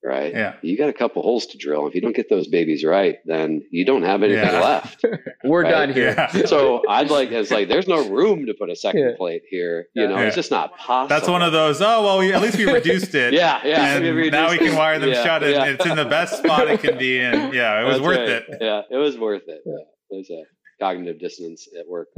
[0.04, 0.34] right?
[0.34, 0.54] Yeah.
[0.62, 1.88] You got a couple holes to drill.
[1.88, 4.60] If you don't get those babies right, then you don't have anything Yeah.
[4.60, 5.06] left.
[5.44, 5.72] We're Right?
[5.72, 6.14] done here.
[6.18, 6.46] Yeah.
[6.46, 9.12] so I'd like it's like there's no room to put a second Yeah.
[9.18, 9.88] plate here.
[9.94, 10.10] You Yeah.
[10.10, 11.08] know, it's just not possible.
[11.08, 13.34] That's one of those, oh, well, we, at least we reduced it.
[13.44, 13.96] Yeah, yeah.
[13.98, 15.66] And we now we can wire them Yeah, shut and yeah.
[15.66, 17.54] it's in the best spot it can be in.
[17.54, 18.30] Yeah, it was That's worth right.
[18.30, 18.58] it.
[18.62, 19.62] Yeah, it was worth it.
[19.66, 19.74] Yeah.
[20.12, 20.44] There's a
[20.82, 22.10] cognitive dissonance at work.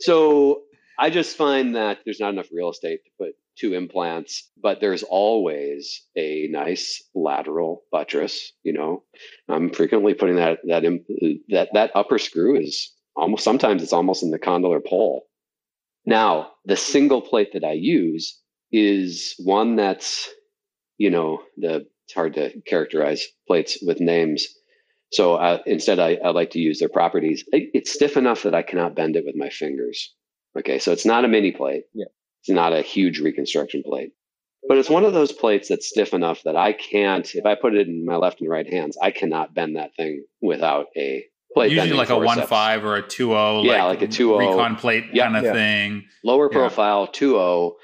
[0.00, 0.62] so
[0.98, 5.02] I just find that there's not enough real estate to put two implants, but there's
[5.02, 8.52] always a nice lateral buttress.
[8.62, 9.02] You know,
[9.48, 10.82] I'm frequently putting that that
[11.48, 15.26] that that upper screw is almost sometimes it's almost in the condylar pole.
[16.06, 18.40] Now, the single plate that I use
[18.72, 20.28] is one that's,
[20.98, 24.46] you know, the it's hard to characterize plates with names.
[25.12, 27.44] So uh, instead, I, I like to use their properties.
[27.52, 30.14] It- It's stiff enough that I cannot bend it with my fingers.
[30.58, 31.84] Okay, so it's not a mini plate.
[31.94, 32.06] Yeah.
[32.46, 34.12] It's not a huge reconstruction plate.
[34.68, 37.74] But it's one of those plates that's stiff enough that I can't, if I put
[37.74, 41.72] it in my left and right hands, I cannot bend that thing without a plate.
[41.72, 42.38] Usually like a forceps.
[42.38, 44.38] one five or a two zero, Yeah, like a 2-0.
[44.38, 45.24] recon plate Yeah.
[45.24, 45.52] kind of Yeah.
[45.52, 46.04] thing.
[46.24, 46.58] Lower Yeah.
[46.58, 47.76] profile, 2-0,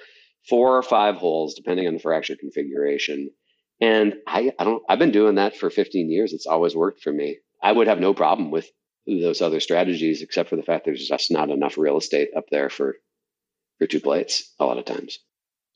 [0.49, 3.31] four or five holes, depending on the fracture configuration.
[3.81, 6.33] And I, I don't, I've been doing that for 15 years.
[6.33, 7.39] It's always worked for me.
[7.63, 8.69] I would have no problem with
[9.07, 12.71] those other strategies, except for the fact there's just not enough real estate up there
[12.71, 12.97] for,
[13.83, 15.19] for two plates a lot of times.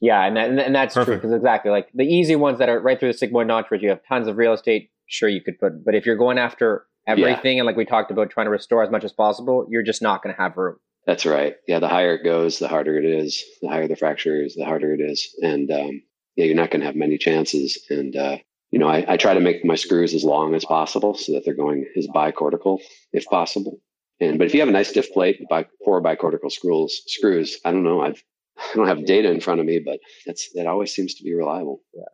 [0.01, 1.23] Yeah, and that, and that's true Perfect.
[1.23, 3.89] because exactly like the easy ones that are right through the sigmoid notch, where you
[3.89, 4.91] have tons of real estate.
[5.09, 8.31] Sure, you could put, but if you're going after everything and like we talked about,
[8.31, 10.77] trying to restore as much as possible, you're just not going to have room.
[11.07, 11.55] That's right.
[11.69, 13.43] Yeah, the higher it goes, the harder it is.
[13.63, 15.33] The higher the fracture is, the harder it is.
[15.41, 16.03] And um,
[16.35, 17.81] yeah, you're not going to have many chances.
[17.89, 18.39] And uh,
[18.73, 21.45] you know, I, I try to make my screws as long as possible so that
[21.45, 22.79] they're going as bicortical
[23.13, 23.79] if possible.
[24.21, 27.73] And but if you have a nice stiff plate, by four bicortical screws, screws, I
[27.73, 28.01] don't know.
[28.01, 28.23] I've
[28.59, 31.35] I don't have data in front of me, but that's that always seems to be
[31.35, 31.81] reliable.
[31.95, 32.05] Yeah.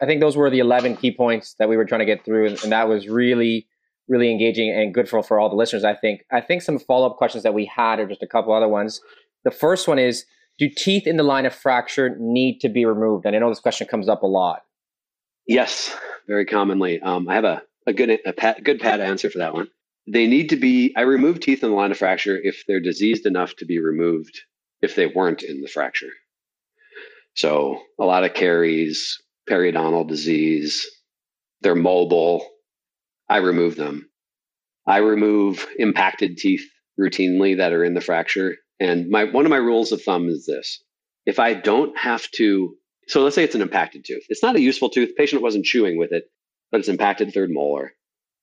[0.00, 2.48] I think those were the 11 key points that we were trying to get through,
[2.48, 3.68] and, and that was really,
[4.08, 5.84] really engaging and good for, for all the listeners.
[5.84, 6.22] I think.
[6.32, 9.00] I think some follow up questions that we had are just a couple other ones.
[9.44, 10.24] The first one is:
[10.58, 13.26] Do teeth in the line of fracture need to be removed?
[13.26, 14.62] And I know this question comes up a lot.
[15.46, 15.94] Yes,
[16.26, 17.00] very commonly.
[17.00, 19.68] Um, I have a, a good a pat, good pat answer for that one.
[20.06, 20.92] They need to be.
[20.96, 24.40] I remove teeth in the line of fracture if they're diseased enough to be removed.
[24.82, 26.10] If they weren't in the fracture,
[27.34, 29.18] so a lot of caries,
[29.48, 30.86] periodontal disease,
[31.62, 32.46] they're mobile.
[33.30, 34.10] I remove them.
[34.86, 36.68] I remove impacted teeth
[37.00, 38.56] routinely that are in the fracture.
[38.78, 40.82] And my one of my rules of thumb is this:
[41.24, 42.76] if I don't have to
[43.08, 44.24] so let's say it's an impacted tooth.
[44.28, 45.16] It's not a useful tooth.
[45.16, 46.24] Patient wasn't chewing with it,
[46.70, 47.92] but it's impacted third molar.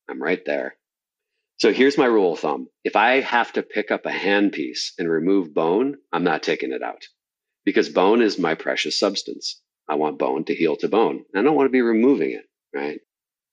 [0.09, 0.75] I'm right there.
[1.61, 2.69] So here's my rule of thumb.
[2.83, 6.81] If I have to pick up a handpiece and remove bone, I'm not taking it
[6.81, 7.03] out
[7.65, 9.61] because bone is my precious substance.
[9.87, 11.23] I want bone to heal to bone.
[11.35, 12.99] I don't want to be removing it, right?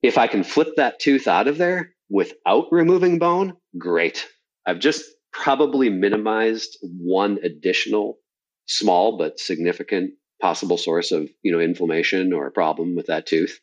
[0.02, 4.26] If I can flip that tooth out of there without removing bone, great.
[4.64, 5.04] I've just
[5.34, 8.16] probably minimized one additional
[8.64, 13.60] small but significant possible source of you know inflammation or a problem with that tooth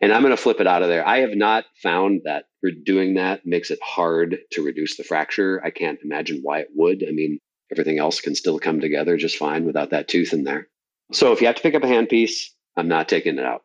[0.00, 2.44] and i'm going to flip it out of there i have not found that
[2.84, 7.04] doing that makes it hard to reduce the fracture i can't imagine why it would
[7.06, 7.38] i mean
[7.70, 10.68] everything else can still come together just fine without that tooth in there
[11.12, 13.62] so if you have to pick up a handpiece i'm not taking it out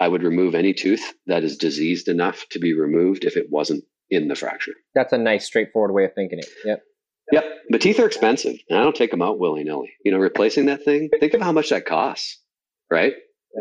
[0.00, 3.84] i would remove any tooth that is diseased enough to be removed if it wasn't
[4.10, 6.48] in the fracture That's a nice, straightforward way of thinking it.
[6.64, 6.82] Yep.
[7.30, 7.44] Yep.
[7.70, 9.92] But teeth are expensive and I don't take them out willy nilly.
[10.04, 12.40] You know, replacing that thing, think of how much that costs,
[12.90, 13.12] right?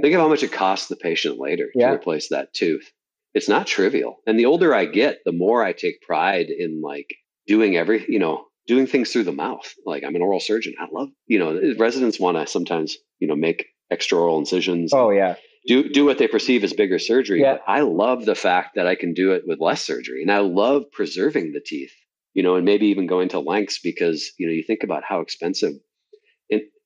[0.02, 1.90] Think of how much it costs the patient later Yeah.
[1.90, 2.92] to replace that tooth.
[3.34, 4.18] It's not trivial.
[4.28, 7.14] And the older I get, the more I take pride in like
[7.48, 9.74] doing every, you know, doing things through the mouth.
[9.86, 10.74] Like I'm an oral surgeon.
[10.80, 15.10] I love, you know, residents want to sometimes, you know, make extra oral incisions, Oh
[15.12, 15.36] yeah.
[15.66, 17.42] do do what they perceive as bigger surgery.
[17.42, 17.54] Yeah.
[17.54, 20.22] But I love the fact that I can do it with less surgery.
[20.22, 21.94] And I love preserving the teeth
[22.34, 25.22] you know, and maybe even going to lengths because, you know, you think about how
[25.22, 25.74] expensive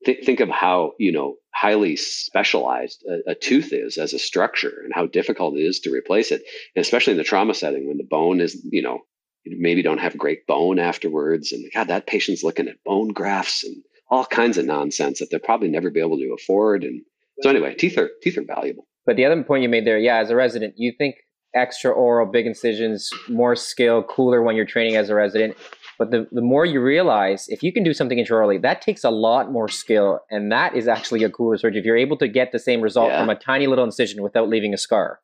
[0.05, 4.81] th- think of how, you know, highly specialized a, a, tooth is as a structure
[4.83, 6.41] and how difficult it is to replace it,
[6.75, 8.99] and especially in the trauma setting when the bone is, you know,
[9.45, 11.51] maybe don't have great bone afterwards.
[11.51, 13.75] And God, that patient's looking at bone grafts and
[14.09, 16.83] all kinds of nonsense that they'll probably never be able to afford.
[16.83, 17.01] And
[17.41, 18.85] so anyway, teeth are teeth are valuable.
[19.05, 21.15] But the other point you made there, yeah, as a resident, you think
[21.55, 25.57] extra oral, big incisions, more skill, cooler when you're training as a resident.
[26.01, 29.11] But the, the more you realize, if you can do something intraorally, that takes a
[29.11, 30.21] lot more skill.
[30.31, 33.11] And that is actually a cooler surgery if you're able to get the same result
[33.11, 33.19] yeah.
[33.19, 35.19] from a tiny little incision without leaving a scar.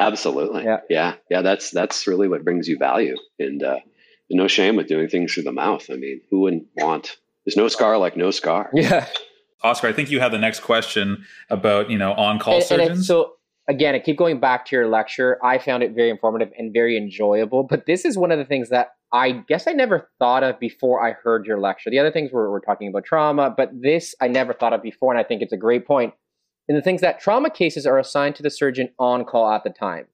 [0.00, 0.64] Absolutely.
[0.64, 0.80] Yeah.
[0.90, 1.14] Yeah.
[1.30, 1.42] Yeah.
[1.42, 3.14] That's, that's really what brings you value.
[3.38, 3.78] And, uh,
[4.28, 5.86] no shame with doing things through the mouth.
[5.88, 8.70] I mean, who wouldn't want, there's no scar like no scar.
[8.74, 9.06] Yeah.
[9.62, 12.90] Oscar, I think you have the next question about, you know, on-call surgeons.
[12.90, 13.34] And so
[13.68, 15.38] again, I keep going back to your lecture.
[15.44, 17.62] I found it very informative and very enjoyable.
[17.62, 21.04] But this is one of the things that I guess I never thought of before
[21.04, 21.90] I heard your lecture.
[21.90, 25.12] The other things were, we're talking about trauma, but this I never thought of before.
[25.12, 26.14] And I think it's a great point.
[26.68, 29.70] And the things that trauma cases are assigned to the surgeon on call at the
[29.70, 30.06] time.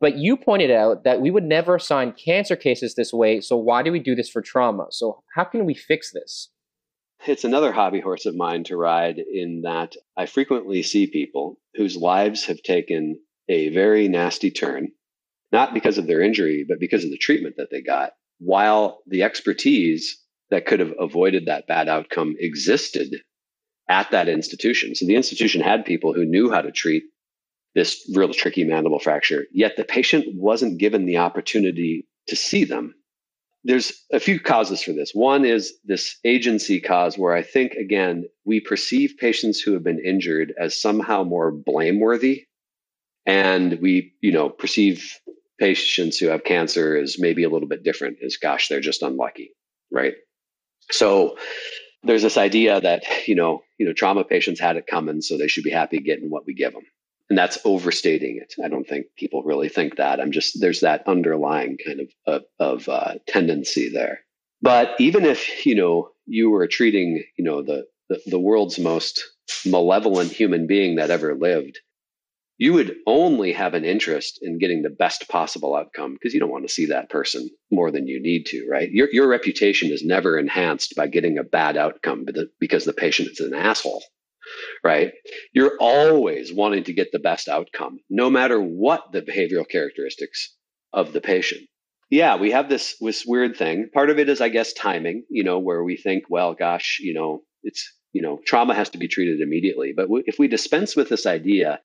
[0.00, 3.42] But you pointed out that we would never assign cancer cases this way.
[3.42, 4.86] So why do we do this for trauma?
[4.90, 6.48] So how can we fix this?
[7.26, 11.96] It's another hobby horse of mine to ride in that I frequently see people whose
[11.96, 14.92] lives have taken a very nasty turn,
[15.52, 19.22] not because of their injury, but because of the treatment that they got, while the
[19.22, 20.18] expertise
[20.50, 23.14] that could have avoided that bad outcome existed
[23.88, 24.94] at that institution.
[24.94, 27.04] So the institution had people who knew how to treat
[27.74, 32.94] this real tricky mandible fracture, yet the patient wasn't given the opportunity to see them
[33.64, 35.12] there's a few causes for this.
[35.12, 40.02] One is this agency cause, where I think, again, we perceive patients who have been
[40.02, 42.46] injured as somehow more blameworthy.
[43.26, 45.12] And we, you know, perceive
[45.60, 49.52] patients who have cancer is maybe a little bit different, is gosh, they're just unlucky,
[49.92, 50.14] right?
[50.90, 51.36] So
[52.02, 55.46] there's this idea that, you know, you know, trauma patients had it coming, so they
[55.46, 56.84] should be happy getting what we give them
[57.30, 58.54] and that's overstating it.
[58.62, 60.20] I don't think people really think that.
[60.20, 64.20] I'm just there's that underlying kind of of, of uh, tendency there.
[64.60, 69.24] But even if you know you were treating you know the, the the world's most
[69.64, 71.78] malevolent human being that ever lived,
[72.60, 76.50] you would only have an interest in getting the best possible outcome because you don't
[76.50, 78.90] want to see that person more than you need to, right?
[78.92, 82.26] Your your reputation is never enhanced by getting a bad outcome
[82.60, 84.02] because the patient is an asshole
[84.82, 85.12] right?
[85.52, 90.56] You're always wanting to get the best outcome, no matter what the behavioral characteristics
[90.92, 91.62] of the patient.
[92.10, 93.90] Yeah, we have this, this weird thing.
[93.94, 97.14] Part of it is, I guess, timing, you know, where we think, well, gosh, you
[97.14, 99.92] know, it's, you know, trauma has to be treated immediately.
[99.94, 101.78] But if we dispense with this idea,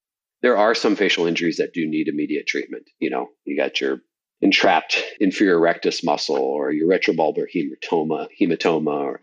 [0.46, 2.84] there are some facial injuries that do need immediate treatment.
[3.00, 4.02] You know, you got your
[4.42, 9.22] entrapped inferior rectus muscle or your retrobulbar hematoma, hematoma, or,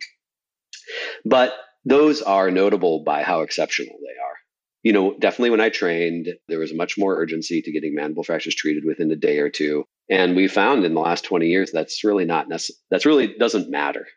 [1.24, 1.54] but
[1.84, 4.34] those are notable by how exceptional they are.
[4.82, 8.56] You know, definitely when I trained, there was much more urgency to getting mandible fractures
[8.56, 9.84] treated within a day or two.
[10.10, 12.80] And we found in the last 20 years that's really not necessary.
[12.90, 14.08] That's really doesn't matter.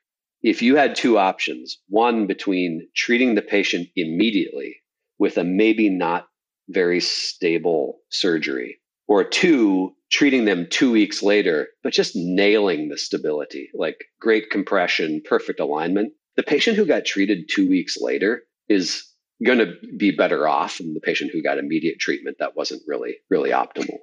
[0.41, 4.77] If you had two options, one between treating the patient immediately
[5.19, 6.25] with a maybe not
[6.69, 13.69] very stable surgery, or two, treating them two weeks later, but just nailing the stability,
[13.73, 19.03] like great compression, perfect alignment, the patient who got treated two weeks later is
[19.45, 23.15] going to be better off than the patient who got immediate treatment that wasn't really,
[23.29, 23.97] really optimal.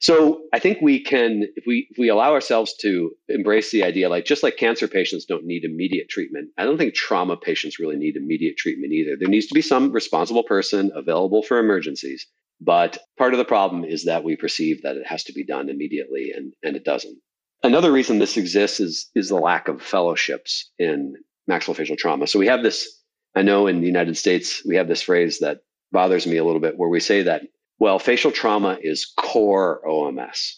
[0.00, 4.08] So I think we can, if we if we allow ourselves to embrace the idea,
[4.08, 7.96] like just like cancer patients don't need immediate treatment, I don't think trauma patients really
[7.96, 9.16] need immediate treatment either.
[9.18, 12.26] There needs to be some responsible person available for emergencies.
[12.60, 15.68] But part of the problem is that we perceive that it has to be done
[15.68, 17.18] immediately and, and it doesn't.
[17.62, 21.14] Another reason this exists is, is the lack of fellowships in
[21.50, 22.26] maxillofacial trauma.
[22.26, 23.02] So we have this,
[23.34, 25.58] I know in the United States, we have this phrase that
[25.92, 27.42] bothers me a little bit where we say that,
[27.78, 30.54] well, facial trauma is core OMS,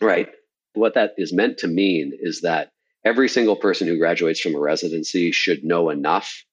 [0.00, 0.28] right?
[0.74, 2.70] What that is meant to mean is that
[3.04, 6.44] every single person who graduates from a residency should know enough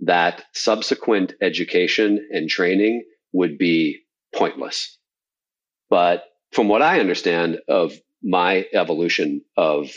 [0.00, 4.00] that subsequent education and training would be
[4.34, 4.98] pointless.
[5.88, 9.90] But from what I understand of my evolution of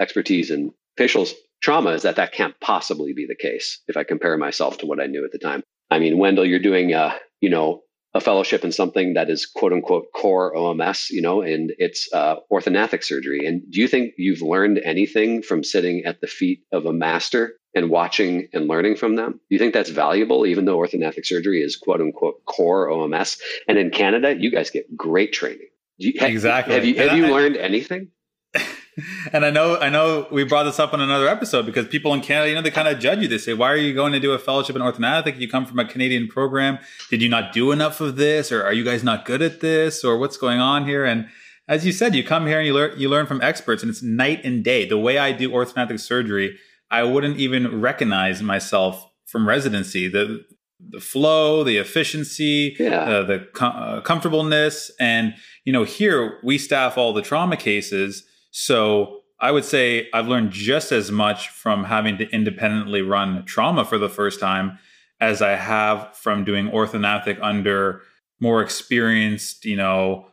[0.00, 1.26] expertise in facial
[1.62, 5.00] trauma is that that can't possibly be the case if I compare myself to what
[5.00, 5.62] I knew at the time.
[5.90, 7.82] I mean, Wendell, you're doing a, you know,
[8.14, 12.36] a fellowship in something that is quote unquote core OMS, you know, and it's uh,
[12.50, 13.44] orthognathic surgery.
[13.46, 17.54] And do you think you've learned anything from sitting at the feet of a master
[17.74, 19.32] and watching and learning from them?
[19.32, 23.40] Do you think that's valuable, even though orthognathic surgery is quote unquote core OMS?
[23.66, 25.68] And in Canada, you guys get great training.
[25.96, 26.74] You, exactly.
[26.74, 28.08] Have you, have you learned anything?
[29.32, 32.20] and I know, I know, we brought this up on another episode because people in
[32.20, 33.28] Canada, you know, they kind of judge you.
[33.28, 35.38] They say, "Why are you going to do a fellowship in orthognathic?
[35.38, 36.78] You come from a Canadian program.
[37.10, 40.04] Did you not do enough of this, or are you guys not good at this,
[40.04, 41.28] or what's going on here?" And
[41.66, 44.02] as you said, you come here and you learn, you learn from experts, and it's
[44.02, 44.86] night and day.
[44.86, 46.58] The way I do orthognathic surgery,
[46.90, 50.08] I wouldn't even recognize myself from residency.
[50.08, 50.44] The
[50.86, 53.00] the flow, the efficiency, yeah.
[53.00, 55.34] uh, the com- uh, comfortableness, and
[55.64, 58.24] you know, here we staff all the trauma cases
[58.56, 63.84] so I would say I've learned just as much from having to independently run trauma
[63.84, 64.78] for the first time
[65.20, 68.02] as I have from doing orthognathic under
[68.38, 70.28] more experienced, you know,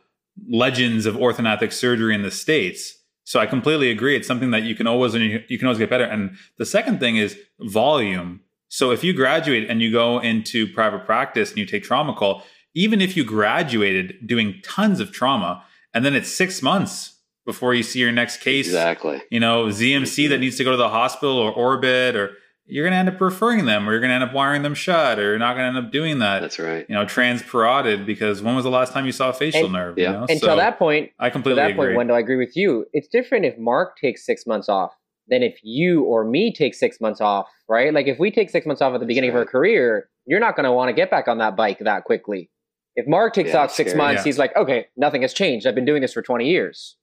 [0.48, 2.96] legends of orthognathic surgery in the states.
[3.24, 4.14] So I completely agree.
[4.14, 6.04] It's something that you can always you can always get better.
[6.04, 8.40] And the second thing is volume.
[8.68, 12.44] So if you graduate and you go into private practice and you take trauma call,
[12.72, 17.11] even if you graduated doing tons of trauma and then it's six months
[17.44, 18.66] before you see your next case.
[18.66, 19.22] Exactly.
[19.30, 22.36] You know, ZMC that needs to go to the hospital or orbit or
[22.66, 24.74] you're going to end up referring them or you're going to end up wiring them
[24.74, 26.40] shut or you're not going to end up doing that.
[26.40, 26.86] That's right.
[26.88, 29.98] You know, transparotid because when was the last time you saw a facial and, nerve?
[29.98, 30.06] Yeah.
[30.06, 30.26] You know?
[30.28, 31.88] And so, to that point, I completely to that agree.
[31.88, 32.86] point, Wendell, I agree with you.
[32.92, 34.92] It's different if Mark takes six months off
[35.28, 37.92] than if you or me take six months off, right?
[37.92, 39.40] Like if we take six months off at the beginning right.
[39.40, 42.04] of our career, you're not going to want to get back on that bike that
[42.04, 42.50] quickly.
[42.94, 43.98] If Mark takes yeah, off six scary.
[43.98, 44.24] months, yeah.
[44.24, 45.66] he's like, okay, nothing has changed.
[45.66, 46.96] I've been doing this for 20 years.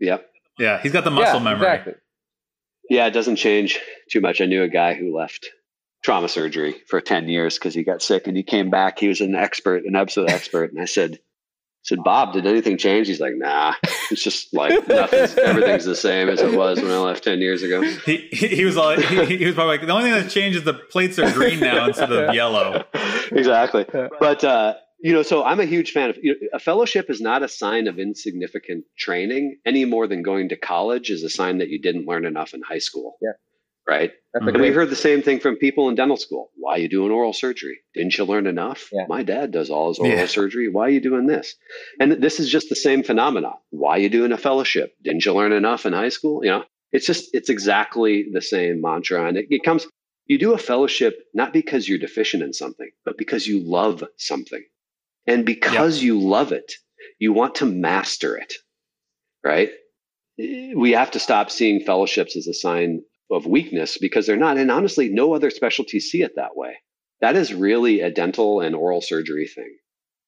[0.00, 0.26] Yep.
[0.58, 1.66] Yeah, he's got the muscle yeah, memory.
[1.66, 1.94] Exactly.
[2.88, 3.78] Yeah, it doesn't change
[4.10, 4.40] too much.
[4.40, 5.48] I knew a guy who left
[6.02, 8.98] trauma surgery for 10 years because he got sick and he came back.
[8.98, 10.72] He was an expert, an absolute expert.
[10.72, 13.06] And I said, I said, Bob, did anything change?
[13.06, 13.74] He's like, nah,
[14.10, 17.62] it's just like nothing's, everything's the same as it was when I left 10 years
[17.62, 17.80] ago.
[17.80, 20.58] He, he, he was like, he, he, was probably like, the only thing that changed
[20.58, 22.84] is the plates are green now instead of yellow.
[23.32, 23.86] Exactly.
[24.18, 27.20] But, uh, you know, so I'm a huge fan of you know, a fellowship is
[27.20, 31.58] not a sign of insignificant training any more than going to college is a sign
[31.58, 33.16] that you didn't learn enough in high school.
[33.22, 33.32] Yeah.
[33.88, 34.12] Right.
[34.32, 34.60] That's mm-hmm.
[34.60, 36.50] we heard the same thing from people in dental school.
[36.56, 37.78] Why are you doing oral surgery?
[37.94, 38.88] Didn't you learn enough?
[38.92, 39.06] Yeah.
[39.08, 40.26] My dad does all his oral yeah.
[40.26, 40.68] surgery.
[40.68, 41.56] Why are you doing this?
[41.98, 43.54] And this is just the same phenomena.
[43.70, 44.94] Why are you doing a fellowship?
[45.02, 46.44] Didn't you learn enough in high school?
[46.44, 49.26] You know, it's just, it's exactly the same mantra.
[49.26, 49.88] And it, it comes,
[50.26, 54.62] you do a fellowship not because you're deficient in something, but because you love something.
[55.26, 56.04] And because yep.
[56.04, 56.72] you love it,
[57.18, 58.54] you want to master it,
[59.44, 59.70] right?
[60.38, 64.56] We have to stop seeing fellowships as a sign of weakness because they're not.
[64.56, 66.76] And honestly, no other specialties see it that way.
[67.20, 69.76] That is really a dental and oral surgery thing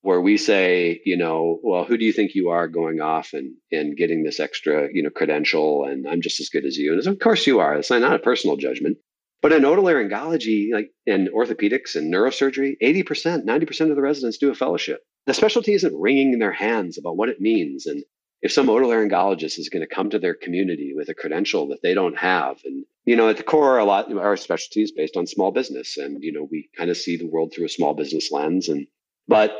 [0.02, 3.54] where we say, you know, well, who do you think you are going off and,
[3.70, 5.84] and getting this extra, you know, credential?
[5.84, 6.92] And I'm just as good as you.
[6.92, 7.74] And of course you are.
[7.74, 8.98] It's not a personal judgment.
[9.42, 14.54] But in otolaryngology, like in orthopedics and neurosurgery, 80%, 90% of the residents do a
[14.54, 15.02] fellowship.
[15.26, 17.86] The specialty isn't wringing their hands about what it means.
[17.86, 18.04] And
[18.40, 21.92] if some otolaryngologist is going to come to their community with a credential that they
[21.92, 25.16] don't have, and you know, at the core, a lot of our specialty is based
[25.16, 27.94] on small business, and you know, we kind of see the world through a small
[27.94, 28.68] business lens.
[28.68, 28.86] And
[29.26, 29.52] but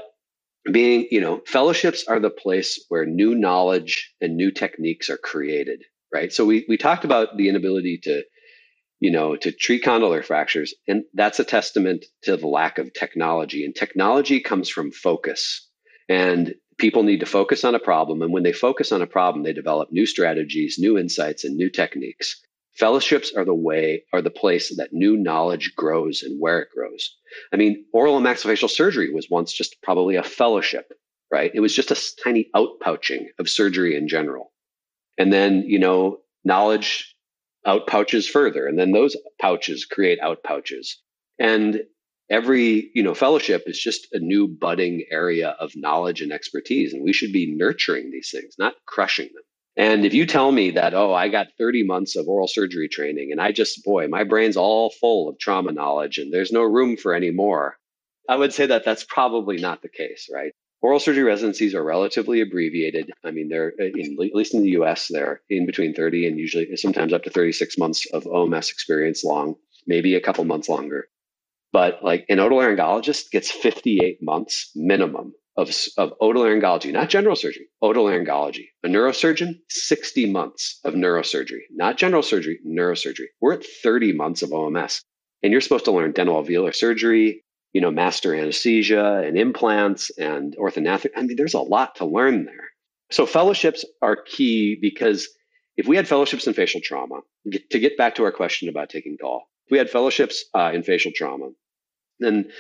[0.71, 5.83] being, you know, fellowships are the place where new knowledge and new techniques are created,
[6.13, 6.33] right?
[6.33, 8.23] So we we talked about the inability to
[9.03, 10.73] you know, to treat condylar fractures.
[10.87, 13.65] And that's a testament to the lack of technology.
[13.65, 15.69] And technology comes from focus.
[16.09, 18.23] And people need to focus on a problem.
[18.23, 21.69] And when they focus on a problem, they develop new strategies, new insights, and new
[21.69, 22.41] techniques.
[22.75, 27.13] Fellowships are the way, are the place that new knowledge grows and where it grows.
[27.53, 30.93] I mean, oral and maxillofacial surgery was once just probably a fellowship,
[31.29, 31.51] right?
[31.53, 34.53] It was just a tiny outpouching of surgery in general.
[35.19, 37.12] And then, you know, knowledge
[37.67, 38.67] out pouches further.
[38.67, 41.01] And then those pouches create out pouches.
[41.39, 41.83] And
[42.31, 46.93] every you know fellowship is just a new budding area of knowledge and expertise.
[46.93, 49.43] And we should be nurturing these things not crushing them.
[49.77, 53.33] And if you tell me that oh i got 30 months of oral surgery training
[53.33, 56.97] and i just boy my brain's all full of trauma knowledge and there's no room
[56.97, 57.79] for any more
[58.29, 60.53] i would say that that's probably not the case right
[60.83, 63.13] Oral surgery residencies are relatively abbreviated.
[63.25, 65.07] I mean, they're uh, in, at least in the U.S.
[65.09, 69.55] They're in between 30 and usually sometimes up to 36 months of OMS experience long,
[69.87, 71.07] maybe a couple months longer.
[71.73, 78.67] But like an otolaryngologist gets 58 months minimum of, of otolaryngology, not general surgery, otolaryngology.
[78.83, 83.27] A neurosurgeon, 60 months of neurosurgery, not general surgery, neurosurgery.
[83.41, 85.01] We're at 30 months of OMS.
[85.45, 91.11] And you're supposed to learn dentoalveolar surgery, you know, master anesthesia and implants and orthodontic.
[91.17, 92.71] I mean, there's a lot to learn there.
[93.11, 95.29] So fellowships are key because
[95.77, 97.21] if we had fellowships in facial trauma,
[97.71, 100.83] to get back to our question about taking call, if we had fellowships uh, in
[100.83, 101.51] facial trauma,
[102.21, 102.51] then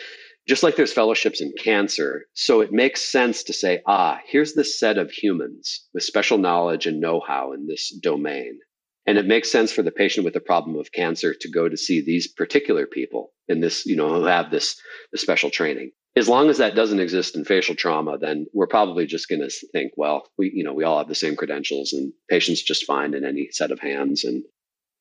[0.48, 2.24] just like there's fellowships in cancer.
[2.34, 6.86] So it makes sense to say, ah, here's this set of humans with special knowledge
[6.86, 8.59] and know how in this domain.
[9.06, 11.76] And it makes sense for the patient with the problem of cancer to go to
[11.76, 14.80] see these particular people in this, you know, who have this,
[15.10, 15.90] this special training.
[16.14, 19.50] As long as that doesn't exist in facial trauma, then we're probably just going to
[19.72, 23.14] think, well, we, you know, we all have the same credentials and patients just fine
[23.14, 24.22] in any set of hands.
[24.24, 24.44] And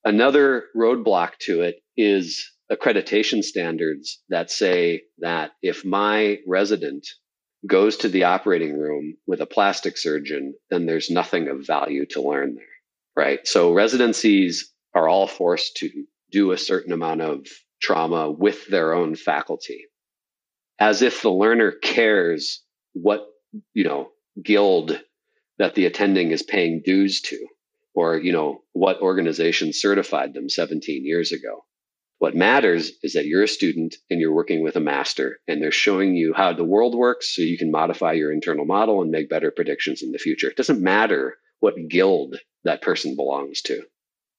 [0.05, 7.05] another roadblock to it is accreditation standards that say that if my resident
[7.67, 12.21] goes to the operating room with a plastic surgeon, then there's nothing of value to
[12.21, 12.65] learn there,
[13.22, 13.48] right?
[13.48, 15.89] So residencies are all forced to
[16.31, 17.45] do a certain amount of
[17.80, 19.85] trauma with their own faculty,
[20.80, 23.27] as if the learner cares what,
[23.73, 24.10] you know,
[24.43, 24.99] guild
[25.60, 27.38] that the attending is paying dues to,
[27.93, 31.64] or, you know, what organization certified them 17 years ago.
[32.18, 35.72] What matters is that you're a student and you're working with a master, and they're
[35.72, 39.30] showing you how the world works so you can modify your internal model and make
[39.30, 40.48] better predictions in the future.
[40.48, 43.83] It doesn't matter what guild that person belongs to.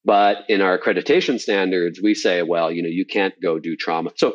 [0.04, 4.10] But in our accreditation standards, we say, well, you know, you can't go do trauma.
[4.16, 4.34] So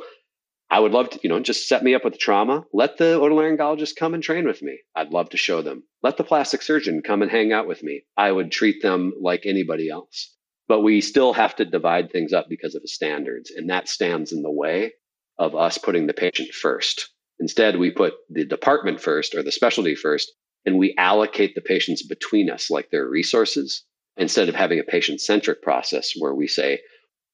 [0.69, 2.65] I would love to, you know, just set me up with trauma.
[2.73, 4.79] Let the otolaryngologist come and train with me.
[4.95, 5.83] I'd love to show them.
[6.03, 8.03] Let the plastic surgeon come and hang out with me.
[8.15, 10.37] I would treat them like anybody else
[10.67, 14.31] but we still have to divide things up because of the standards and that stands
[14.31, 14.93] in the way
[15.39, 17.09] of us putting the patient first
[17.39, 20.31] instead we put the department first or the specialty first
[20.65, 23.83] and we allocate the patients between us like they're resources
[24.17, 26.79] instead of having a patient centric process where we say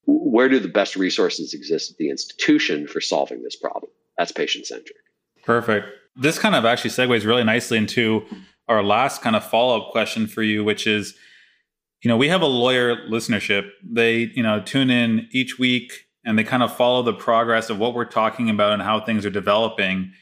[0.06, 4.66] where do the best resources exist at the institution for solving this problem that's patient
[4.66, 4.96] centric
[5.44, 5.86] perfect
[6.16, 8.24] this kind of actually segues really nicely into
[8.68, 11.14] our last kind of follow-up question for you which is
[12.04, 13.70] you know, we have a lawyer listenership.
[13.82, 17.78] They, you know, tune in each week and they kind of follow the progress of
[17.78, 20.12] what we're talking about and how things are developing.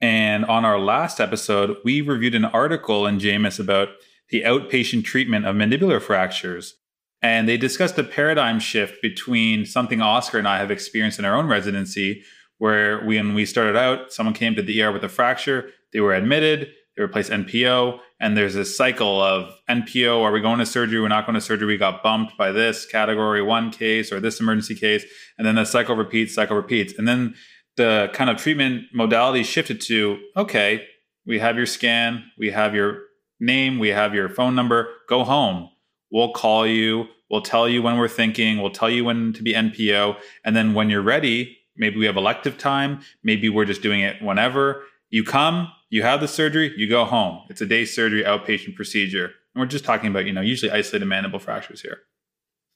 [0.00, 3.88] And on our last episode, we reviewed an article in JOMS about
[4.30, 6.74] the outpatient treatment of mandibular fractures.
[7.22, 11.36] And they discussed a paradigm shift between something Oscar and I have experienced in our
[11.36, 12.22] own residency,
[12.56, 16.14] where when we started out, someone came to the ER with a fracture, they were
[16.14, 20.22] admitted, they replaced NPO, and there's this cycle of NPO.
[20.22, 21.00] Are we going to surgery?
[21.00, 21.66] We're not going to surgery.
[21.66, 25.04] We got bumped by this category one case or this emergency case,
[25.36, 27.34] and then the cycle repeats, cycle repeats, and then
[27.80, 30.86] the kind of treatment modality shifted to okay,
[31.26, 33.02] we have your scan, we have your
[33.40, 34.88] name, we have your phone number.
[35.08, 35.70] Go home.
[36.10, 37.06] We'll call you.
[37.30, 38.60] We'll tell you when we're thinking.
[38.60, 42.16] We'll tell you when to be NPO, and then when you're ready, maybe we have
[42.16, 43.00] elective time.
[43.22, 47.40] Maybe we're just doing it whenever you come you have the surgery, you go home.
[47.50, 49.26] It's a day surgery outpatient procedure.
[49.26, 51.98] And we're just talking about, you know, usually isolated mandible fractures here.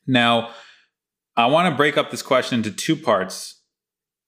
[0.07, 0.51] Now,
[1.37, 3.63] I want to break up this question into two parts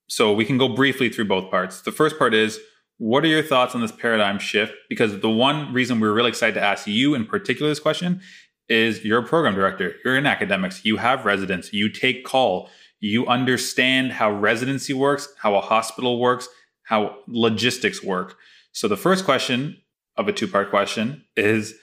[0.07, 1.81] so we can go briefly through both parts.
[1.83, 2.61] The first part is
[2.99, 4.73] what are your thoughts on this paradigm shift?
[4.89, 8.21] Because the one reason we're really excited to ask you in particular this question
[8.69, 12.69] is you're a program director, you're in academics, you have residents, you take call,
[13.01, 16.49] you understand how residency works, how a hospital works,
[16.85, 18.37] how logistics work.
[18.73, 19.77] So the first question
[20.17, 21.75] of a two part question is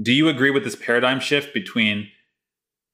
[0.00, 2.08] Do you agree with this paradigm shift between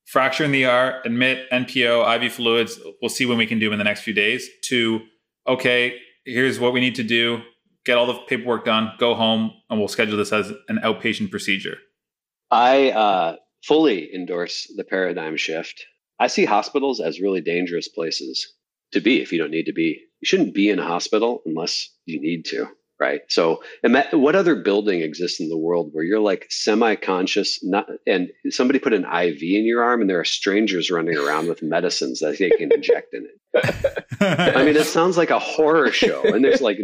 [0.06, 3.78] fracture in the ER, admit NPO, IV fluids, we'll see when we can do in
[3.78, 5.00] the next few days, to
[5.46, 7.42] okay, here's what we need to do,
[7.84, 11.78] get all the paperwork done, go home, and we'll schedule this as an outpatient procedure?
[12.50, 15.84] I uh, fully endorse the paradigm shift.
[16.18, 18.46] I see hospitals as really dangerous places
[18.92, 20.00] to be if you don't need to be.
[20.20, 22.68] You shouldn't be in a hospital unless you need to
[23.02, 23.22] right?
[23.28, 23.62] So,
[24.12, 28.92] what other building exists in the world where you're like semi-conscious, not, and somebody put
[28.92, 32.50] an IV in your arm, and there are strangers running around with medicines that they
[32.50, 33.38] can inject in it.
[34.20, 36.78] I mean, it sounds like a horror show, and there's like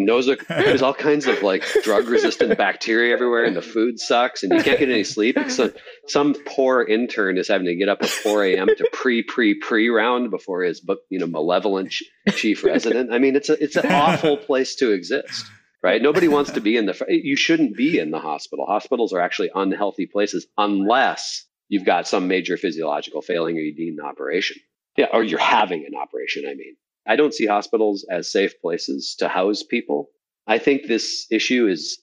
[0.48, 4.80] there's all kinds of like drug-resistant bacteria everywhere, and the food sucks, and you can't
[4.80, 5.38] get any sleep.
[5.48, 5.72] So,
[6.08, 8.66] some poor intern is having to get up at 4 a.m.
[8.66, 11.94] to pre pre pre round before his book, you know malevolent
[12.32, 13.12] chief resident.
[13.12, 15.44] I mean, it's a it's an awful place to exist
[15.82, 16.02] right?
[16.02, 18.66] Nobody wants to be in the, you shouldn't be in the hospital.
[18.66, 23.98] Hospitals are actually unhealthy places unless you've got some major physiological failing or you need
[23.98, 24.56] an operation.
[24.96, 26.76] Yeah, or you're having an operation, I mean.
[27.06, 30.10] I don't see hospitals as safe places to house people.
[30.46, 31.98] I think this issue is,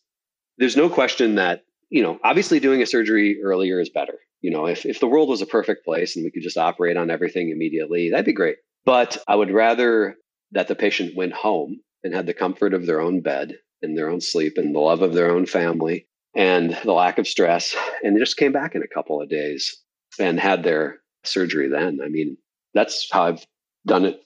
[0.58, 4.16] there's no question that, you know, obviously doing a surgery earlier is better.
[4.42, 6.98] You know, if, if the world was a perfect place and we could just operate
[6.98, 8.58] on everything immediately, that'd be great.
[8.86, 10.16] But I would rather
[10.52, 13.58] that the patient went home and had the comfort of their own bed
[13.94, 17.76] their own sleep and the love of their own family and the lack of stress.
[18.04, 19.78] And they just came back in a couple of days
[20.20, 22.00] and had their surgery then.
[22.04, 22.38] I mean,
[22.74, 23.46] that's how I've
[23.86, 24.20] done it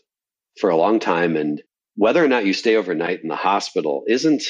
[0.59, 1.35] for a long time.
[1.35, 1.61] And
[1.95, 4.43] whether or not you stay overnight in the hospital isn't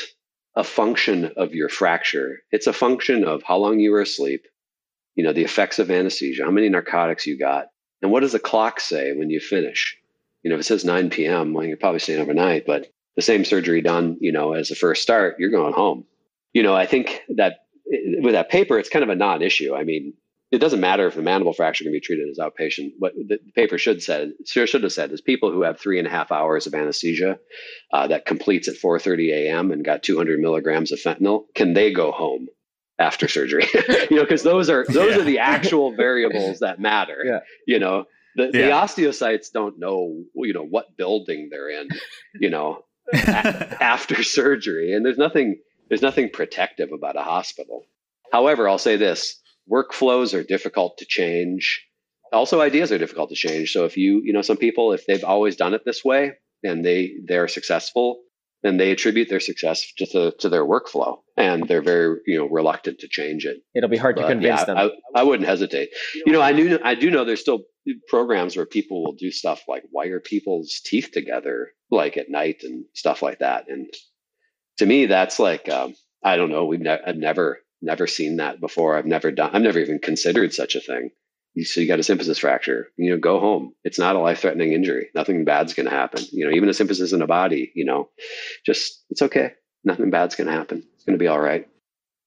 [0.56, 2.40] a function of your fracture.
[2.52, 4.46] It's a function of how long you were asleep,
[5.16, 7.68] you know, the effects of anesthesia, how many narcotics you got,
[8.02, 9.98] and what does the clock say when you finish?
[10.44, 13.46] You know, if it says 9 p.m., well, you're probably staying overnight, but the same
[13.46, 16.06] surgery done, you know, as a first start, you're going home.
[16.54, 17.60] You know, I think that
[18.22, 19.76] with that paper, it's kind of a non-issue.
[19.76, 20.14] I mean,
[20.52, 22.94] it doesn't matter if the mandible fracture can be treated as outpatient.
[22.98, 26.12] What the paper should said should have said is people who have three and a
[26.12, 27.40] half hours of anesthesia
[27.94, 29.72] uh, that completes at 4:30 a.m.
[29.72, 32.48] and got 200 milligrams of fentanyl, can they go home
[32.98, 33.68] after surgery?
[34.10, 35.22] you know, because those are those yeah.
[35.22, 37.22] are the actual variables that matter.
[37.24, 37.40] Yeah.
[37.68, 38.06] You know,
[38.36, 38.52] the, yeah.
[38.52, 41.90] the osteocytes don't know you know what building they're in.
[42.40, 42.86] You know,
[43.82, 45.60] after surgery, and there's nothing
[45.90, 47.86] there's nothing protective about a hospital.
[48.32, 49.40] However, I'll say this
[49.72, 51.86] workflows are difficult to change.
[52.32, 53.72] Also, ideas are difficult to change.
[53.72, 56.34] So if you, you know, some people, if they've always done it this way
[56.64, 58.22] and they they're successful,
[58.62, 62.48] then they attribute their success to the, to their workflow, and they're very you know
[62.48, 63.58] reluctant to change it.
[63.74, 64.78] It'll be hard but, to convince yeah, them.
[64.78, 65.90] I, I wouldn't hesitate.
[66.26, 67.64] You know, I knew I do know there's still
[68.08, 72.86] programs where people will do stuff like wire people's teeth together, like at night and
[72.94, 73.66] stuff like that.
[73.70, 73.88] And
[74.78, 76.66] to me, that's like um, I don't know.
[76.66, 78.98] We've ne- I've never never seen that before.
[78.98, 81.12] I've never done, I've never even considered such a thing.
[81.56, 83.74] You, so you got a symphysis fracture, you know, go home.
[83.84, 85.10] It's not a life threatening injury.
[85.16, 86.24] Nothing bad's going to happen.
[86.32, 88.10] You know, even a symphysis in a body, you know,
[88.66, 89.54] just, it's okay.
[89.84, 90.84] Nothing bad's going to happen.
[90.94, 91.68] It's going to be all right.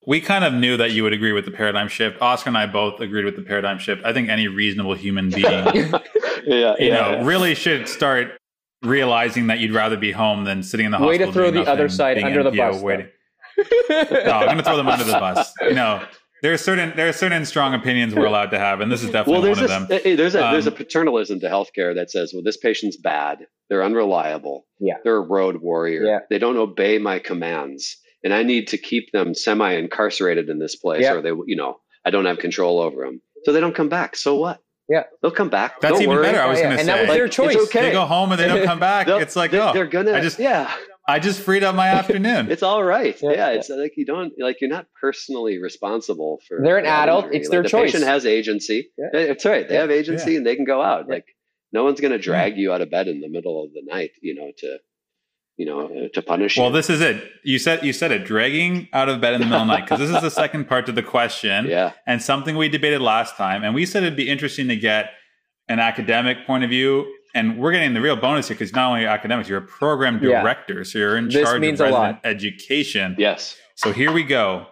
[0.06, 2.20] We kind of knew that you would agree with the paradigm shift.
[2.20, 4.04] Oscar and I both agreed with the paradigm shift.
[4.04, 6.00] I think any reasonable human being, yeah, you
[6.44, 7.24] yeah, know, yeah.
[7.24, 8.32] really should start
[8.82, 11.26] realizing that you'd rather be home than sitting in the Way hospital.
[11.26, 12.82] Way to throw the other side under the bus.
[12.82, 13.08] Waiting
[13.58, 15.52] no, I'm going to throw them under the bus.
[15.62, 16.04] You know,
[16.42, 19.10] there are certain there are certain strong opinions we're allowed to have, and this is
[19.10, 20.16] definitely well, one a, of them.
[20.16, 23.84] There's a um, there's a paternalism to healthcare that says, well, this patient's bad, they're
[23.84, 26.18] unreliable, yeah, they're a road warrior, yeah.
[26.28, 30.74] they don't obey my commands, and I need to keep them semi incarcerated in this
[30.74, 31.14] place, yeah.
[31.14, 34.16] or they, you know, I don't have control over them, so they don't come back.
[34.16, 34.60] So what?
[34.88, 35.80] Yeah, they'll come back.
[35.80, 36.24] That's don't even worry.
[36.24, 36.40] better.
[36.40, 37.54] I was yeah, going to and say, that was their choice.
[37.54, 37.82] It's okay.
[37.82, 39.06] They go home and they don't come back.
[39.06, 40.12] it's like, they, oh, they're gonna.
[40.12, 40.74] I just, yeah.
[41.06, 42.50] I just freed up my afternoon.
[42.50, 43.20] it's all right.
[43.20, 46.60] Yeah, yeah, it's like you don't like you're not personally responsible for.
[46.62, 47.26] They're an adult.
[47.26, 47.38] Injury.
[47.38, 47.92] It's their the choice.
[47.92, 48.90] Patient has agency.
[48.96, 49.08] Yeah.
[49.12, 49.68] It's right.
[49.68, 51.08] They have agency and they can go out.
[51.08, 51.26] Like
[51.72, 54.10] no one's going to drag you out of bed in the middle of the night.
[54.20, 54.78] You know to.
[55.58, 56.62] You know, to punish you.
[56.62, 56.76] well, you.
[56.76, 57.30] this is it.
[57.44, 59.84] You said you said it, dragging out of bed in the middle of the night,
[59.84, 61.66] because this is the second part to the question.
[61.66, 61.92] Yeah.
[62.06, 65.10] And something we debated last time, and we said it'd be interesting to get
[65.68, 69.06] an academic point of view and we're getting the real bonus here because not only
[69.06, 70.82] academics, you're a program director, yeah.
[70.82, 73.14] so you're in this charge means of resident education.
[73.18, 73.56] Yes.
[73.76, 74.66] So here we go.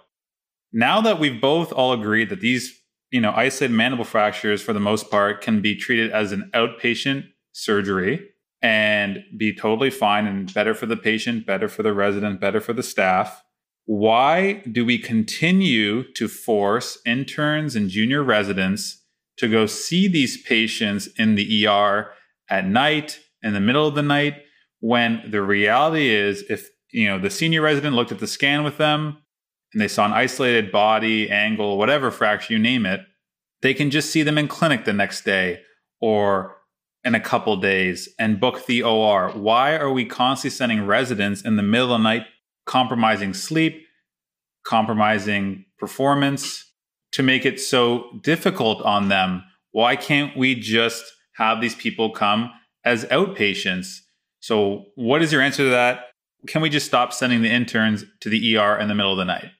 [0.72, 2.78] Now that we've both all agreed that these,
[3.10, 7.24] you know, isolated mandible fractures, for the most part, can be treated as an outpatient
[7.52, 8.28] surgery
[8.62, 12.72] and be totally fine and better for the patient, better for the resident, better for
[12.72, 13.42] the staff.
[13.86, 19.02] Why do we continue to force interns and junior residents
[19.38, 22.12] to go see these patients in the ER
[22.50, 24.34] at night, in the middle of the night,
[24.80, 28.78] when the reality is if you know the senior resident looked at the scan with
[28.78, 29.18] them
[29.72, 33.00] and they saw an isolated body, angle, whatever fracture, you name it,
[33.62, 35.60] they can just see them in clinic the next day
[36.00, 36.56] or
[37.04, 39.30] in a couple days and book the OR.
[39.30, 42.26] Why are we constantly sending residents in the middle of the night,
[42.66, 43.86] compromising sleep,
[44.64, 46.64] compromising performance
[47.12, 49.44] to make it so difficult on them?
[49.72, 51.04] Why can't we just
[51.40, 52.52] have these people come
[52.84, 54.00] as outpatients.
[54.40, 56.08] So, what is your answer to that?
[56.46, 59.24] Can we just stop sending the interns to the ER in the middle of the
[59.24, 59.50] night?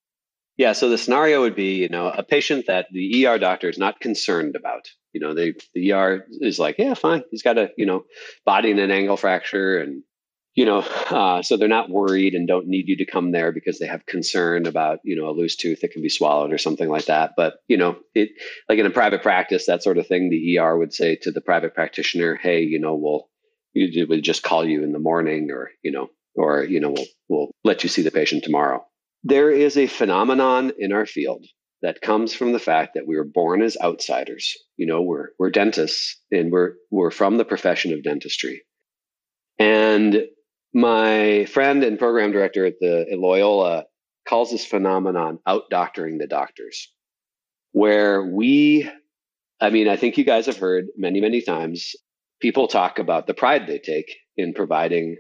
[0.59, 3.79] Yeah, so the scenario would be, you know, a patient that the ER doctor is
[3.79, 4.91] not concerned about.
[5.15, 7.23] You know, they, the ER is like, yeah, fine.
[7.31, 8.05] He's got a, you know,
[8.45, 10.03] body and an angle fracture and
[10.55, 13.79] you know, uh, so they're not worried and don't need you to come there because
[13.79, 16.89] they have concern about, you know, a loose tooth that can be swallowed or something
[16.89, 17.33] like that.
[17.37, 18.31] But, you know, it
[18.69, 21.41] like in a private practice, that sort of thing, the ER would say to the
[21.41, 23.29] private practitioner, hey, you know, we'll,
[23.75, 27.07] we would just call you in the morning or, you know, or, you know, we'll,
[27.29, 28.85] we'll let you see the patient tomorrow.
[29.23, 31.45] There is a phenomenon in our field
[31.83, 34.57] that comes from the fact that we were born as outsiders.
[34.77, 38.63] You know, we're, we're dentists and we're, we're from the profession of dentistry.
[39.59, 40.25] And
[40.73, 43.85] my friend and program director at the at Loyola
[44.29, 46.93] calls this phenomenon out doctoring the doctors,
[47.73, 48.89] where we,
[49.61, 51.93] I mean, I think you guys have heard many, many times
[52.41, 55.17] people talk about the pride they take in providing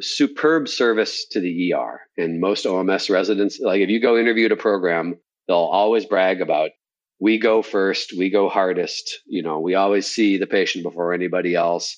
[0.00, 2.00] superb service to the ER.
[2.16, 6.70] And most OMS residents, like if you go interview a program, they'll always brag about
[7.20, 9.20] we go first, we go hardest.
[9.26, 11.96] You know, we always see the patient before anybody else.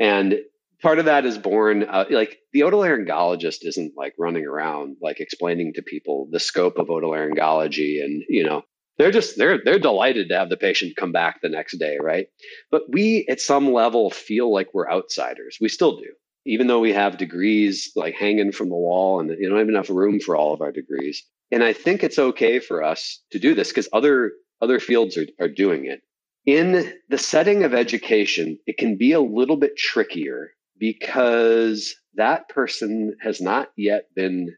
[0.00, 0.34] And
[0.82, 5.72] part of that is born uh, like the otolaryngologist isn't like running around like explaining
[5.74, 8.62] to people the scope of otolaryngology and you know
[8.98, 12.26] they're just they're they're delighted to have the patient come back the next day right?
[12.70, 15.56] But we at some level feel like we're outsiders.
[15.60, 16.12] We still do.
[16.44, 19.90] Even though we have degrees like hanging from the wall and you don't have enough
[19.90, 21.24] room for all of our degrees.
[21.50, 25.26] And i think it's okay for us to do this because other other fields are,
[25.40, 26.02] are doing it.
[26.44, 33.16] In the setting of education it can be a little bit trickier because that person
[33.22, 34.54] has not yet been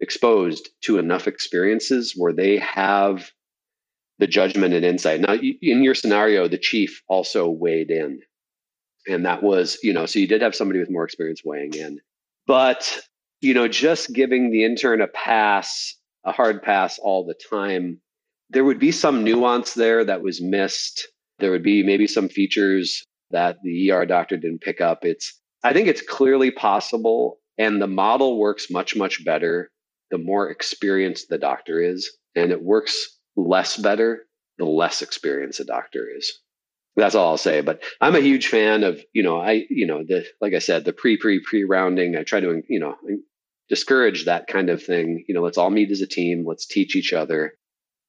[0.00, 3.30] exposed to enough experiences where they have
[4.18, 5.20] the judgment and insight.
[5.20, 8.20] Now, in your scenario, the chief also weighed in.
[9.06, 11.98] And that was, you know, so you did have somebody with more experience weighing in.
[12.46, 12.98] But,
[13.40, 18.00] you know, just giving the intern a pass, a hard pass all the time,
[18.50, 21.08] there would be some nuance there that was missed.
[21.38, 25.04] There would be maybe some features that the ER doctor didn't pick up.
[25.04, 27.38] It's, I think it's clearly possible.
[27.58, 29.70] And the model works much, much better
[30.10, 32.10] the more experienced the doctor is.
[32.36, 34.26] And it works less better,
[34.58, 36.32] the less experienced a doctor is.
[36.96, 37.60] That's all I'll say.
[37.62, 40.84] But I'm a huge fan of, you know, I, you know, the, like I said,
[40.84, 42.16] the pre, pre, pre rounding.
[42.16, 42.94] I try to, you know,
[43.68, 45.24] discourage that kind of thing.
[45.26, 46.44] You know, let's all meet as a team.
[46.46, 47.54] Let's teach each other.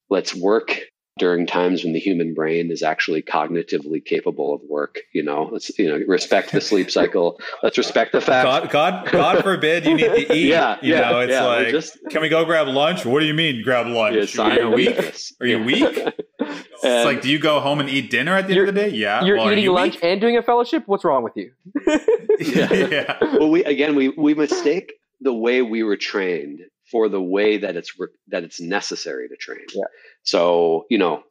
[0.10, 0.80] Let's work
[1.18, 5.00] during times when the human brain is actually cognitively capable of work.
[5.14, 7.40] You know, let's you know respect the sleep cycle.
[7.64, 8.46] Let's respect the fact.
[8.46, 10.48] God, God, God forbid you need to eat.
[10.48, 13.06] yeah, you yeah, know, it's yeah, like, just, can we go grab lunch?
[13.06, 14.38] What do you mean grab lunch?
[14.38, 15.16] Are you weak?
[15.40, 16.14] Are you weak?
[16.40, 18.90] it's like, do you go home and eat dinner at the end of the day?
[18.90, 19.24] Yeah.
[19.24, 20.04] You're well, eating you lunch weak?
[20.04, 20.84] and doing a fellowship.
[20.86, 21.52] What's wrong with you?
[22.38, 22.74] Yeah.
[22.74, 23.18] yeah.
[23.22, 26.60] well, we again we we mistake the way we were trained
[26.92, 29.66] for the way that it's re- that it's necessary to train.
[29.74, 29.84] Yeah.
[30.24, 31.24] So you know,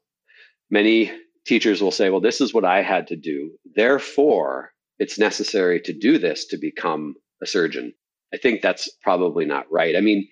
[0.70, 1.12] many
[1.47, 5.93] teachers will say, "Well, this is what I had to do, therefore it's necessary to
[5.93, 7.94] do this to become a surgeon."
[8.32, 9.97] I think that's probably not right.
[9.97, 10.26] I mean,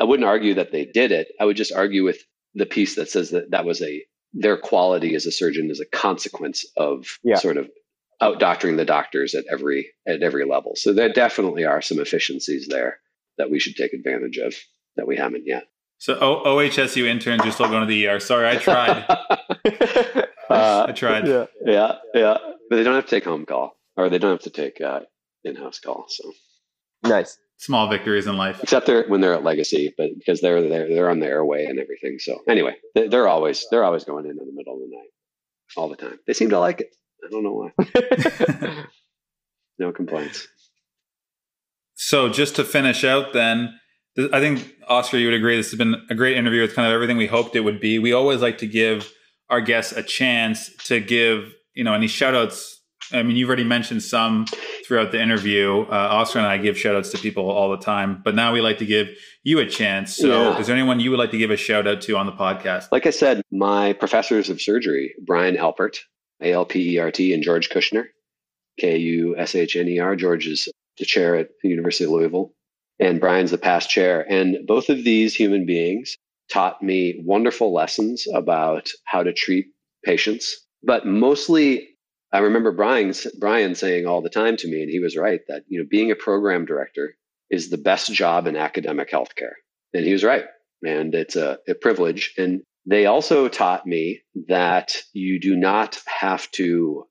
[0.00, 1.28] I wouldn't argue that they did it.
[1.40, 2.18] I would just argue with
[2.54, 4.04] the piece that says that that was a
[4.34, 7.36] their quality as a surgeon is a consequence of Yeah.
[7.36, 7.70] sort of
[8.20, 10.72] out doctoring the doctors at every at every level.
[10.76, 13.00] So there definitely are some efficiencies there
[13.38, 14.54] that we should take advantage of
[14.96, 15.64] that we haven't yet.
[15.98, 18.20] So o- OHSU interns are still going to the ER.
[18.20, 19.04] Sorry, I tried.
[20.50, 21.26] uh, I tried.
[21.26, 21.46] yeah.
[21.64, 22.36] yeah, yeah,
[22.70, 25.00] but they don't have to take home call or they don't have to take uh,
[25.44, 26.06] in-house call.
[26.08, 26.32] So
[27.04, 27.38] Nice.
[27.58, 28.60] Small victories in life.
[28.62, 31.78] except they're when they're at Legacy, but because they're they're they're on the airway and
[31.80, 32.18] everything.
[32.20, 35.08] So anyway, they- they're always they're always going in in the middle of the night,
[35.76, 36.18] all the time.
[36.26, 36.94] They seem to like it.
[37.24, 38.84] I don't know why.
[39.80, 40.48] No complaints.
[42.00, 43.76] So just to finish out, then
[44.32, 46.62] I think Oscar, you would agree this has been a great interview.
[46.62, 47.98] It's kind of everything we hoped it would be.
[47.98, 49.12] We always like to give
[49.50, 52.76] our guests a chance to give you know any shout outs.
[53.12, 54.46] I mean, you've already mentioned some
[54.86, 55.80] throughout the interview.
[55.82, 58.60] Uh, Oscar and I give shout outs to people all the time, but now we
[58.60, 59.08] like to give
[59.42, 60.14] you a chance.
[60.14, 60.58] So, Yeah.
[60.60, 62.92] is there anyone you would like to give a shout out to on the podcast?
[62.92, 65.96] Like I said, my professors of surgery, Brian Alpert,
[66.42, 68.04] A L P E R T, and George Kushner,
[68.78, 70.14] K U S H N E R.
[70.14, 70.68] George is
[70.98, 72.52] the chair at the University of Louisville,
[72.98, 74.24] and Brian's the past chair.
[74.28, 76.16] And both of these human beings
[76.50, 79.66] taught me wonderful lessons about how to treat
[80.04, 80.66] patients.
[80.82, 81.88] But mostly,
[82.32, 85.64] I remember Brian, Brian saying all the time to me, and he was right, that
[85.68, 87.14] you know being a program director
[87.50, 89.54] is the best job in academic healthcare.
[89.94, 90.44] And he was right.
[90.84, 92.34] And it's a, a privilege.
[92.36, 97.04] And they also taught me that you do not have to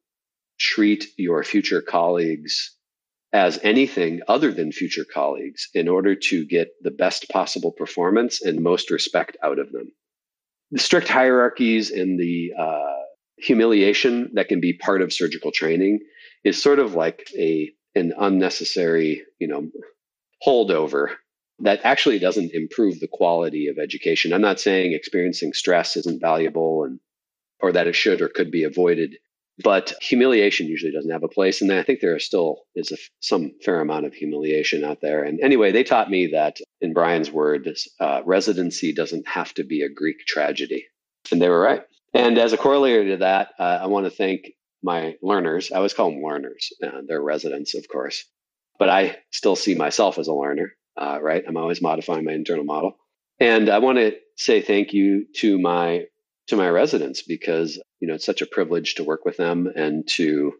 [0.59, 2.76] treat your future colleagues
[3.37, 8.63] as anything other than future colleagues in order to get the best possible performance and
[8.63, 9.91] most respect out of them.
[10.71, 12.95] The strict hierarchies and the uh,
[13.37, 15.99] humiliation that can be part of surgical training
[16.43, 19.69] is sort of like a an unnecessary, you know,
[20.45, 21.09] holdover
[21.59, 24.33] that actually doesn't improve the quality of education.
[24.33, 26.99] I'm not saying experiencing stress isn't valuable and
[27.59, 29.15] or that it should or could be avoided,
[29.63, 31.61] but humiliation usually doesn't have a place.
[31.61, 35.23] And I think there still is a, some fair amount of humiliation out there.
[35.23, 39.81] And anyway, they taught me that, in Brian's words, uh, residency doesn't have to be
[39.81, 40.85] a Greek tragedy,
[41.31, 41.81] and they were right.
[42.13, 44.51] And as a corollary to that, uh, I want to thank
[44.83, 45.71] my learners.
[45.71, 46.69] I always call them learners.
[46.83, 48.25] Uh, they're residents, of course,
[48.77, 50.73] but I still see myself as a learner.
[50.95, 52.97] Uh, right, I'm always modifying my internal model,
[53.39, 56.05] and I want to say thank you to my
[56.47, 60.07] to my residents because you know it's such a privilege to work with them and
[60.07, 60.53] to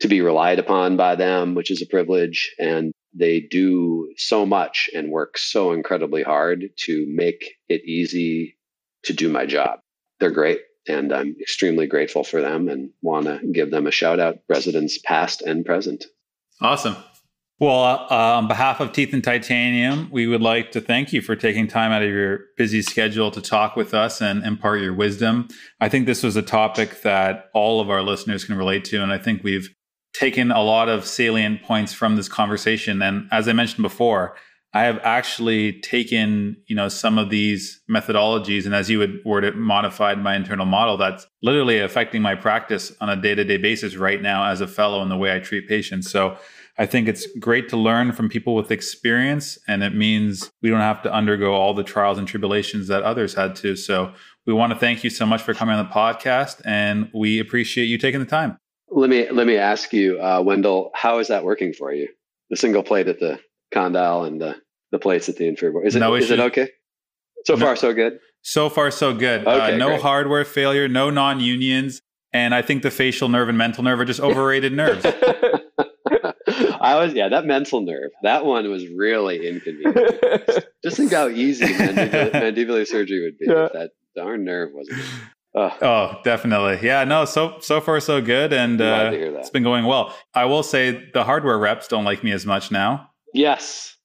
[0.00, 2.54] to be relied upon by them, which is a privilege.
[2.58, 8.56] And they do so much and work so incredibly hard to make it easy
[9.04, 9.80] to do my job.
[10.18, 10.60] They're great.
[10.88, 14.98] And I'm extremely grateful for them and want to give them a shout out, residents
[14.98, 16.06] past and present.
[16.60, 16.96] Awesome.
[17.60, 21.36] Well, uh, on behalf of Teeth and Titanium, we would like to thank you for
[21.36, 25.46] taking time out of your busy schedule to talk with us and impart your wisdom.
[25.78, 29.02] I think this was a topic that all of our listeners can relate to.
[29.02, 29.68] And I think we've
[30.14, 33.02] taken a lot of salient points from this conversation.
[33.02, 34.36] And as I mentioned before,
[34.72, 39.44] I have actually taken, you know, some of these methodologies and as you would word
[39.44, 44.22] it, modified my internal model that's literally affecting my practice on a day-to-day basis right
[44.22, 46.10] now as a fellow in the way I treat patients.
[46.10, 46.38] So
[46.80, 50.80] I think it's great to learn from people with experience and it means we don't
[50.80, 53.76] have to undergo all the trials and tribulations that others had to.
[53.76, 54.14] So
[54.46, 57.84] we want to thank you so much for coming on the podcast and we appreciate
[57.84, 58.56] you taking the time.
[58.88, 62.08] Let me let me ask you, uh, Wendell, how is that working for you?
[62.48, 63.38] The single plate at the
[63.74, 64.56] condyle and the,
[64.90, 65.84] the plates at the inferior.
[65.84, 66.70] Is it no is it okay?
[67.44, 68.20] So no, far, so good.
[68.40, 69.46] So far, so good.
[69.46, 70.00] Uh, okay, uh, no great.
[70.00, 72.00] hardware failure, no non unions,
[72.32, 75.04] and I think the facial nerve and mental nerve are just overrated nerves.
[76.80, 78.10] I was yeah, that mental nerve.
[78.22, 80.66] That one was really inconvenient.
[80.82, 83.66] just think how easy mandibular, mandibular surgery would be yeah.
[83.66, 85.02] if that darn nerve wasn't.
[85.54, 85.76] Oh.
[85.82, 86.20] oh.
[86.24, 86.78] definitely.
[86.86, 90.14] Yeah, no, so so far so good and uh, it's been going well.
[90.34, 93.10] I will say the hardware reps don't like me as much now.
[93.34, 93.96] Yes.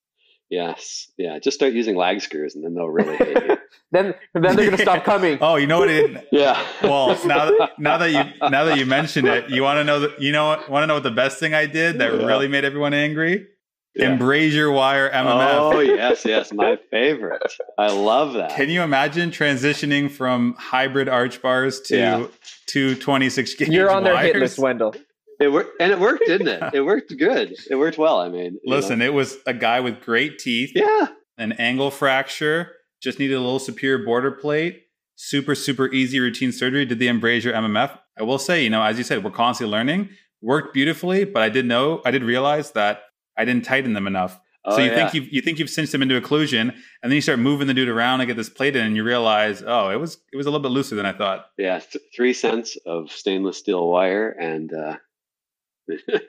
[0.49, 1.11] Yes.
[1.17, 1.39] Yeah.
[1.39, 3.57] Just start using lag screws and then they'll really hate you.
[3.91, 5.37] then then they're gonna stop coming.
[5.41, 6.63] oh, you know what it Yeah.
[6.83, 10.21] Well, now that now that you now that you mentioned it, you wanna know that
[10.21, 12.25] you know what wanna know what the best thing I did that yeah.
[12.25, 13.47] really made everyone angry?
[13.95, 14.11] Yeah.
[14.11, 15.73] Embrasure wire MMF.
[15.73, 17.41] Oh yes, yes, my favorite.
[17.77, 18.51] I love that.
[18.51, 22.27] Can you imagine transitioning from hybrid arch bars to yeah.
[22.67, 24.17] to 26 gauge You're on wires?
[24.17, 24.95] their hit list, Wendell.
[25.39, 26.63] It worked, and it worked, didn't it?
[26.73, 27.55] It worked good.
[27.69, 28.19] It worked well.
[28.19, 29.05] I mean, listen, know.
[29.05, 30.71] it was a guy with great teeth.
[30.75, 31.07] Yeah,
[31.37, 32.73] an angle fracture.
[33.01, 34.83] Just needed a little superior border plate.
[35.15, 36.85] Super, super easy routine surgery.
[36.85, 37.99] Did the embrasure MMF.
[38.17, 40.09] I will say, you know, as you said, we're constantly learning.
[40.41, 43.01] Worked beautifully, but I did know, I did realize that
[43.37, 44.39] I didn't tighten them enough.
[44.65, 45.09] Oh, so you yeah.
[45.09, 47.73] think you you think you've cinched them into occlusion, and then you start moving the
[47.73, 50.47] dude around and get this plate in, and you realize, oh, it was it was
[50.47, 51.47] a little bit looser than I thought.
[51.57, 54.97] Yeah, th- three cents of stainless steel wire, and uh,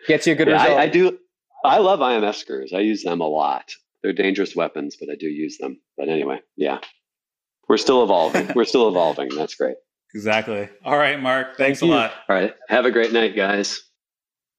[0.09, 0.79] Gets you a good yeah, result.
[0.79, 1.19] I, I, do.
[1.65, 2.73] I love IMF screws.
[2.75, 3.73] I use them a lot.
[4.03, 5.81] They're dangerous weapons, but I do use them.
[5.97, 6.79] But anyway, yeah,
[7.69, 8.51] we're still evolving.
[8.55, 9.31] we're still evolving.
[9.35, 9.77] That's great.
[10.15, 10.69] Exactly.
[10.85, 11.57] All right, Mark.
[11.57, 12.13] Thanks Thank a lot.
[12.29, 12.55] All right.
[12.69, 13.83] Have a great night, guys.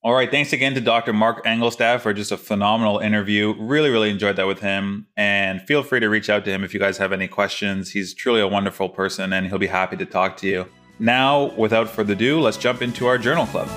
[0.03, 0.29] All right.
[0.29, 1.13] Thanks again to Dr.
[1.13, 3.55] Mark Engelstad for just a phenomenal interview.
[3.57, 5.07] Really, really enjoyed that with him.
[5.17, 7.91] And feel free to reach out to him if you guys have any questions.
[7.91, 10.67] He's truly a wonderful person and he'll be happy to talk to you.
[10.99, 13.67] Now, without further ado, let's jump into our journal club.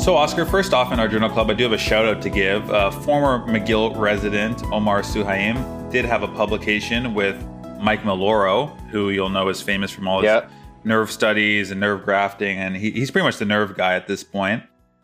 [0.00, 2.30] So, Oscar, first off in our journal club, I do have a shout out to
[2.30, 2.70] give.
[2.70, 7.36] Uh, former McGill resident Omar Suhaim did have a publication with
[7.78, 10.50] Mike Miloro, who you'll know is famous from all his yep.
[10.84, 14.24] nerve studies and nerve grafting, and he, he's pretty much the nerve guy at this
[14.24, 14.62] point.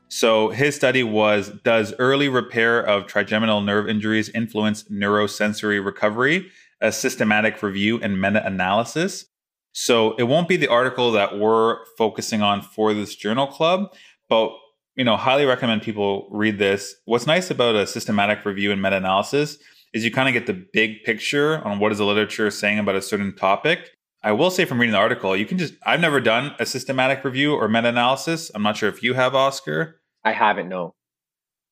[0.08, 6.50] So, his study was Does early repair of trigeminal nerve injuries influence neurosensory recovery?
[6.80, 9.26] A systematic review and meta analysis.
[9.72, 13.94] So, it won't be the article that we're focusing on for this journal club,
[14.30, 14.56] but
[14.96, 16.94] you know, highly recommend people read this.
[17.04, 19.58] What's nice about a systematic review and meta analysis
[19.92, 22.96] is you kind of get the big picture on what is the literature saying about
[22.96, 23.90] a certain topic.
[24.22, 27.24] I will say from reading the article, you can just, I've never done a systematic
[27.24, 28.50] review or meta analysis.
[28.54, 30.00] I'm not sure if you have, Oscar.
[30.24, 30.94] I haven't, no.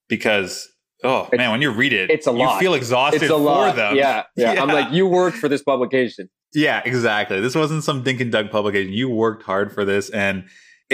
[0.09, 0.68] Because,
[1.02, 2.55] oh it's, man, when you read it, it's a lot.
[2.55, 3.74] You feel exhausted it's a lot.
[3.74, 3.96] them.
[3.96, 4.62] Yeah, yeah, yeah.
[4.62, 6.28] I'm like, you worked for this publication.
[6.52, 7.40] Yeah, exactly.
[7.40, 8.92] This wasn't some Dink and Dug publication.
[8.92, 10.10] You worked hard for this.
[10.10, 10.44] And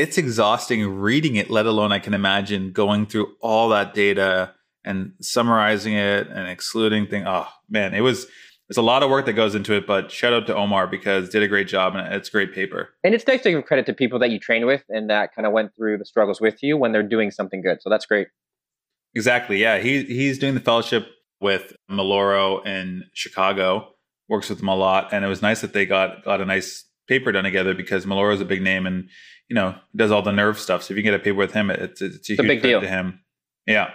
[0.01, 4.55] it's exhausting reading it, let alone I can imagine going through all that data
[4.85, 7.27] and summarizing it and excluding things.
[7.29, 8.27] Oh man, it was
[8.71, 11.29] it's a lot of work that goes into it, but shout out to Omar because
[11.29, 12.91] did a great job and it's great paper.
[13.03, 15.45] And it's nice to give credit to people that you train with and that kind
[15.45, 17.83] of went through the struggles with you when they're doing something good.
[17.83, 18.29] So that's great.
[19.15, 19.61] Exactly.
[19.61, 19.79] Yeah.
[19.79, 21.09] He he's doing the fellowship
[21.41, 23.89] with Miloro in Chicago,
[24.29, 25.13] works with them a lot.
[25.13, 28.33] And it was nice that they got got a nice paper done together because Miloro
[28.33, 29.11] is a big name and
[29.51, 30.85] you know, does all the nerve stuff.
[30.85, 32.81] So if you get a paper with him, it's it's a, it's a big deal
[32.81, 33.21] to him.
[33.67, 33.91] Yeah.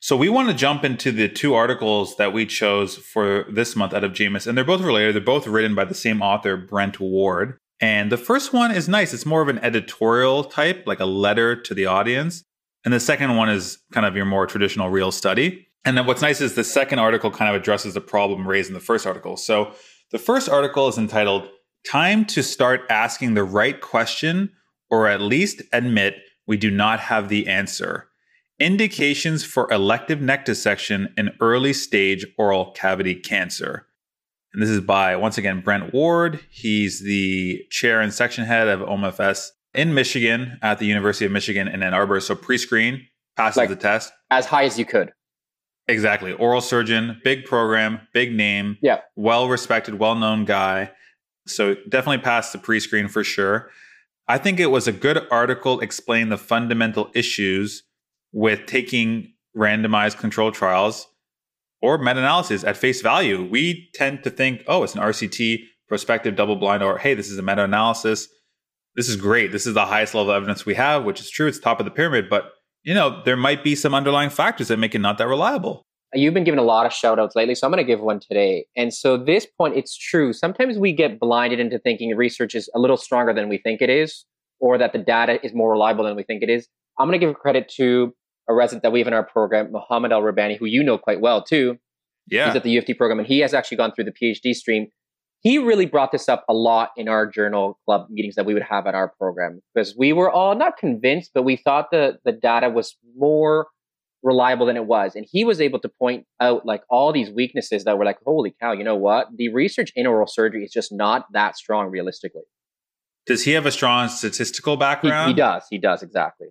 [0.00, 3.92] So we want to jump into the two articles that we chose for this month
[3.92, 5.14] out of JOMS, and they're both related.
[5.14, 7.58] They're both written by the same author, Brent Ward.
[7.82, 9.12] And the first one is nice.
[9.12, 12.42] It's more of an editorial type, like a letter to the audience.
[12.84, 15.68] And the second one is kind of your more traditional real study.
[15.84, 18.74] And then what's nice is the second article kind of addresses the problem raised in
[18.74, 19.36] the first article.
[19.36, 19.72] So
[20.10, 21.48] the first article is entitled
[21.86, 24.52] Time to Start Asking the Right Question
[24.90, 28.08] or at least admit we do not have the answer.
[28.58, 33.86] Indications for elective neck dissection in early stage oral cavity cancer.
[34.52, 36.40] And this is by, once again, Brent Ward.
[36.50, 41.68] He's the chair and section head of OMFS in Michigan at the University of Michigan
[41.68, 42.20] in Ann Arbor.
[42.20, 43.06] So pre screen,
[43.36, 44.12] passes Like- the test.
[44.30, 45.12] As high as you could.
[45.88, 46.32] Exactly.
[46.32, 49.00] Oral surgeon, big program, big name, Yeah.
[49.16, 50.92] well respected, well known guy.
[51.46, 53.70] So definitely passed the pre screen for sure.
[54.30, 57.82] I think it was a good article explaining the fundamental issues
[58.30, 61.08] with taking randomized control trials
[61.82, 63.44] or meta analysis at face value.
[63.44, 67.38] We tend to think, oh, it's an RCT, prospective double blind, or hey, this is
[67.38, 68.28] a meta analysis.
[68.94, 69.50] This is great.
[69.50, 71.48] This is the highest level of evidence we have, which is true.
[71.48, 72.52] It's top of the pyramid, but
[72.84, 75.82] you know, there might be some underlying factors that make it not that reliable.
[76.12, 78.18] You've been giving a lot of shout outs lately, so I'm going to give one
[78.18, 78.66] today.
[78.76, 80.32] And so, this point, it's true.
[80.32, 83.90] Sometimes we get blinded into thinking research is a little stronger than we think it
[83.90, 84.24] is,
[84.58, 86.68] or that the data is more reliable than we think it is.
[86.98, 88.12] I'm going to give credit to
[88.48, 91.20] a resident that we have in our program, Mohammed Al Rabani, who you know quite
[91.20, 91.78] well too.
[92.28, 92.46] Yeah.
[92.46, 94.88] He's at the UFT program, and he has actually gone through the PhD stream.
[95.42, 98.62] He really brought this up a lot in our journal club meetings that we would
[98.62, 102.32] have at our program because we were all not convinced, but we thought the the
[102.32, 103.68] data was more
[104.22, 105.16] reliable than it was.
[105.16, 108.54] And he was able to point out like all these weaknesses that were like, holy
[108.60, 109.28] cow, you know what?
[109.36, 112.42] The research in oral surgery is just not that strong realistically.
[113.26, 115.28] Does he have a strong statistical He, background?
[115.28, 115.64] he does.
[115.70, 116.48] He does exactly.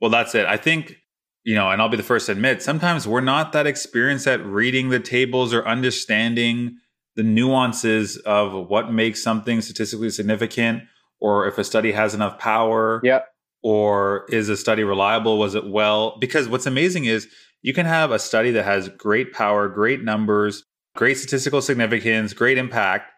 [0.00, 0.46] Well, that's it.
[0.46, 0.96] I think,
[1.44, 4.44] you know, and I'll be the first to admit, sometimes we're not that experienced at
[4.44, 6.76] reading the tables or understanding
[7.16, 10.84] the nuances of what makes something statistically significant
[11.20, 13.26] or if a study has enough power Yep.
[13.62, 15.38] Or is a study reliable?
[15.38, 16.16] Was it well?
[16.20, 17.28] Because what's amazing is
[17.62, 20.64] you can have a study that has great power, great numbers,
[20.96, 23.10] great statistical significance, great impact.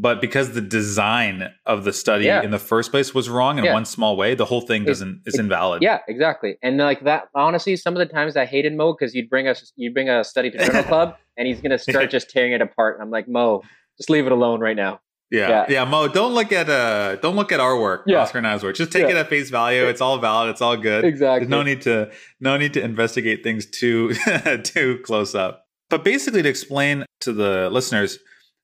[0.00, 2.42] But because the design of the study Yeah.
[2.42, 3.72] in the first place was wrong in Yeah.
[3.72, 5.82] one small way, the whole thing doesn't is it's- invalid.
[5.82, 6.56] Yeah, exactly.
[6.62, 9.72] And like that, honestly, some of the times I hated Mo because you'd bring us,
[9.74, 12.94] you'd bring a study to journal club, and he's gonna start just tearing it apart.
[12.96, 13.62] And I'm like, Mo,
[13.96, 15.00] just leave it alone right now.
[15.30, 15.48] Yeah.
[15.48, 15.66] Yeah.
[15.68, 16.08] yeah, Mo.
[16.08, 18.20] Don't look at uh, don't look at our work, Yeah.
[18.22, 18.76] Oscar and I's work.
[18.76, 19.10] Just take Yeah.
[19.10, 19.84] it at face value.
[19.86, 20.50] It's all valid.
[20.50, 21.04] It's all good.
[21.04, 21.40] Exactly.
[21.46, 22.10] There's no need to
[22.40, 24.14] no need to investigate things too
[24.64, 25.64] too close up.
[25.90, 28.18] But basically, to explain to the listeners,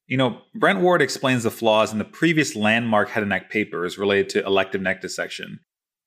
[0.07, 3.97] you know, Brent Ward explains the flaws in the previous landmark head and neck papers
[3.99, 5.61] related to elective neck dissection.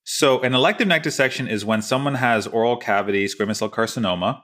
[0.03, 4.41] So, an elective neck dissection is when someone has oral cavity squamous cell carcinoma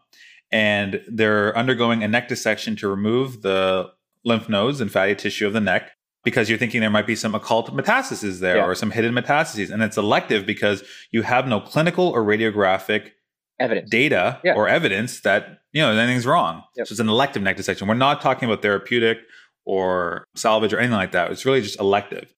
[0.51, 3.89] and they're undergoing a neck dissection to remove the
[4.25, 5.91] lymph nodes and fatty tissue of the neck
[6.23, 8.65] because you're thinking there might be some occult metastases there Yeah.
[8.65, 9.71] or some hidden metastases.
[9.71, 13.11] And it's elective because you have no clinical or radiographic
[13.59, 13.89] Evidence.
[13.89, 14.53] data Yeah.
[14.55, 16.63] or evidence that you know anything's wrong.
[16.77, 16.87] Yep.
[16.87, 17.87] So it's an elective neck dissection.
[17.87, 19.17] We're not talking about therapeutic
[19.65, 21.31] or salvage or anything like that.
[21.31, 22.33] It's really just elective.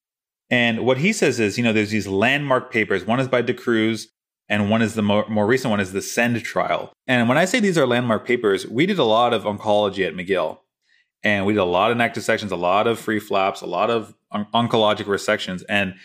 [0.50, 3.04] And what he says is, you know, there's these landmark papers.
[3.06, 4.08] One is by D'Cruz,
[4.48, 6.94] and one is the more, more recent one is the Send trial.
[7.08, 10.14] And when I say these are landmark papers, we did a lot of oncology at
[10.14, 10.60] McGill,
[11.26, 13.90] and we did a lot of neck dissections, a lot of free flaps, a lot
[13.90, 15.96] of on- oncologic resections, and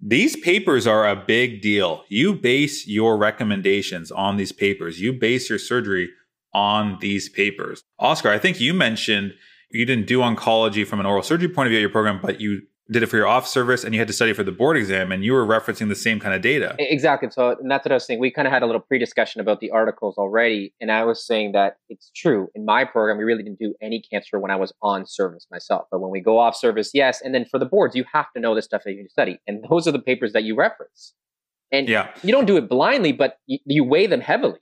[0.00, 2.04] these papers are a big deal.
[2.08, 5.00] You base your recommendations on these papers.
[5.00, 6.10] You base your surgery
[6.52, 7.84] on these papers.
[7.98, 9.34] Oscar, I think you mentioned
[9.70, 12.40] you didn't do oncology from an oral surgery point of view at your program, but
[12.40, 14.76] you did it for your off service and you had to study for the board
[14.76, 16.74] exam and you were referencing the same kind of data.
[16.78, 17.30] Exactly.
[17.30, 18.18] So, and that's what I was saying.
[18.18, 21.52] We kind of had a little pre-discussion about the articles already, and I was saying
[21.52, 22.48] that it's true.
[22.54, 25.86] In my program, we really didn't do any cancer when I was on service myself.
[25.90, 27.20] But when we go off service, yes.
[27.22, 29.64] And then for the boards, you have to know the stuff that you study, and
[29.70, 31.14] those are the papers that you reference.
[31.70, 34.58] And Yeah, you don't do it blindly, but you, you weigh them heavily.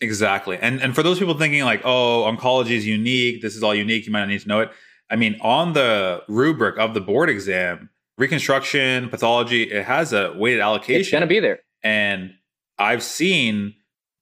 [0.00, 0.58] exactly.
[0.60, 4.06] And and for those people thinking like, oh, oncology is unique, this is all unique,
[4.06, 4.70] you might not need to know it.
[5.10, 10.60] I mean, on the rubric of the board exam, reconstruction, pathology, it has a weighted
[10.60, 11.00] allocation.
[11.00, 11.60] It's going to be there.
[11.82, 12.34] And
[12.78, 13.74] I've seen,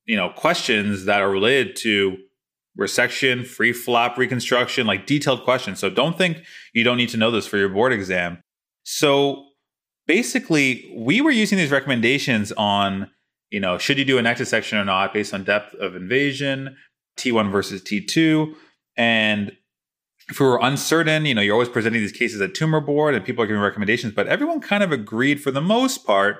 [0.04, 2.16] you know, questions that are related to
[2.78, 5.78] resection, free flap reconstruction, like detailed questions.
[5.78, 6.42] So don't think
[6.74, 8.42] you don't need to know this for your board exam.
[8.84, 9.46] So
[10.06, 13.10] basically, we were using these recommendations on,
[13.50, 16.76] you know, should you do a neck dissection or not based on depth of invasion,
[17.16, 18.54] T1 versus T2.
[18.96, 19.55] And
[20.28, 23.24] if we were uncertain, you know, you're always presenting these cases at tumor board and
[23.24, 26.38] people are giving recommendations, but everyone kind of agreed for the most part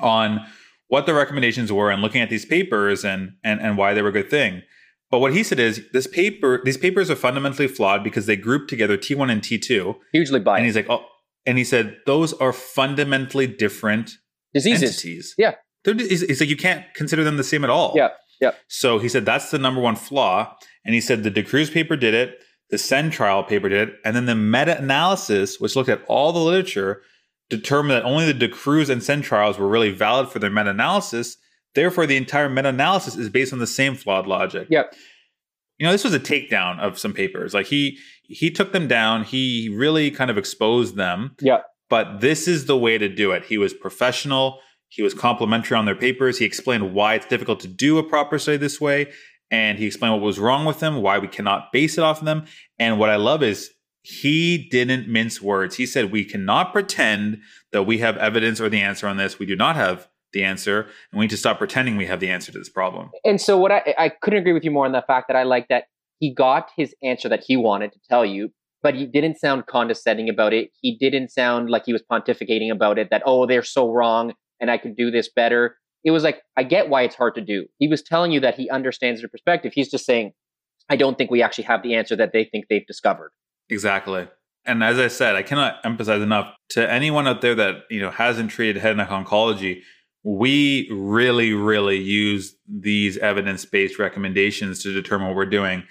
[0.00, 0.40] on
[0.88, 4.10] what the recommendations were and looking at these papers and and and why they were
[4.10, 4.62] a good thing.
[5.10, 8.66] But what he said is this paper, these papers are fundamentally flawed because they group
[8.66, 9.94] together T1 and T2.
[10.12, 11.04] Hugely And he's like, oh,
[11.44, 14.12] and he said those are fundamentally different
[14.54, 14.82] Diseases.
[14.90, 15.34] entities.
[15.36, 15.56] Yeah.
[15.84, 17.92] They're, he's, he's like, you can't consider them the same at all.
[17.96, 18.08] Yeah,
[18.40, 18.52] yeah.
[18.68, 20.56] So he said that's the number one flaw.
[20.84, 22.38] And he said the D'Cruz paper did it,
[22.72, 26.32] the Send trial paper did it, and then the meta analysis, which looked at all
[26.32, 27.02] the literature,
[27.50, 31.36] determined that only the D'Cruz and Send trials were really valid for their meta analysis.
[31.74, 34.68] Therefore, the entire meta analysis is based on the same flawed logic.
[34.70, 34.94] Yep.
[35.78, 37.52] You know, this was a takedown of some papers.
[37.52, 39.24] Like he he took them down.
[39.24, 41.36] He really kind of exposed them.
[41.40, 41.60] Yeah.
[41.90, 43.44] but this is the way to do it.
[43.44, 44.60] He was professional.
[44.88, 46.38] He was complimentary on their papers.
[46.38, 49.12] He explained why it's difficult to do a proper study this way.
[49.52, 52.24] And he explained what was wrong with them, why we cannot base it off of
[52.24, 52.46] them.
[52.78, 53.70] And what I love is
[54.02, 55.76] he didn't mince words.
[55.76, 59.38] He said, We cannot pretend that we have evidence or the answer on this.
[59.38, 60.80] We do not have the answer,
[61.12, 63.10] and we need to stop pretending we have the answer to this problem.
[63.22, 65.42] And so, what I, I couldn't agree with you more on the fact that I
[65.42, 65.84] like that
[66.22, 68.50] he got his answer that he wanted to tell you,
[68.80, 70.70] but he didn't sound condescending about it.
[70.80, 74.70] He didn't sound like he was pontificating about it that, oh, they're so wrong and
[74.70, 75.76] I could do this better.
[76.04, 77.66] It was like, I get why it's hard to do.
[77.78, 79.72] He was telling you that he understands your perspective.
[79.74, 80.32] He's just saying,
[80.88, 83.30] I don't think we actually have the answer that they think they've discovered.
[83.70, 84.28] Exactly.
[84.64, 88.10] And as I said, I cannot emphasize enough to anyone out there that, you know,
[88.10, 89.82] hasn't treated head and neck oncology,
[90.24, 95.82] we really, really use these evidence based recommendations to determine what we're doing.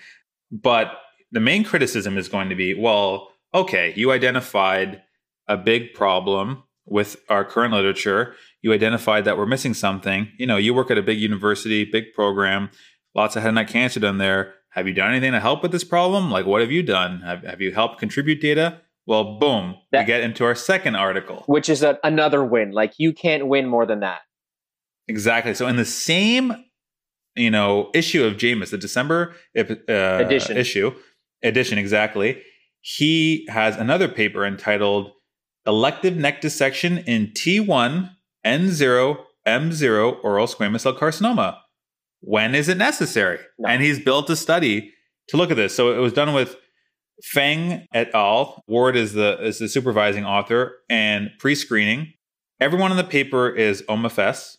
[0.51, 0.93] But
[1.31, 5.01] the main criticism is going to be well, okay, you identified
[5.47, 8.35] a big problem with our current literature.
[8.61, 10.29] You identified that we're missing something.
[10.37, 12.69] You know, you work at a big university, big program,
[13.15, 14.53] lots of head and neck cancer done there.
[14.69, 16.31] Have you done anything to help with this problem?
[16.31, 17.21] Like, what have you done?
[17.21, 18.81] Have, have you helped contribute data?
[19.05, 21.43] Well, boom, that, we get into our second article.
[21.47, 22.71] Which is a, another win.
[22.71, 24.21] Like, you can't win more than that.
[25.07, 25.53] Exactly.
[25.55, 26.53] So, in the same,
[27.35, 30.55] you know, issue of JOMS, the December uh, edition.
[30.55, 30.93] issue,
[31.43, 32.41] edition, exactly,
[32.79, 35.11] he has another paper entitled
[35.65, 38.11] Elective Neck Dissection in T1,
[38.45, 41.57] N0, M0 Oral Squamous Cell Carcinoma
[42.21, 43.39] when is it necessary?
[43.59, 43.69] No.
[43.69, 44.93] And he's built a study
[45.27, 45.75] to look at this.
[45.75, 46.55] So it was done with
[47.23, 48.63] Feng et al.
[48.67, 52.13] Ward is the is the supervising author and pre-screening.
[52.59, 54.57] Everyone in the paper is OMFS,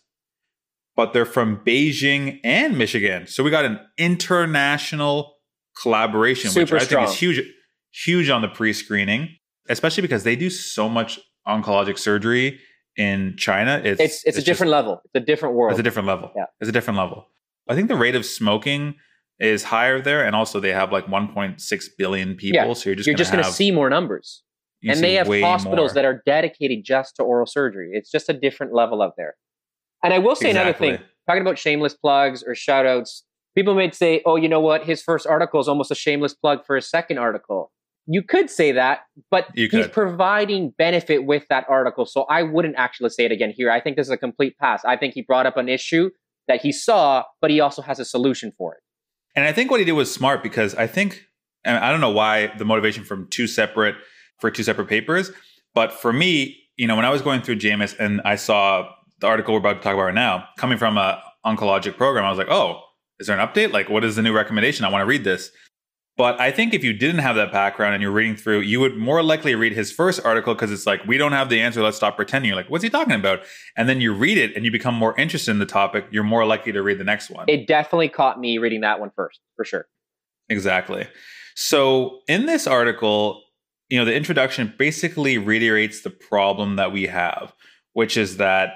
[0.95, 3.27] but they're from Beijing and Michigan.
[3.27, 5.35] So we got an international
[5.81, 7.05] collaboration, Super which I strong.
[7.05, 7.53] think is huge,
[7.91, 9.29] huge on the pre-screening,
[9.69, 12.59] especially because they do so much oncologic surgery
[12.97, 13.81] in China.
[13.83, 15.01] It's it's, it's, it's a different level.
[15.05, 15.71] It's a different world.
[15.71, 16.31] It's a different level.
[16.35, 16.45] Yeah.
[16.59, 17.27] It's a different level.
[17.67, 18.95] I think the rate of smoking
[19.39, 22.67] is higher there, and also they have like 1.6 billion people.
[22.67, 22.73] Yeah.
[22.73, 24.43] So you're just you're just going to see more numbers,
[24.83, 25.93] and they have hospitals more.
[25.95, 27.91] that are dedicated just to oral surgery.
[27.93, 29.35] It's just a different level out there.
[30.03, 30.87] And I will say exactly.
[30.89, 33.23] another thing: talking about shameless plugs or shout outs,
[33.55, 34.83] people might say, "Oh, you know what?
[34.83, 37.71] His first article is almost a shameless plug for his second article."
[38.05, 39.01] You could say that,
[39.31, 42.05] but he's providing benefit with that article.
[42.05, 43.71] So I wouldn't actually say it again here.
[43.71, 44.83] I think this is a complete pass.
[44.83, 46.09] I think he brought up an issue
[46.47, 48.81] that he saw, but he also has a solution for it.
[49.35, 51.23] And I think what he did was smart because I think,
[51.63, 53.95] and I don't know why the motivation from two separate
[54.39, 55.31] for two separate papers,
[55.73, 58.89] but for me, you know, when I was going through JOMS and I saw
[59.19, 62.29] the article we're about to talk about right now coming from a oncologic program, I
[62.29, 62.81] was like, oh,
[63.19, 63.71] is there an update?
[63.71, 64.85] Like, what is the new recommendation?
[64.85, 65.51] I want to read this.
[66.15, 68.95] But I think if you didn't have that background and you're reading through, you would
[68.97, 71.81] more likely read his first article because it's like, we don't have the answer.
[71.81, 72.49] Let's stop pretending.
[72.49, 73.39] You're like, what's he talking about?
[73.75, 76.05] And then you read it and you become more interested in the topic.
[76.11, 77.45] You're more likely to read the next one.
[77.47, 79.87] It definitely caught me reading that one first, for sure.
[80.49, 81.07] Exactly.
[81.55, 83.41] So in this article,
[83.89, 87.53] you know, the introduction basically reiterates the problem that we have,
[87.93, 88.75] which is that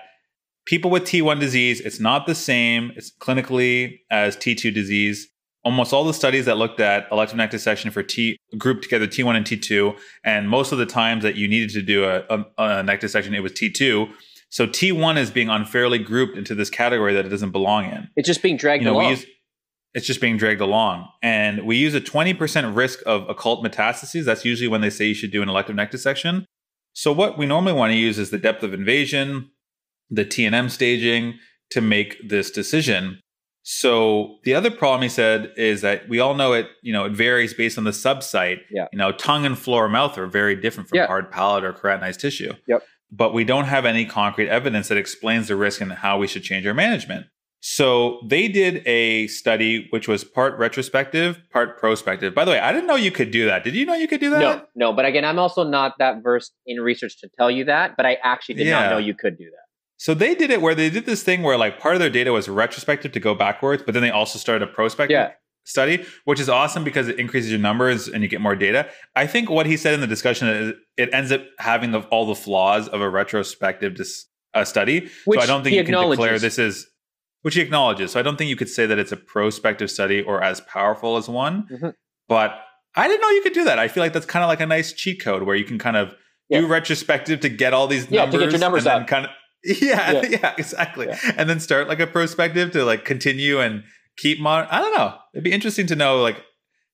[0.65, 5.27] people with T1 disease, it's not the same it's clinically as T2 disease
[5.67, 9.35] almost all the studies that looked at elective neck dissection for T grouped together T1
[9.35, 12.83] and T2, and most of the times that you needed to do a, a, a
[12.83, 14.09] neck dissection, it was T2.
[14.47, 18.07] So T1 is being unfairly grouped into this category that it doesn't belong in.
[18.15, 19.09] It's just being dragged you know, along.
[19.09, 19.25] Use,
[19.93, 21.09] it's just being dragged along.
[21.21, 24.23] And we use a 20% risk of occult metastases.
[24.23, 26.45] That's usually when they say you should do an elective neck dissection.
[26.93, 29.49] So what we normally want to use is the depth of invasion,
[30.09, 31.39] the TNM staging
[31.71, 33.19] to make this decision.
[33.69, 37.11] So the other problem he said is that we all know it, you know, it
[37.11, 38.61] varies based on the subsite.
[38.71, 38.87] Yeah.
[38.93, 41.07] You know, tongue and floor mouth are very different from yeah.
[41.07, 42.53] hard palate or keratinized tissue.
[42.69, 42.83] Yep.
[43.11, 46.43] But we don't have any concrete evidence that explains the risk and how we should
[46.43, 47.25] change our management.
[47.59, 52.33] So they did a study which was part retrospective, part prospective.
[52.33, 53.65] By the way, I didn't know you could do that.
[53.65, 54.39] Did you know you could do that?
[54.39, 54.93] No, no.
[54.93, 57.97] But again, I'm also not that versed in research to tell you that.
[57.97, 58.79] But I actually did yeah.
[58.79, 59.66] not know you could do that.
[59.97, 62.31] So they did it where they did this thing where like part of their data
[62.31, 65.31] was retrospective to go backwards, but then they also started a prospective yeah.
[65.63, 68.87] study, which is awesome because it increases your numbers and you get more data.
[69.15, 72.27] I think what he said in the discussion is it ends up having the, all
[72.27, 75.09] the flaws of a retrospective dis, uh, study.
[75.25, 76.87] Which so I don't think you can declare this is
[77.41, 78.11] which he acknowledges.
[78.11, 81.17] So I don't think you could say that it's a prospective study or as powerful
[81.17, 81.67] as one.
[81.71, 81.89] Mm-hmm.
[82.27, 82.59] But
[82.95, 83.79] I didn't know you could do that.
[83.79, 85.97] I feel like that's kind of like a nice cheat code where you can kind
[85.97, 86.13] of
[86.49, 86.61] yeah.
[86.61, 89.07] do retrospective to get all these yeah, numbers to get your numbers up.
[89.07, 89.31] kind of
[89.81, 91.07] yeah, yeah, yeah exactly.
[91.07, 91.19] Yeah.
[91.37, 93.83] And then start like a prospective to like continue and
[94.17, 94.67] keep mon.
[94.69, 95.15] I don't know.
[95.33, 96.43] It'd be interesting to know like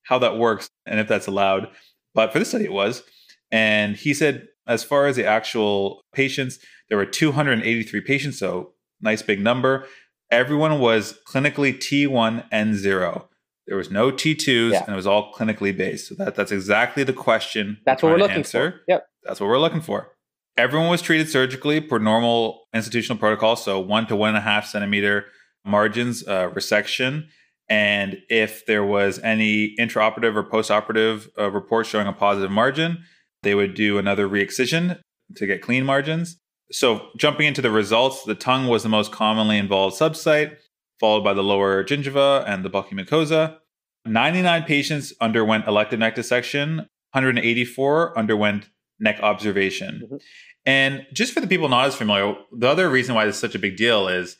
[0.04, 1.68] how that works and if that's allowed.
[2.14, 3.02] But for this study, it was.
[3.50, 6.58] And he said, as far as the actual patients,
[6.88, 9.86] there were 283 patients, so nice big number.
[10.30, 13.28] Everyone was clinically T1 and 0.
[13.66, 14.84] There was no T2s, Yeah.
[14.84, 16.08] and it was all clinically based.
[16.08, 17.78] So that, that's exactly the question.
[17.86, 18.70] That's what we're looking answer.
[18.72, 18.80] for.
[18.88, 19.06] Yep.
[19.22, 20.13] That's what we're looking for.
[20.56, 24.66] Everyone was treated surgically per normal institutional protocol, so one to one and a half
[24.66, 25.26] centimeter
[25.64, 27.24] margins uh, resection.
[27.68, 32.98] And if there was any intraoperative or postoperative uh, report showing a positive margin,
[33.42, 35.00] they would do another re-excision
[35.36, 36.36] to get clean margins.
[36.70, 40.56] So, jumping into the results, the tongue was the most commonly involved subsite,
[41.00, 43.58] followed by the lower gingiva and the buccal mucosa.
[44.06, 46.76] 99 patients underwent elective neck dissection,
[47.12, 48.68] 184 underwent
[49.04, 49.92] neck observation.
[50.10, 50.20] Mhm.
[50.66, 53.54] And just for the people not as familiar, the other reason why this is such
[53.54, 54.36] a big deal is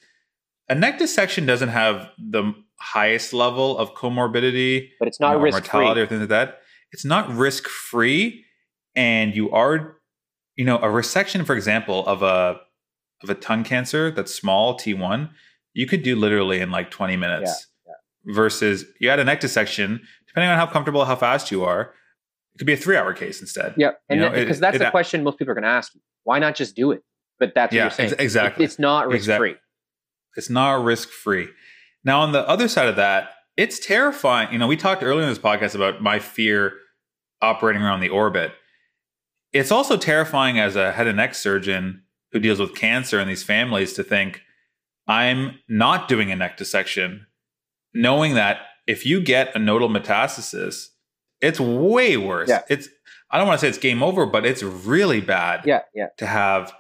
[0.69, 2.45] a neck dissection doesn't have the
[2.81, 5.81] highest level of comorbidity But it's not you know, or risk free.
[5.81, 6.61] mortality or things like that.
[6.93, 8.45] It's not risk free,
[8.97, 9.99] and you are,
[10.57, 12.61] you know, a resection, for example, of a
[13.23, 15.31] of a tongue cancer that's small T one,
[15.73, 17.67] you could do literally in like twenty minutes.
[18.27, 21.93] Versus you had a neck dissection, depending on how comfortable, how fast you are,
[22.55, 23.75] it could be a three hour case instead.
[23.77, 24.01] Yep.
[24.09, 26.01] And You know, because that's it- the question most people are going to ask you.
[26.23, 27.03] Why not just do it?
[27.39, 28.13] But that's what Yeah, you're saying.
[28.13, 28.65] ex- exactly.
[28.65, 29.51] It- it's not risk Exactly.
[29.53, 29.59] free.
[30.37, 31.49] It's not risk free.
[32.05, 34.53] Now, on the other side of that, it's terrifying.
[34.53, 36.75] You know, we talked earlier in this podcast about my fear
[37.41, 38.53] operating around the orbit.
[39.53, 42.03] It's also terrifying as a head and neck surgeon
[42.33, 44.41] who deals with cancer and these families to think
[45.07, 47.27] I'm not doing a neck dissection,
[47.93, 50.87] knowing that if you get a nodal metastasis,
[51.45, 52.49] it's way worse.
[52.49, 52.63] Yeah.
[52.69, 52.89] It's
[53.31, 55.83] I don't want to say it's game over, but it's really bad Yeah.
[55.95, 56.09] Yeah.
[56.19, 56.73] to have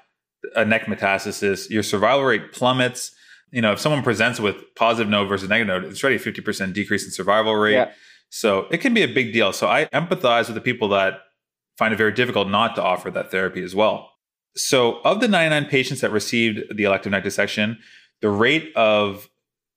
[0.55, 3.15] a neck metastasis, your survival rate plummets.
[3.51, 7.05] You know, if someone presents with positive node versus negative node, it's already 50% decrease
[7.05, 7.75] in survival rate.
[7.75, 7.91] Yeah.
[8.31, 9.53] So it can be a big deal.
[9.53, 11.21] So I empathize with the people that
[11.79, 14.11] find it very difficult not to offer that therapy as well.
[14.57, 17.79] So of the 99 patients that received the elective neck dissection,
[18.21, 19.29] the rate of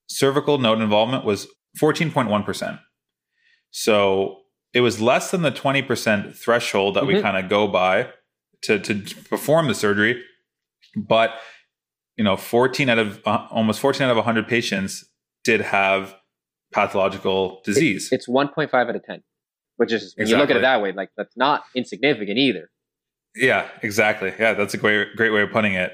[0.08, 1.48] cervical node involvement was
[1.80, 2.80] 14.1%.
[3.72, 4.42] So
[4.73, 7.22] it was less than the 20% threshold that we Mhm.
[7.22, 8.10] kind of go by
[8.64, 8.95] to, to
[9.30, 10.23] perform the surgery.
[10.95, 11.31] But,
[12.15, 15.06] you know, 14 out of uh, almost 14 out of 100 patients
[15.44, 16.15] did have
[16.73, 18.10] pathological disease.
[18.11, 19.23] It's 1.5 out of 10,
[19.77, 22.69] which is, when you look at it that way, like that's not insignificant either.
[23.35, 24.34] Yeah, exactly.
[24.39, 25.94] Yeah, that's a great great way of putting it.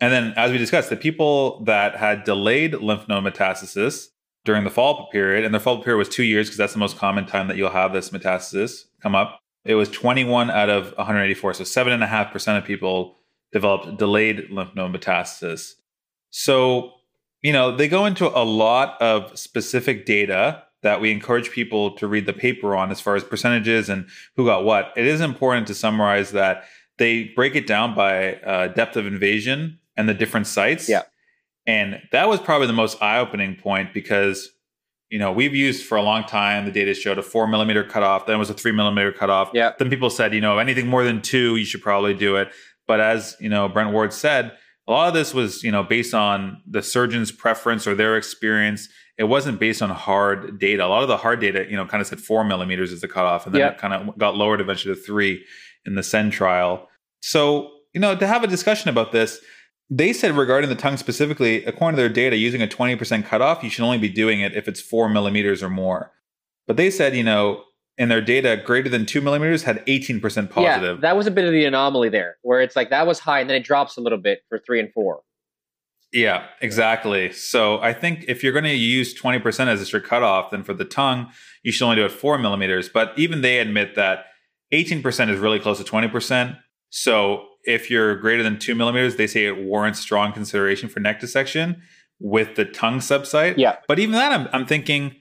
[0.00, 4.08] And then as we discussed, the people that had delayed lymph node metastasis
[4.44, 6.96] during the follow-up period, and the follow-up period was two years because that's the most
[6.96, 9.40] common time that you'll have this metastasis come up.
[9.64, 11.54] It was 21 out of 184.
[11.54, 13.18] So seven and a half percent of people
[13.52, 15.74] developed delayed lymph node metastasis.
[16.30, 16.92] So,
[17.42, 22.08] you know, they go into a lot of specific data that we encourage people to
[22.08, 24.92] read the paper on as far as percentages and who got what.
[24.96, 26.64] It is important to summarize that
[26.98, 30.88] they break it down by uh, depth of invasion and the different sites.
[30.88, 31.02] Yeah.
[31.66, 34.50] And that was probably the most eye opening point because,
[35.10, 38.26] you know, we've used for a long time, the data showed a four millimeter cutoff,
[38.26, 39.50] then it was a three millimeter cutoff.
[39.54, 39.72] Yeah.
[39.78, 42.50] Then people said, you know, anything more than two, you should probably do it.
[42.88, 44.52] But as, you know, Brent Ward said,
[44.88, 48.88] a lot of this was, you know, based on the surgeon's preference or their experience.
[49.16, 50.84] It wasn't based on hard data.
[50.84, 53.06] A lot of the hard data, you know, kind of said four millimeters is the
[53.08, 53.68] cutoff, and then Yeah.
[53.68, 55.44] it kind of got lowered eventually to three
[55.84, 56.88] in the SEN trial.
[57.20, 59.38] So, you know, to have a discussion about this,
[59.94, 63.68] they said regarding the tongue specifically, according to their data, using a 20% cutoff, you
[63.68, 66.10] should only be doing it if it's four millimeters or more.
[66.66, 67.64] But they said, you know,
[67.98, 70.96] in their data, greater than two millimeters had 18% positive.
[70.96, 73.40] Yeah, that was a bit of the anomaly there, where it's like that was high
[73.40, 75.20] and then it drops a little bit for three and four.
[76.10, 77.30] Yeah, exactly.
[77.32, 80.72] So I think if you're going to use 20% as a strict cutoff, then for
[80.72, 81.30] the tongue,
[81.62, 82.88] you should only do it four millimeters.
[82.88, 84.24] But even they admit that
[84.72, 86.58] 18% is really close to 20%.
[86.88, 91.20] So if you're greater than two millimeters, they say it warrants strong consideration for neck
[91.20, 91.82] dissection
[92.18, 93.56] with the tongue subsite.
[93.56, 93.76] Yeah.
[93.88, 95.16] But even that, I'm, I'm thinking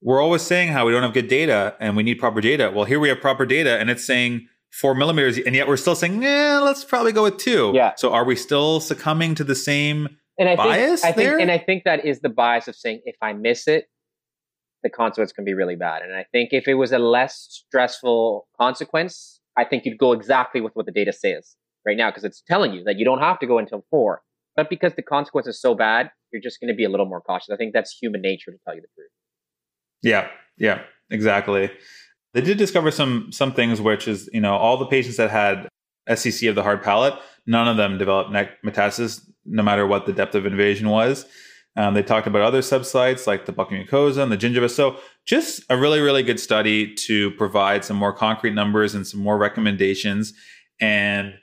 [0.00, 2.70] we're always saying how we don't have good data and we need proper data.
[2.74, 5.94] Well, here we have proper data and it's saying four millimeters, and yet we're still
[5.94, 7.70] saying, yeah, let's probably go with two.
[7.74, 7.92] Yeah.
[7.96, 10.08] So are we still succumbing to the same?
[10.36, 11.38] And I Bias think, I think, there?
[11.38, 13.88] and I think that is the bias of saying if I miss it,
[14.82, 16.02] the consequence can be really bad.
[16.02, 20.60] And I think if it was a less stressful consequence, I think you'd go exactly
[20.60, 23.38] with what the data says right now because it's telling you that you don't have
[23.40, 24.22] to go until four.
[24.56, 27.20] But because the consequence is so bad, you're just going to be a little more
[27.20, 27.50] cautious.
[27.50, 29.10] I think that's human nature to tell you the truth.
[30.02, 31.70] Yeah, yeah, exactly.
[32.34, 35.68] They did discover some some things, which is you know all the patients that had
[36.08, 37.14] SCC of the hard palate,
[37.46, 41.26] none of them developed neck metastasis, no matter what the depth of invasion was.
[41.76, 44.70] Um, they talked about other subsites like the buccal mucosa and the gingiva.
[44.70, 49.20] So just a really, really good study to provide some more concrete numbers and some
[49.20, 50.32] more recommendations.
[50.80, 51.34] And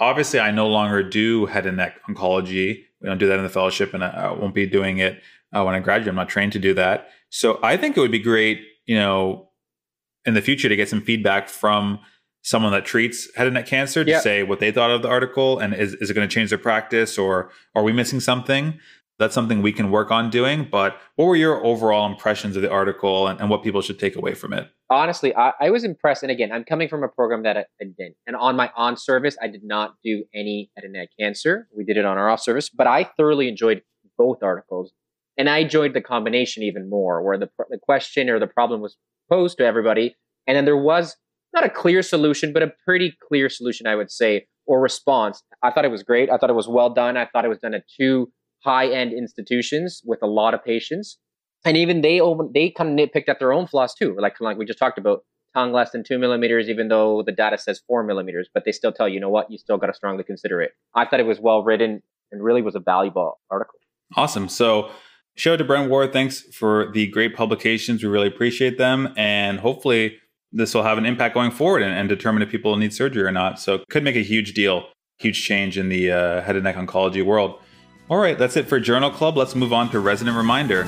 [0.00, 2.84] obviously, I no longer do head and neck oncology.
[3.00, 5.20] We don't do that in the fellowship, and I, won't be doing it
[5.54, 6.08] uh, when I graduate.
[6.08, 7.08] I'm not trained to do that.
[7.30, 9.50] So I think it would be great, you know,
[10.24, 12.00] in the future to get some feedback from
[12.42, 15.58] someone that treats head and neck cancer to say what they thought of the article
[15.58, 18.78] and is, is it going to change their practice or are we missing something?
[19.18, 20.68] That's something we can work on doing.
[20.70, 24.14] But what were your overall impressions of the article and, and what people should take
[24.14, 24.68] away from it?
[24.90, 26.22] Honestly, I, I, was impressed.
[26.22, 28.12] And again, I'm coming from a program that I, I did.
[28.26, 31.66] And on my on service, I did not do any head and neck cancer.
[31.74, 33.82] We did it on our off service, but I thoroughly enjoyed
[34.18, 34.92] both articles.
[35.38, 38.96] And I enjoyed the combination even more, where the, the question or the problem was
[39.30, 40.14] posed to everybody.
[40.46, 41.16] And then there was
[41.52, 45.42] not a clear solution, but a pretty clear solution, I would say, or response.
[45.62, 46.30] I thought it was great.
[46.30, 47.16] I thought it was well done.
[47.16, 48.30] I thought it was done at two
[48.66, 51.18] high end institutions with a lot of patients.
[51.64, 52.20] And even they
[52.54, 54.16] they kind of nitpicked at their own flaws too.
[54.18, 55.20] Like like we just talked about,
[55.56, 58.92] tongue less than two millimeters, even though the data says four millimeters, but they still
[58.92, 60.72] tell you, you know what, you still got to strongly consider it.
[60.94, 63.78] I thought it was well written and really was a valuable article.
[64.16, 64.50] Awesome.
[64.50, 64.90] So
[65.34, 66.12] show to Brent Ward.
[66.12, 68.02] Thanks for the great publications.
[68.02, 69.14] We really appreciate them.
[69.16, 70.18] And hopefully
[70.52, 73.32] this will have an impact going forward and, and, determine if people need surgery or
[73.32, 73.58] not.
[73.58, 74.86] So could make a huge deal,
[75.18, 77.58] huge change in the uh, head and neck oncology world.
[78.08, 79.36] All right, that's it for Journal Club.
[79.36, 80.86] Let's move on to Resident Reminder.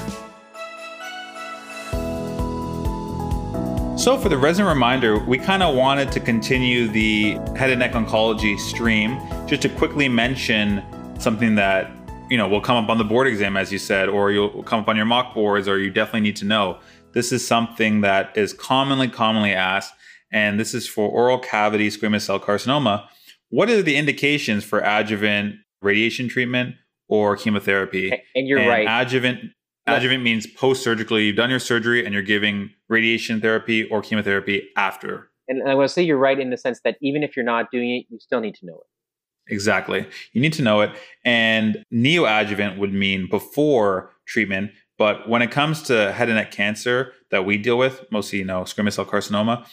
[3.98, 7.94] So, for the resident reminder, we kind of wanted to continue the head and neck
[7.94, 9.18] oncology stream
[9.48, 10.84] just to quickly mention
[11.18, 11.90] something that
[12.30, 14.78] you know will come up on the board exam, as you said, or you'll come
[14.78, 16.78] up on your mock boards, or you definitely need to know.
[17.14, 19.92] This is something that is commonly, commonly asked,
[20.30, 23.08] and this is for oral cavity squamous cell carcinoma.
[23.48, 26.76] What are the indications for adjuvant radiation treatment
[27.08, 28.12] or chemotherapy?
[28.34, 28.86] And you're and right.
[28.88, 29.40] Adjuvant
[29.86, 31.24] adjuvant means post surgically.
[31.24, 35.30] You've done your surgery and you're giving radiation therapy or chemotherapy after.
[35.48, 37.70] And I want to say you're right in the sense that even if you're not
[37.70, 39.52] doing it, you still need to know it.
[39.52, 40.06] Exactly.
[40.32, 40.90] You need to know it.
[41.24, 47.14] And neoadjuvant would mean before treatment, but when it comes to head and neck cancer
[47.30, 49.66] that we deal with, mostly, you know, squamous cell carcinoma,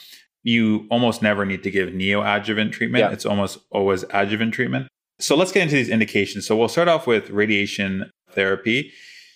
[0.43, 3.03] you almost never need to give neoadjuvant treatment.
[3.03, 3.11] Yeah.
[3.11, 4.87] It's almost always adjuvant treatment.
[5.19, 6.45] So let's get into these indications.
[6.45, 8.91] So we'll start off with radiation therapy.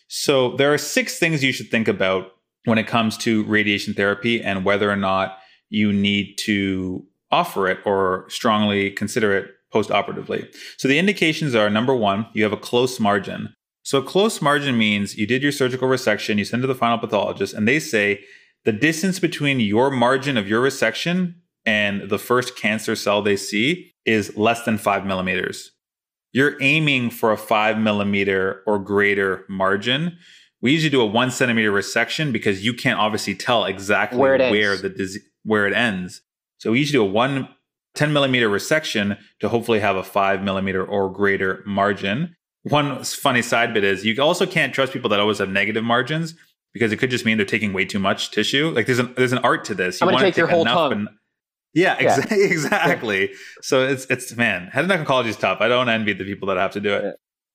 [0.07, 2.31] So there are six things you should think about
[2.65, 5.37] when it comes to radiation therapy and whether or not
[5.69, 10.49] you need to offer it or strongly consider it post-operatively.
[10.77, 13.53] So the indications are number one, you have a close margin.
[13.83, 16.97] So a close margin means you did your surgical resection, you send to the final
[16.97, 18.21] pathologist, and they say
[18.65, 21.35] the distance between your margin of your resection
[21.65, 25.71] and the first cancer cell they see is less than five millimeters.
[26.31, 30.17] You're aiming for a five millimeter or greater margin.
[30.61, 34.77] We usually do a one centimeter resection because you can't obviously tell exactly where, where
[34.77, 36.21] the disease where it ends.
[36.57, 37.47] So we usually do a one
[37.95, 43.73] 10 millimeter resection to hopefully have a five millimeter or greater margin one funny side
[43.73, 46.35] bit is you also can't trust people that always have negative margins
[46.73, 48.69] because it could just mean they're taking way too much tissue.
[48.69, 50.01] Like there's an there's an art to this.
[50.01, 51.07] You I'm gonna take, take your whole tongue.
[51.73, 52.23] Yeah, yeah.
[52.31, 53.31] Exactly.
[53.61, 55.61] So it's it's man, head and neck oncology is tough.
[55.61, 57.03] I don't envy the people that have to do it.
[57.03, 57.11] Yeah.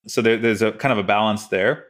[0.06, 1.86] So there, there's a kind of a balance there.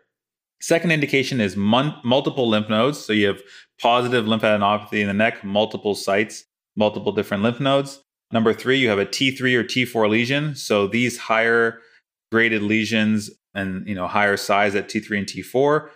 [0.60, 2.98] Second indication is mon- multiple lymph nodes.
[2.98, 3.42] So you have
[3.80, 6.44] positive lymphadenopathy in the neck, multiple sites,
[6.76, 8.00] multiple different lymph nodes.
[8.32, 10.54] Number three, you have a T3 or T4 lesion.
[10.54, 11.80] So these higher
[12.32, 15.88] graded lesions and you know higher size at T3 and T4,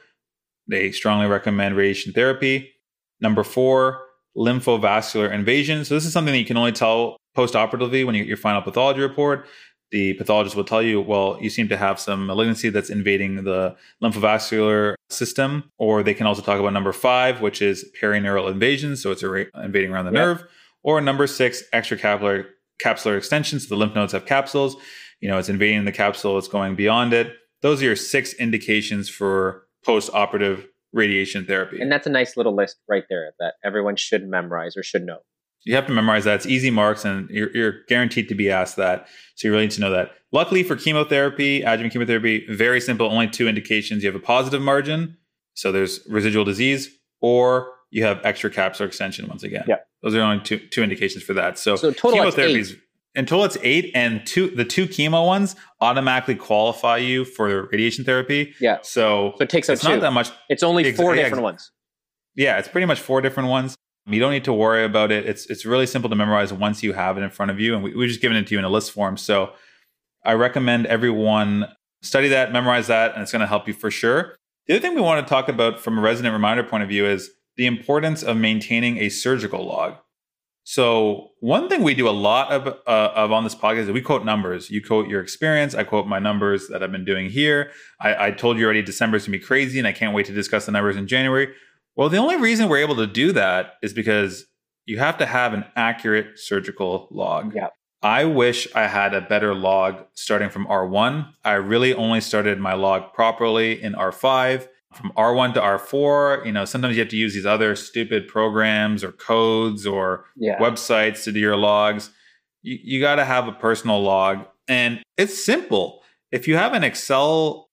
[0.67, 2.73] they strongly recommend radiation therapy.
[3.21, 4.01] Number four,
[4.39, 5.85] lymphovascular invasion.
[5.85, 8.63] So this is something that you can only tell post-operatively when you get your final
[8.63, 9.47] pathology report.
[9.91, 13.75] The pathologist will tell you, well, you seem to have some malignancy that's invading the
[14.03, 15.71] lymphovascular system.
[15.79, 18.97] Or they can also talk about number five, which is perineural invasion.
[18.97, 20.27] So it's invading around the yep.
[20.27, 20.45] nerve.
[20.83, 22.47] Or number six, extracapsular
[22.83, 23.59] capsular extension.
[23.59, 24.77] So the lymph nodes have capsules
[25.21, 27.35] you know, it's invading the capsule, it's going beyond it.
[27.63, 31.81] Those are your six indications for post operative radiation therapy.
[31.81, 35.19] And that's a nice little list right there that everyone should memorize or should know.
[35.65, 36.37] You have to memorize that.
[36.37, 39.09] It's easy marks, and you're, you're guaranteed to be asked that.
[39.35, 40.13] So you really need to know that.
[40.33, 44.03] Luckily for chemotherapy, adjuvant chemotherapy, very simple, only two indications.
[44.03, 45.17] You have a positive margin,
[45.55, 46.89] so there's residual disease,
[47.21, 49.65] or you have extra extracapsular extension once again.
[49.67, 49.77] Yeah.
[50.03, 51.59] Those are only two, two indications for that.
[51.59, 52.77] So, so total chemotherapy is
[53.19, 58.55] until it's eight and two the two chemo ones automatically qualify you for radiation therapy.
[58.61, 58.79] Yeah.
[58.83, 59.89] So, so it takes it's two.
[59.89, 60.31] not that much.
[60.49, 61.71] It's only four different ones.
[62.35, 63.77] Yeah it's pretty much four different ones.
[64.07, 65.27] You don't need to worry about it.
[65.27, 67.83] It's it's really simple to memorize once you have it in front of you and
[67.83, 69.17] we, we're just giving it to you in a list form.
[69.17, 69.53] So
[70.25, 71.69] i recommend everyone
[72.03, 74.37] study that memorize that and it's going to help you for sure.
[74.67, 77.07] The other thing we want to talk about from a resident reminder point of view
[77.07, 79.97] is the importance of maintaining a surgical log.
[80.71, 84.03] So one thing we do a lot of, uh, of on this podcast is we
[84.03, 84.69] quote numbers.
[84.69, 85.75] You quote your experience.
[85.75, 87.71] I quote my numbers that I've been doing here.
[88.03, 90.33] I, I told you already December is gonna be crazy, and I can't wait to
[90.35, 91.55] discuss the numbers in January.
[91.97, 94.45] Well, the only reason we're able to do that is because
[94.85, 97.55] you have to have an accurate surgical log.
[97.55, 97.69] Yeah.
[98.03, 101.33] I wish I had a better log starting from R1.
[101.47, 106.65] I really only started my log properly in R5 from R1 to R4, you know,
[106.65, 110.59] sometimes you have to use these other stupid programs or codes or Yeah.
[110.59, 112.11] websites to do your logs.
[112.63, 114.47] You, you got to have a personal log.
[114.67, 116.03] And it's simple.
[116.33, 117.69] If you have an Excel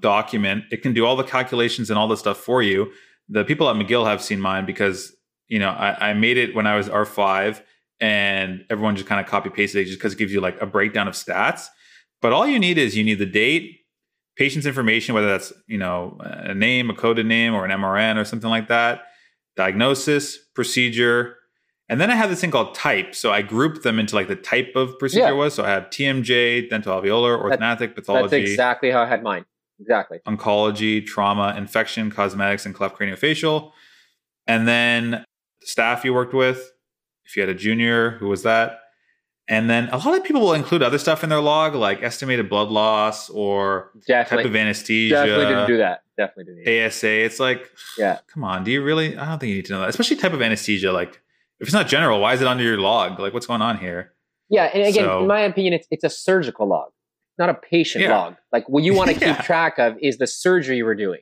[0.00, 2.90] document, it can do all the calculations and all the stuff for you.
[3.28, 5.14] The people at McGill have seen mine because,
[5.48, 7.60] you know, I, I made it when I was R5
[8.00, 10.66] and everyone just kind of copy pasted it just because it gives you like a
[10.66, 11.66] breakdown of stats.
[12.22, 13.79] But all you need is you need the date,
[14.40, 18.24] patient's information, whether that's you know a name, a coded name, or an MRN or
[18.24, 19.02] something like that,
[19.54, 21.36] diagnosis, procedure,
[21.90, 23.14] and then I have this thing called type.
[23.14, 25.32] So I grouped them into like the type of procedure Yeah.
[25.32, 25.52] was.
[25.52, 28.38] So I have TMJ, dental alveolar, orthognathic, pathology.
[28.38, 29.44] That's exactly how I had mine.
[29.78, 30.18] Exactly.
[30.28, 33.72] oncology, trauma, infection, cosmetics, and cleft craniofacial.
[34.46, 35.10] And then
[35.60, 36.70] the staff you worked with,
[37.24, 38.79] if you had a junior, who was that?
[39.50, 42.48] And then a lot of people will include other stuff in their log, like estimated
[42.48, 45.14] blood loss or type of anesthesia.
[45.16, 46.02] Definitely didn't do that.
[46.16, 46.86] Definitely didn't.
[46.86, 47.08] ASA.
[47.24, 47.68] It's like,
[47.98, 48.18] Yeah.
[48.32, 48.62] come on.
[48.64, 49.16] Do you really?
[49.18, 49.88] I don't think you need to know that.
[49.88, 50.92] Especially type of anesthesia.
[50.92, 51.20] Like,
[51.58, 53.18] if it's not general, why is it under your log?
[53.18, 54.12] Like, what's going on here?
[54.48, 56.90] Yeah, and again, So- in my opinion, it's it's a surgical log,
[57.36, 58.16] not a patient Yeah.
[58.16, 58.36] log.
[58.52, 61.20] Like what you want to keep track of is the surgery you were doing.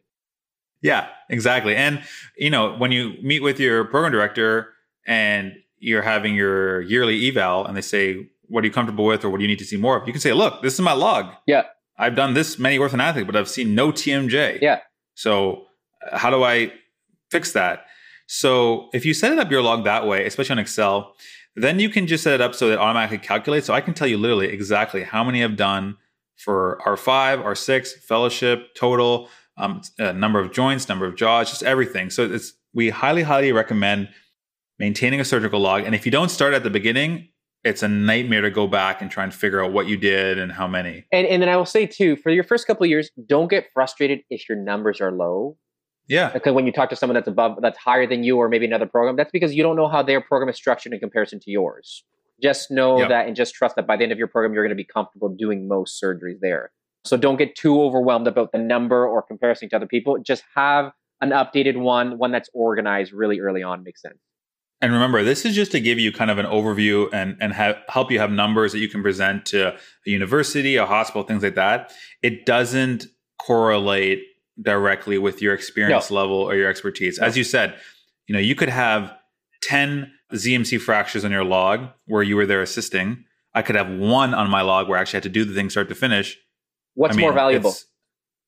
[0.83, 1.75] Yeah, exactly.
[1.75, 2.03] And
[2.37, 4.69] you know, when you meet with your program director
[5.07, 9.31] and you're having your yearly eval, and they say, "What are you comfortable with, or
[9.31, 10.93] what do you need to see more of?" You can say, "Look, this is my
[10.93, 11.27] log.
[11.47, 11.65] Yeah.
[11.99, 14.61] I've done this many orthognathic, but I've seen no TMJ.
[14.63, 14.81] Yeah.
[15.15, 15.67] So
[16.07, 16.73] uh, how do I
[17.31, 17.87] fix that?
[18.27, 21.15] So if you set it up your log that way, especially on Excel,
[21.57, 23.67] then you can just set it up so that it automatically calculates.
[23.67, 25.97] So I can tell you literally exactly how many I've done
[26.37, 32.11] for R5, R6, fellowship, total, um, uh, number of joints, number of jaws, just everything.
[32.11, 34.09] So it's we highly, highly recommend
[34.79, 35.85] maintaining a surgical log.
[35.85, 37.29] And if you don't start at the beginning,
[37.65, 40.53] it's a nightmare to go back and try and figure out what you did and
[40.53, 41.05] how many.
[41.13, 43.67] And and then I will say too, for your first couple of years, don't get
[43.75, 45.57] frustrated if your numbers are low.
[46.07, 46.31] Yeah.
[46.33, 48.87] Because when you talk to someone that's above, that's higher than you, or maybe another
[48.87, 52.05] program, that's because you don't know how their program is structured in comparison to yours.
[52.41, 53.09] Just know Yep.
[53.11, 54.85] that and just trust that by the end of your program, you're going to be
[54.87, 56.71] comfortable doing most surgeries there.
[57.05, 60.17] So don't get too overwhelmed about the number or comparison to other people.
[60.19, 63.83] Just have an updated one, one that's organized really early on.
[63.83, 64.19] Makes sense.
[64.81, 67.79] And remember, this is just to give you kind of an overview and and have,
[67.89, 71.57] help you have numbers that you can present to a university, a hospital, things like
[71.57, 71.93] that.
[72.23, 73.07] It doesn't
[73.41, 74.23] correlate
[74.61, 77.19] directly with your experience level or your expertise.
[77.19, 77.77] As you said,
[78.27, 79.15] you know, you could have
[79.63, 83.25] 10 ZMC fractures on your log where you were there assisting.
[83.55, 85.71] I could have one on my log where I actually had to do the thing
[85.71, 86.37] start to finish.
[86.95, 87.71] What's I mean, more valuable?
[87.71, 87.85] it's-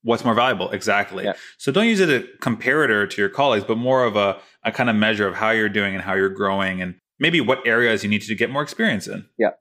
[0.03, 0.71] What's more valuable?
[0.71, 1.25] Exactly.
[1.25, 1.33] Yeah.
[1.57, 4.71] So don't use it as a comparator to your colleagues, but more of a, a
[4.71, 8.03] kind of measure of how you're doing and how you're growing and maybe what areas
[8.03, 9.25] you need to get more experience in.
[9.37, 9.51] Yeah.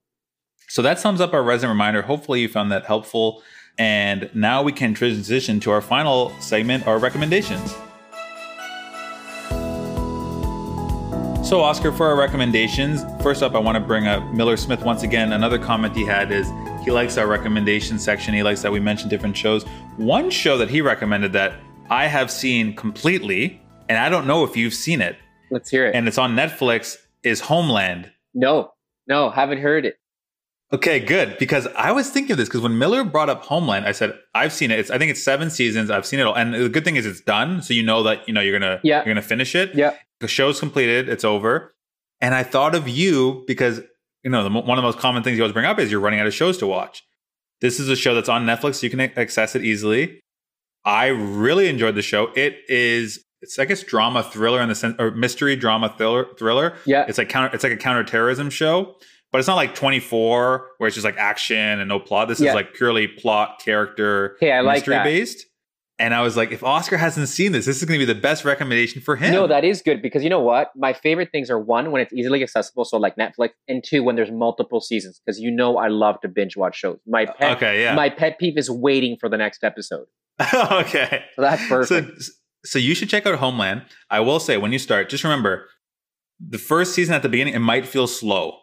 [0.69, 2.03] So that sums up our resident reminder.
[2.03, 3.43] Hopefully you found that helpful.
[3.79, 7.75] And now we can transition to our final segment, our recommendations.
[11.47, 15.03] So, Oscar, for our recommendations, first up, I want to bring up Miller Smith once
[15.03, 15.33] again.
[15.33, 16.49] Another comment he had is
[16.91, 18.35] he likes our recommendation section.
[18.35, 19.63] He likes that we mention different shows.
[19.97, 21.53] One show that he recommended that
[21.89, 25.17] I have seen completely, and I don't know if you've seen it,
[25.53, 25.95] Let's hear it.
[25.95, 28.11] and it's on Netflix, is Homeland.
[28.35, 28.73] no,
[29.07, 29.99] no, haven't heard it.
[30.73, 31.39] Okay, good.
[31.39, 34.53] Because I was thinking of this because when Miller brought up Homeland, I said I've
[34.53, 34.81] seen it.
[34.81, 35.91] It's I think it's seven seasons.
[35.91, 38.27] I've seen it all, and the good thing is it's done, so you know that
[38.27, 38.97] you know you're gonna Yeah.
[39.05, 39.75] you're gonna finish it.
[39.77, 39.95] Yeah.
[40.19, 41.09] The show's completed.
[41.09, 41.73] It's over.
[42.21, 43.81] And I thought of you because
[44.25, 46.01] you know the, one of the most common things you always bring up is you're
[46.01, 47.03] running out of shows to watch.
[47.61, 48.77] This is a show that's on Netflix.
[48.77, 50.21] So you can access it easily.
[50.85, 52.31] I really enjoyed the show.
[52.35, 56.75] It is it's I guess drama thriller in the sense or mystery drama thriller thriller.
[56.87, 57.05] Yeah.
[57.09, 58.97] It's like counter it's like a counterterrorism show,
[59.33, 62.29] but it's not like 24 where it's just like action and no plot.
[62.29, 62.51] This Yeah.
[62.51, 65.05] is like purely plot, character, Hey, I like that.
[65.05, 65.47] based.
[66.01, 68.19] And I was like, if Oscar hasn't seen this, this is going to be the
[68.19, 69.33] best recommendation for him.
[69.33, 70.71] No, that is good because you know what?
[70.75, 74.17] My favorite things are one, when it's easily accessible, so like Netflix, and two, when
[74.17, 76.99] there's multiple seasons, because you know I love to binge watch shows.
[77.07, 77.95] My uh, pet, okay, yeah.
[77.95, 80.07] my pet peeve is waiting for the next episode.
[80.55, 81.25] okay.
[81.37, 82.23] So that's perfect.
[82.23, 82.33] So,
[82.65, 83.83] so you should check out Homeland.
[84.09, 85.67] I will say when you start, just remember
[86.41, 88.57] the first season at the beginning, it might feel slow.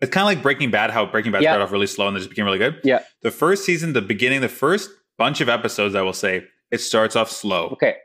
[0.00, 1.50] It's kind of like Breaking Bad, how Breaking Bad Yeah.
[1.50, 2.80] started off really slow and then just became really good.
[2.82, 3.04] Yeah.
[3.22, 7.16] The first season, the beginning, the first bunch of episodes, I will say, it starts
[7.16, 7.68] off slow.
[7.72, 7.96] okay.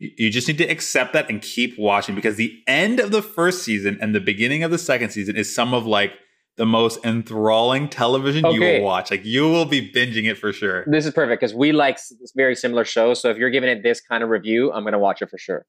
[0.00, 3.64] You just need to accept that and keep watching because the end of the first
[3.64, 6.12] season and the beginning of the second season is some of like
[6.56, 9.10] the most enthralling television you will watch.
[9.10, 10.84] Like you will be binging it for sure.
[10.86, 11.98] This is perfect because we like
[12.36, 13.20] very similar shows.
[13.20, 15.38] So if you're giving it this kind of review, I'm going to watch it for
[15.38, 15.66] sure.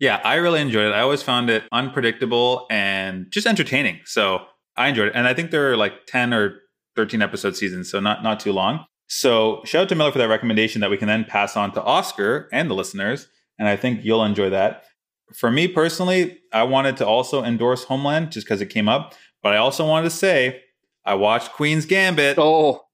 [0.00, 0.92] Yeah, I really enjoyed it.
[0.92, 4.00] I always found it unpredictable and just entertaining.
[4.04, 4.46] So
[4.76, 5.12] I enjoyed it.
[5.14, 6.56] And I think there are like 10 or
[6.96, 8.84] 13 episode seasons, so not not too long.
[9.16, 11.82] So shout out to Miller for that recommendation that we can then pass on to
[11.84, 13.28] Oscar and the listeners.
[13.60, 14.86] And I think you'll enjoy that.
[15.32, 19.14] For me personally, I wanted to also endorse Homeland just because it came up.
[19.40, 20.62] But I also wanted to say
[21.04, 22.38] I watched Queen's Gambit.
[22.40, 22.86] Oh,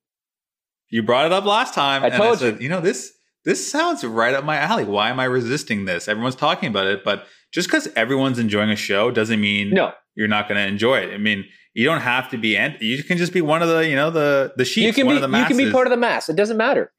[0.90, 2.02] You brought it up last time.
[2.02, 3.15] I and told said, you know, this
[3.47, 4.84] this sounds right up my alley.
[4.84, 6.07] Why am I resisting this?
[6.07, 9.92] Everyone's talking about it, but just because everyone's enjoying a show doesn't mean no.
[10.15, 11.15] you're not going to enjoy it.
[11.15, 12.57] I mean, you don't have to be.
[12.57, 14.86] Ant- you can just be one of the, you know, the the sheep.
[14.86, 16.28] You can one be of the you can be part of the mass.
[16.28, 16.92] It doesn't matter.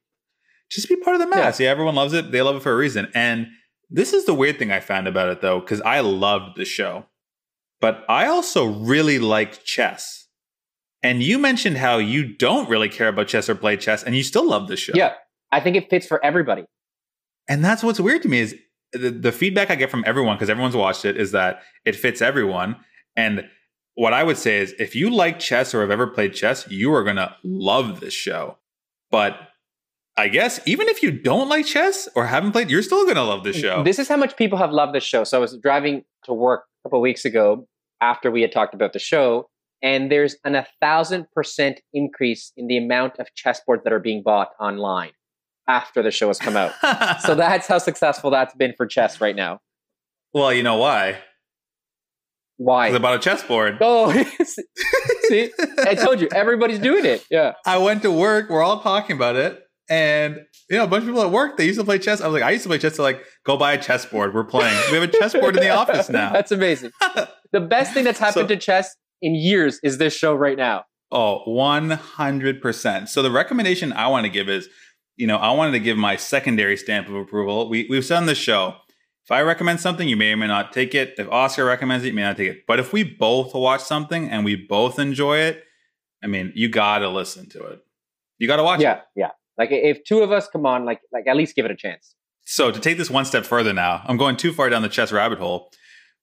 [0.69, 1.59] just be part of the mass.
[1.59, 1.69] Yeah.
[1.69, 2.31] everyone loves it.
[2.31, 3.09] They love it for a reason.
[3.13, 3.47] And
[3.89, 7.05] this is the weird thing I found about it though, because I loved the show,
[7.81, 10.27] but I also really liked chess.
[11.03, 14.23] And you mentioned how you don't really care about chess or play chess, and you
[14.23, 14.93] still love the show.
[14.95, 15.13] Yeah.
[15.51, 16.65] I think it fits for everybody.
[17.49, 18.55] And that's what's weird to me is
[18.93, 22.21] the, the feedback I get from everyone because everyone's watched it is that it fits
[22.21, 22.77] everyone.
[23.15, 23.45] And
[23.95, 26.93] what I would say is if you like chess or have ever played chess, you
[26.93, 28.57] are gonna love this show.
[29.09, 29.37] But
[30.17, 33.43] I guess even if you don't like chess or haven't played, you're still gonna love
[33.43, 33.83] this mm, show.
[33.83, 35.23] This is how much people have loved this show.
[35.23, 37.67] So I was driving to work a couple of weeks ago
[38.01, 39.49] after we had talked about the show,
[39.81, 44.23] and there's an a thousand percent increase in the amount of chessboards that are being
[44.23, 45.11] bought online
[45.67, 46.73] after the show has come out.
[47.21, 49.59] so that's how successful that's been for chess right now.
[50.33, 51.19] well, you know why?
[52.63, 52.89] Why?
[52.89, 53.77] Because I bought a chessboard.
[53.81, 54.11] Oh,
[55.29, 57.25] see, I told you, everybody's doing it.
[57.31, 57.53] Yeah.
[57.65, 58.49] I went to work.
[58.51, 59.59] We're all talking about it.
[59.89, 60.37] And
[60.69, 62.21] you know, a bunch of people at work they used to play chess.
[62.21, 62.95] I was like, I used to play chess.
[62.97, 64.33] So like, go buy a chessboard.
[64.35, 64.77] We're playing.
[64.91, 66.31] We have a chessboard in the office now.
[66.31, 66.91] That's amazing.
[67.51, 70.83] The best thing that's happened So- to chess in years is this show right now.
[71.11, 73.09] Oh, 100%.
[73.09, 74.69] So the recommendation I want to give is,
[75.17, 77.69] you know, I wanted to give my secondary stamp of approval.
[77.69, 78.75] We, we've said on the show,
[79.31, 81.15] if I recommend something, you may or may not take it.
[81.17, 82.67] If Oscar recommends it, you may not take it.
[82.67, 85.63] But if we both watch something and we both enjoy it,
[86.21, 87.79] I mean, you got to listen to it.
[88.39, 88.83] You got to watch it.
[88.83, 89.29] Yeah, yeah.
[89.57, 92.13] Like if two of us come on, like like at least give it a chance.
[92.43, 95.13] So to take this one step further now, I'm going too far down the chess
[95.13, 95.71] rabbit hole.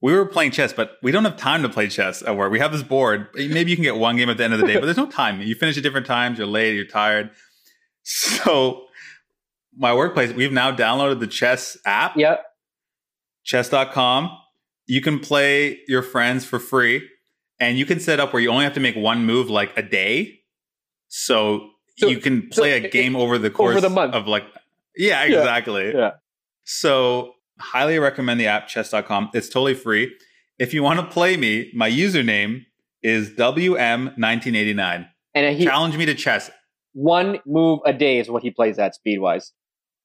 [0.03, 2.53] We were playing chess, but we don't have time to play chess at work.
[2.53, 3.29] We have this board.
[3.35, 5.11] Maybe you can get one game at the end of the day, but there's no
[5.11, 5.41] time.
[5.41, 6.37] You finish at different times.
[6.37, 6.75] You're late.
[6.75, 7.31] You're tired.
[8.11, 8.87] So
[9.77, 12.43] my workplace, we've now downloaded the chess app, Yep.
[13.53, 14.31] chess.com.
[14.87, 17.09] You can play your friends for free,
[17.59, 19.83] and you can set up where you only have to make one move like a
[19.83, 20.41] day.
[21.09, 24.15] So, So- you can play it- a game over the course the month.
[24.15, 24.45] of like,
[24.97, 25.39] yeah, Yeah.
[25.39, 25.93] exactly.
[25.95, 26.13] Yeah.
[26.65, 29.31] So, highly recommend the app chess.com.
[29.35, 30.15] It's totally free.
[30.59, 32.67] If you want to play me, my username
[33.03, 35.09] is WM1989.
[35.35, 36.51] And he Challenge me to chess.
[36.93, 39.53] one move a day is what he plays at speed wise.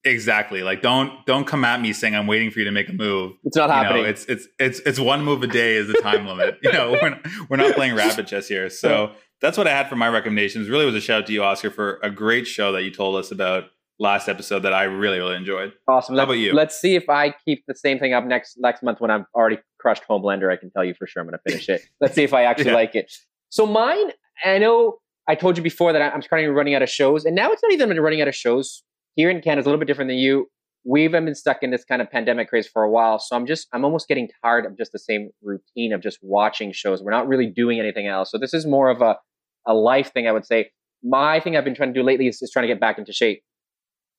[0.06, 0.64] Exactly.
[0.64, 3.34] Like don't don't come at me saying I'm waiting for you to make a move.
[3.44, 4.04] It's not You happening.
[4.04, 6.60] know, it's it's it's it's one move a day is the time limit.
[6.62, 8.70] You know, we're not, we're not playing rapid chess here.
[8.70, 10.68] So that's what I had for my recommendations.
[10.70, 13.16] Really was a shout out to you, Oscar, for a great show that you told
[13.16, 13.66] us about
[14.00, 15.72] last episode that I really really enjoyed.
[15.88, 16.16] awesome.
[16.16, 16.54] how Let's- about you?
[16.54, 19.60] Let's see if I keep the same thing up next next month when I've already
[19.80, 20.52] crushed Home Homelander.
[20.52, 21.82] I can tell you for sure I'm going to finish it.
[22.02, 22.76] Let's see if I actually Yeah.
[22.76, 23.12] like it.
[23.50, 24.12] So mine,
[24.44, 24.98] I know
[25.30, 27.64] I told you before that I'm starting to running out of shows, and now it's
[27.64, 28.84] not even running out of shows.
[29.16, 30.48] Here in Canada, it's a little bit different than you.
[30.86, 33.68] We've been stuck in this kind of pandemic craze for a while, so I'm just
[33.74, 37.02] I'm almost getting tired of just the same routine of just watching shows.
[37.02, 38.32] We're not really doing anything else.
[38.32, 39.18] So this is more of a
[39.66, 40.72] a life thing, I would say.
[41.04, 43.14] My thing I've been trying to do lately is just trying to get back into
[43.14, 43.44] shape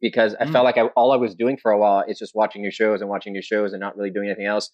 [0.01, 0.53] because I Mm.
[0.53, 3.01] felt like I, all I was doing for a while is just watching new shows
[3.03, 4.71] and watching new shows and not really doing anything else.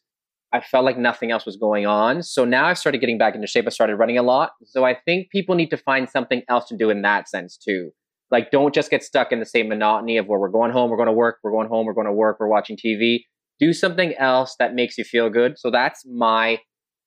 [0.53, 2.23] I felt like nothing else was going on.
[2.23, 3.67] So now I've started getting back into shape.
[3.67, 4.53] I started running a lot.
[4.65, 7.91] So I think people need to find something else to do in that sense too.
[8.31, 10.97] Like, don't just get stuck in the same monotony of where we're going home, we're
[10.97, 13.21] going to work, we're going home, we're going to work, we're watching TV.
[13.59, 15.59] Do something else that makes you feel good.
[15.59, 16.61] So that's my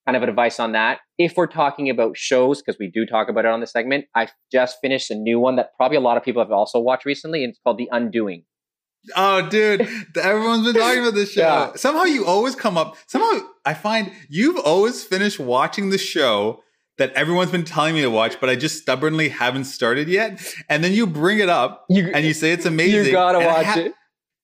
[0.06, 1.00] kind of advice on that.
[1.18, 4.28] If we're talking about shows, because we do talk about it on the segment, I
[4.52, 7.44] just finished a new one that probably a lot of people have also watched recently,
[7.44, 8.44] and it's called The Undoing.
[9.16, 9.82] Oh, dude,
[10.22, 11.42] everyone's been talking about this show.
[11.42, 11.76] Yeah.
[11.76, 12.96] Somehow you always come up.
[13.08, 16.64] Somehow I find you've always finished watching the show
[16.98, 20.40] that everyone's been telling me to watch, but I just stubbornly haven't started yet.
[20.70, 23.06] And then you bring it up You, and you say it's amazing.
[23.08, 23.94] you gotta watch ha- it.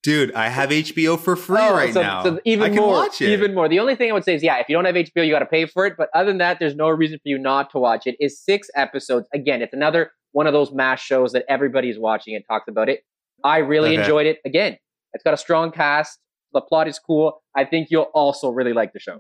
[0.02, 0.34] dude.
[0.34, 2.24] I have HBO for free Oh, right so, now.
[2.24, 3.30] So even I can more, watch it.
[3.30, 3.70] even more.
[3.70, 5.40] The only thing I would say is, yeah, if you don't have HBO, you got
[5.40, 5.94] to pay for it.
[5.98, 8.16] But other than that, there's no reason for you not to watch it.
[8.20, 9.28] It's six episodes.
[9.34, 13.02] Again, it's another one of those mass shows that everybody's watching and talks about it.
[13.44, 14.02] I really Okay.
[14.02, 14.40] enjoyed it.
[14.46, 14.78] Again,
[15.14, 16.18] it's got a strong cast.
[16.54, 17.44] The plot is cool.
[17.56, 19.20] I think you'll also really like the show.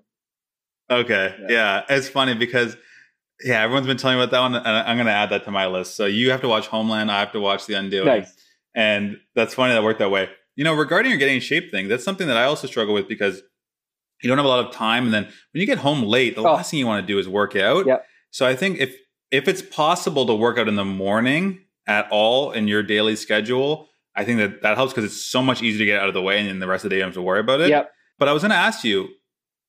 [0.89, 1.35] Okay.
[1.41, 1.47] Yeah.
[1.49, 1.95] yeah.
[1.95, 2.75] It's funny because
[3.43, 5.51] yeah, everyone's been telling me about that one, and I'm going to add that to
[5.51, 5.95] my list.
[5.95, 7.11] So you have to watch Homeland.
[7.11, 8.05] I have to watch The Undoing.
[8.05, 8.33] Nice.
[8.75, 10.29] And that's funny that worked that way.
[10.55, 13.07] You know, regarding your getting in shape thing, that's something that I also struggle with
[13.07, 13.41] because
[14.21, 16.41] you don't have a lot of time, and then when you get home late, the
[16.41, 16.53] oh.
[16.53, 17.85] last thing you want to do is work out.
[17.85, 18.05] Yep.
[18.31, 18.95] So I think if
[19.31, 23.87] if it's possible to work out in the morning at all in your daily schedule,
[24.15, 26.21] I think that that helps because it's so much easier to get out of the
[26.21, 27.69] way, and then the rest of the day you don't have to worry about it.
[27.69, 27.89] Yep.
[28.17, 29.07] But I was going to ask you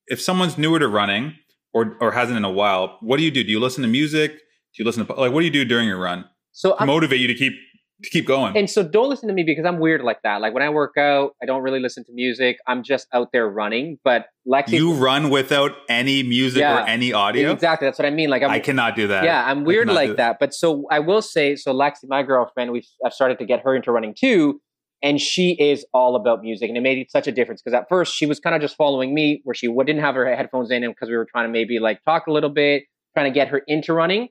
[0.08, 1.36] if someone's newer to running
[1.72, 3.44] or or hasn't in a while, what do you do?
[3.44, 4.32] Do you listen to music?
[4.32, 6.24] Do you listen to like what do you do during your run?
[6.52, 7.54] So to motivate you to keep
[8.02, 8.56] to keep going.
[8.56, 10.40] And so don't listen to me because I'm weird like that.
[10.40, 12.56] Like when I work out, I don't really listen to music.
[12.66, 13.98] I'm just out there running.
[14.04, 17.52] But Lexi, you run without any music yeah, or any audio.
[17.52, 18.30] Exactly, that's what I mean.
[18.30, 19.24] Like I'm, I cannot do that.
[19.24, 20.16] Yeah, I'm weird like that.
[20.16, 20.36] that.
[20.40, 23.74] But so I will say, so Lexi, my girlfriend, we've I've started to get her
[23.74, 24.60] into running too
[25.02, 28.14] and she is all about music and it made such a difference because at first
[28.14, 30.94] she was kind of just following me where she didn't have her headphones in and
[30.94, 33.62] because we were trying to maybe like talk a little bit trying to get her
[33.66, 34.28] into running.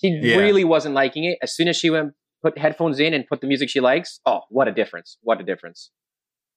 [0.00, 0.36] She yeah.
[0.36, 1.38] really wasn't liking it.
[1.42, 4.40] As soon as she went put headphones in and put the music she likes oh
[4.48, 5.90] what a difference what a difference.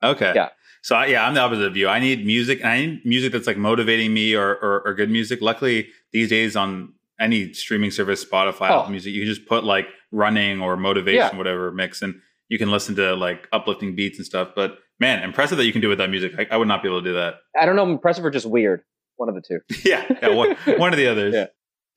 [0.01, 0.33] Okay.
[0.35, 0.49] Yeah.
[0.81, 1.87] So yeah i'm the opposite of you.
[1.87, 5.09] I need music and i need music that's like motivating me or, or, or good
[5.09, 5.41] music.
[5.41, 8.89] Luckily these days on any streaming service spotify oh.
[8.89, 11.37] music you can just put like running or motivation yeah.
[11.37, 12.15] whatever mix and
[12.49, 14.49] you can listen to like uplifting beats and stuff.
[14.55, 16.33] But man, impressive that you can do without music.
[16.37, 17.35] I, I would not be able to do that.
[17.59, 18.81] I don't know, impressive or just weird.
[19.17, 19.59] One of the two.
[19.89, 21.33] yeah, yeah one, one of the others.
[21.33, 21.47] Yeah.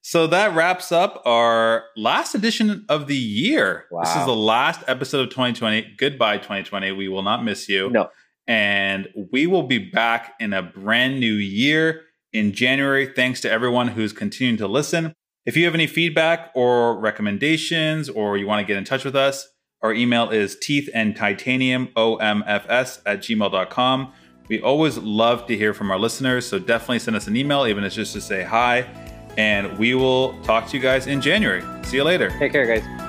[0.03, 3.87] So that wraps up our last edition of the year.
[3.91, 4.03] Wow.
[4.03, 5.97] This is the last episode of 2020.
[5.99, 6.93] Goodbye, 2020.
[6.93, 7.91] We will not miss you.
[7.91, 8.09] No.
[8.47, 12.03] And we will be back in a brand new year
[12.33, 13.07] in January.
[13.07, 15.13] Thanks to everyone who's continuing to listen.
[15.45, 19.17] If you have any feedback or recommendations or you want to get in touch with
[19.17, 19.49] us,
[19.87, 24.13] our email is teeth and titanium omfs at gmail.com.
[24.49, 27.85] We always love to hear from our listeners, so definitely send us an email, even
[27.85, 28.81] if it's just to say hi.
[29.37, 31.63] And we will talk to you guys in January.
[31.85, 32.31] See you later.
[32.39, 33.06] Take care, guys.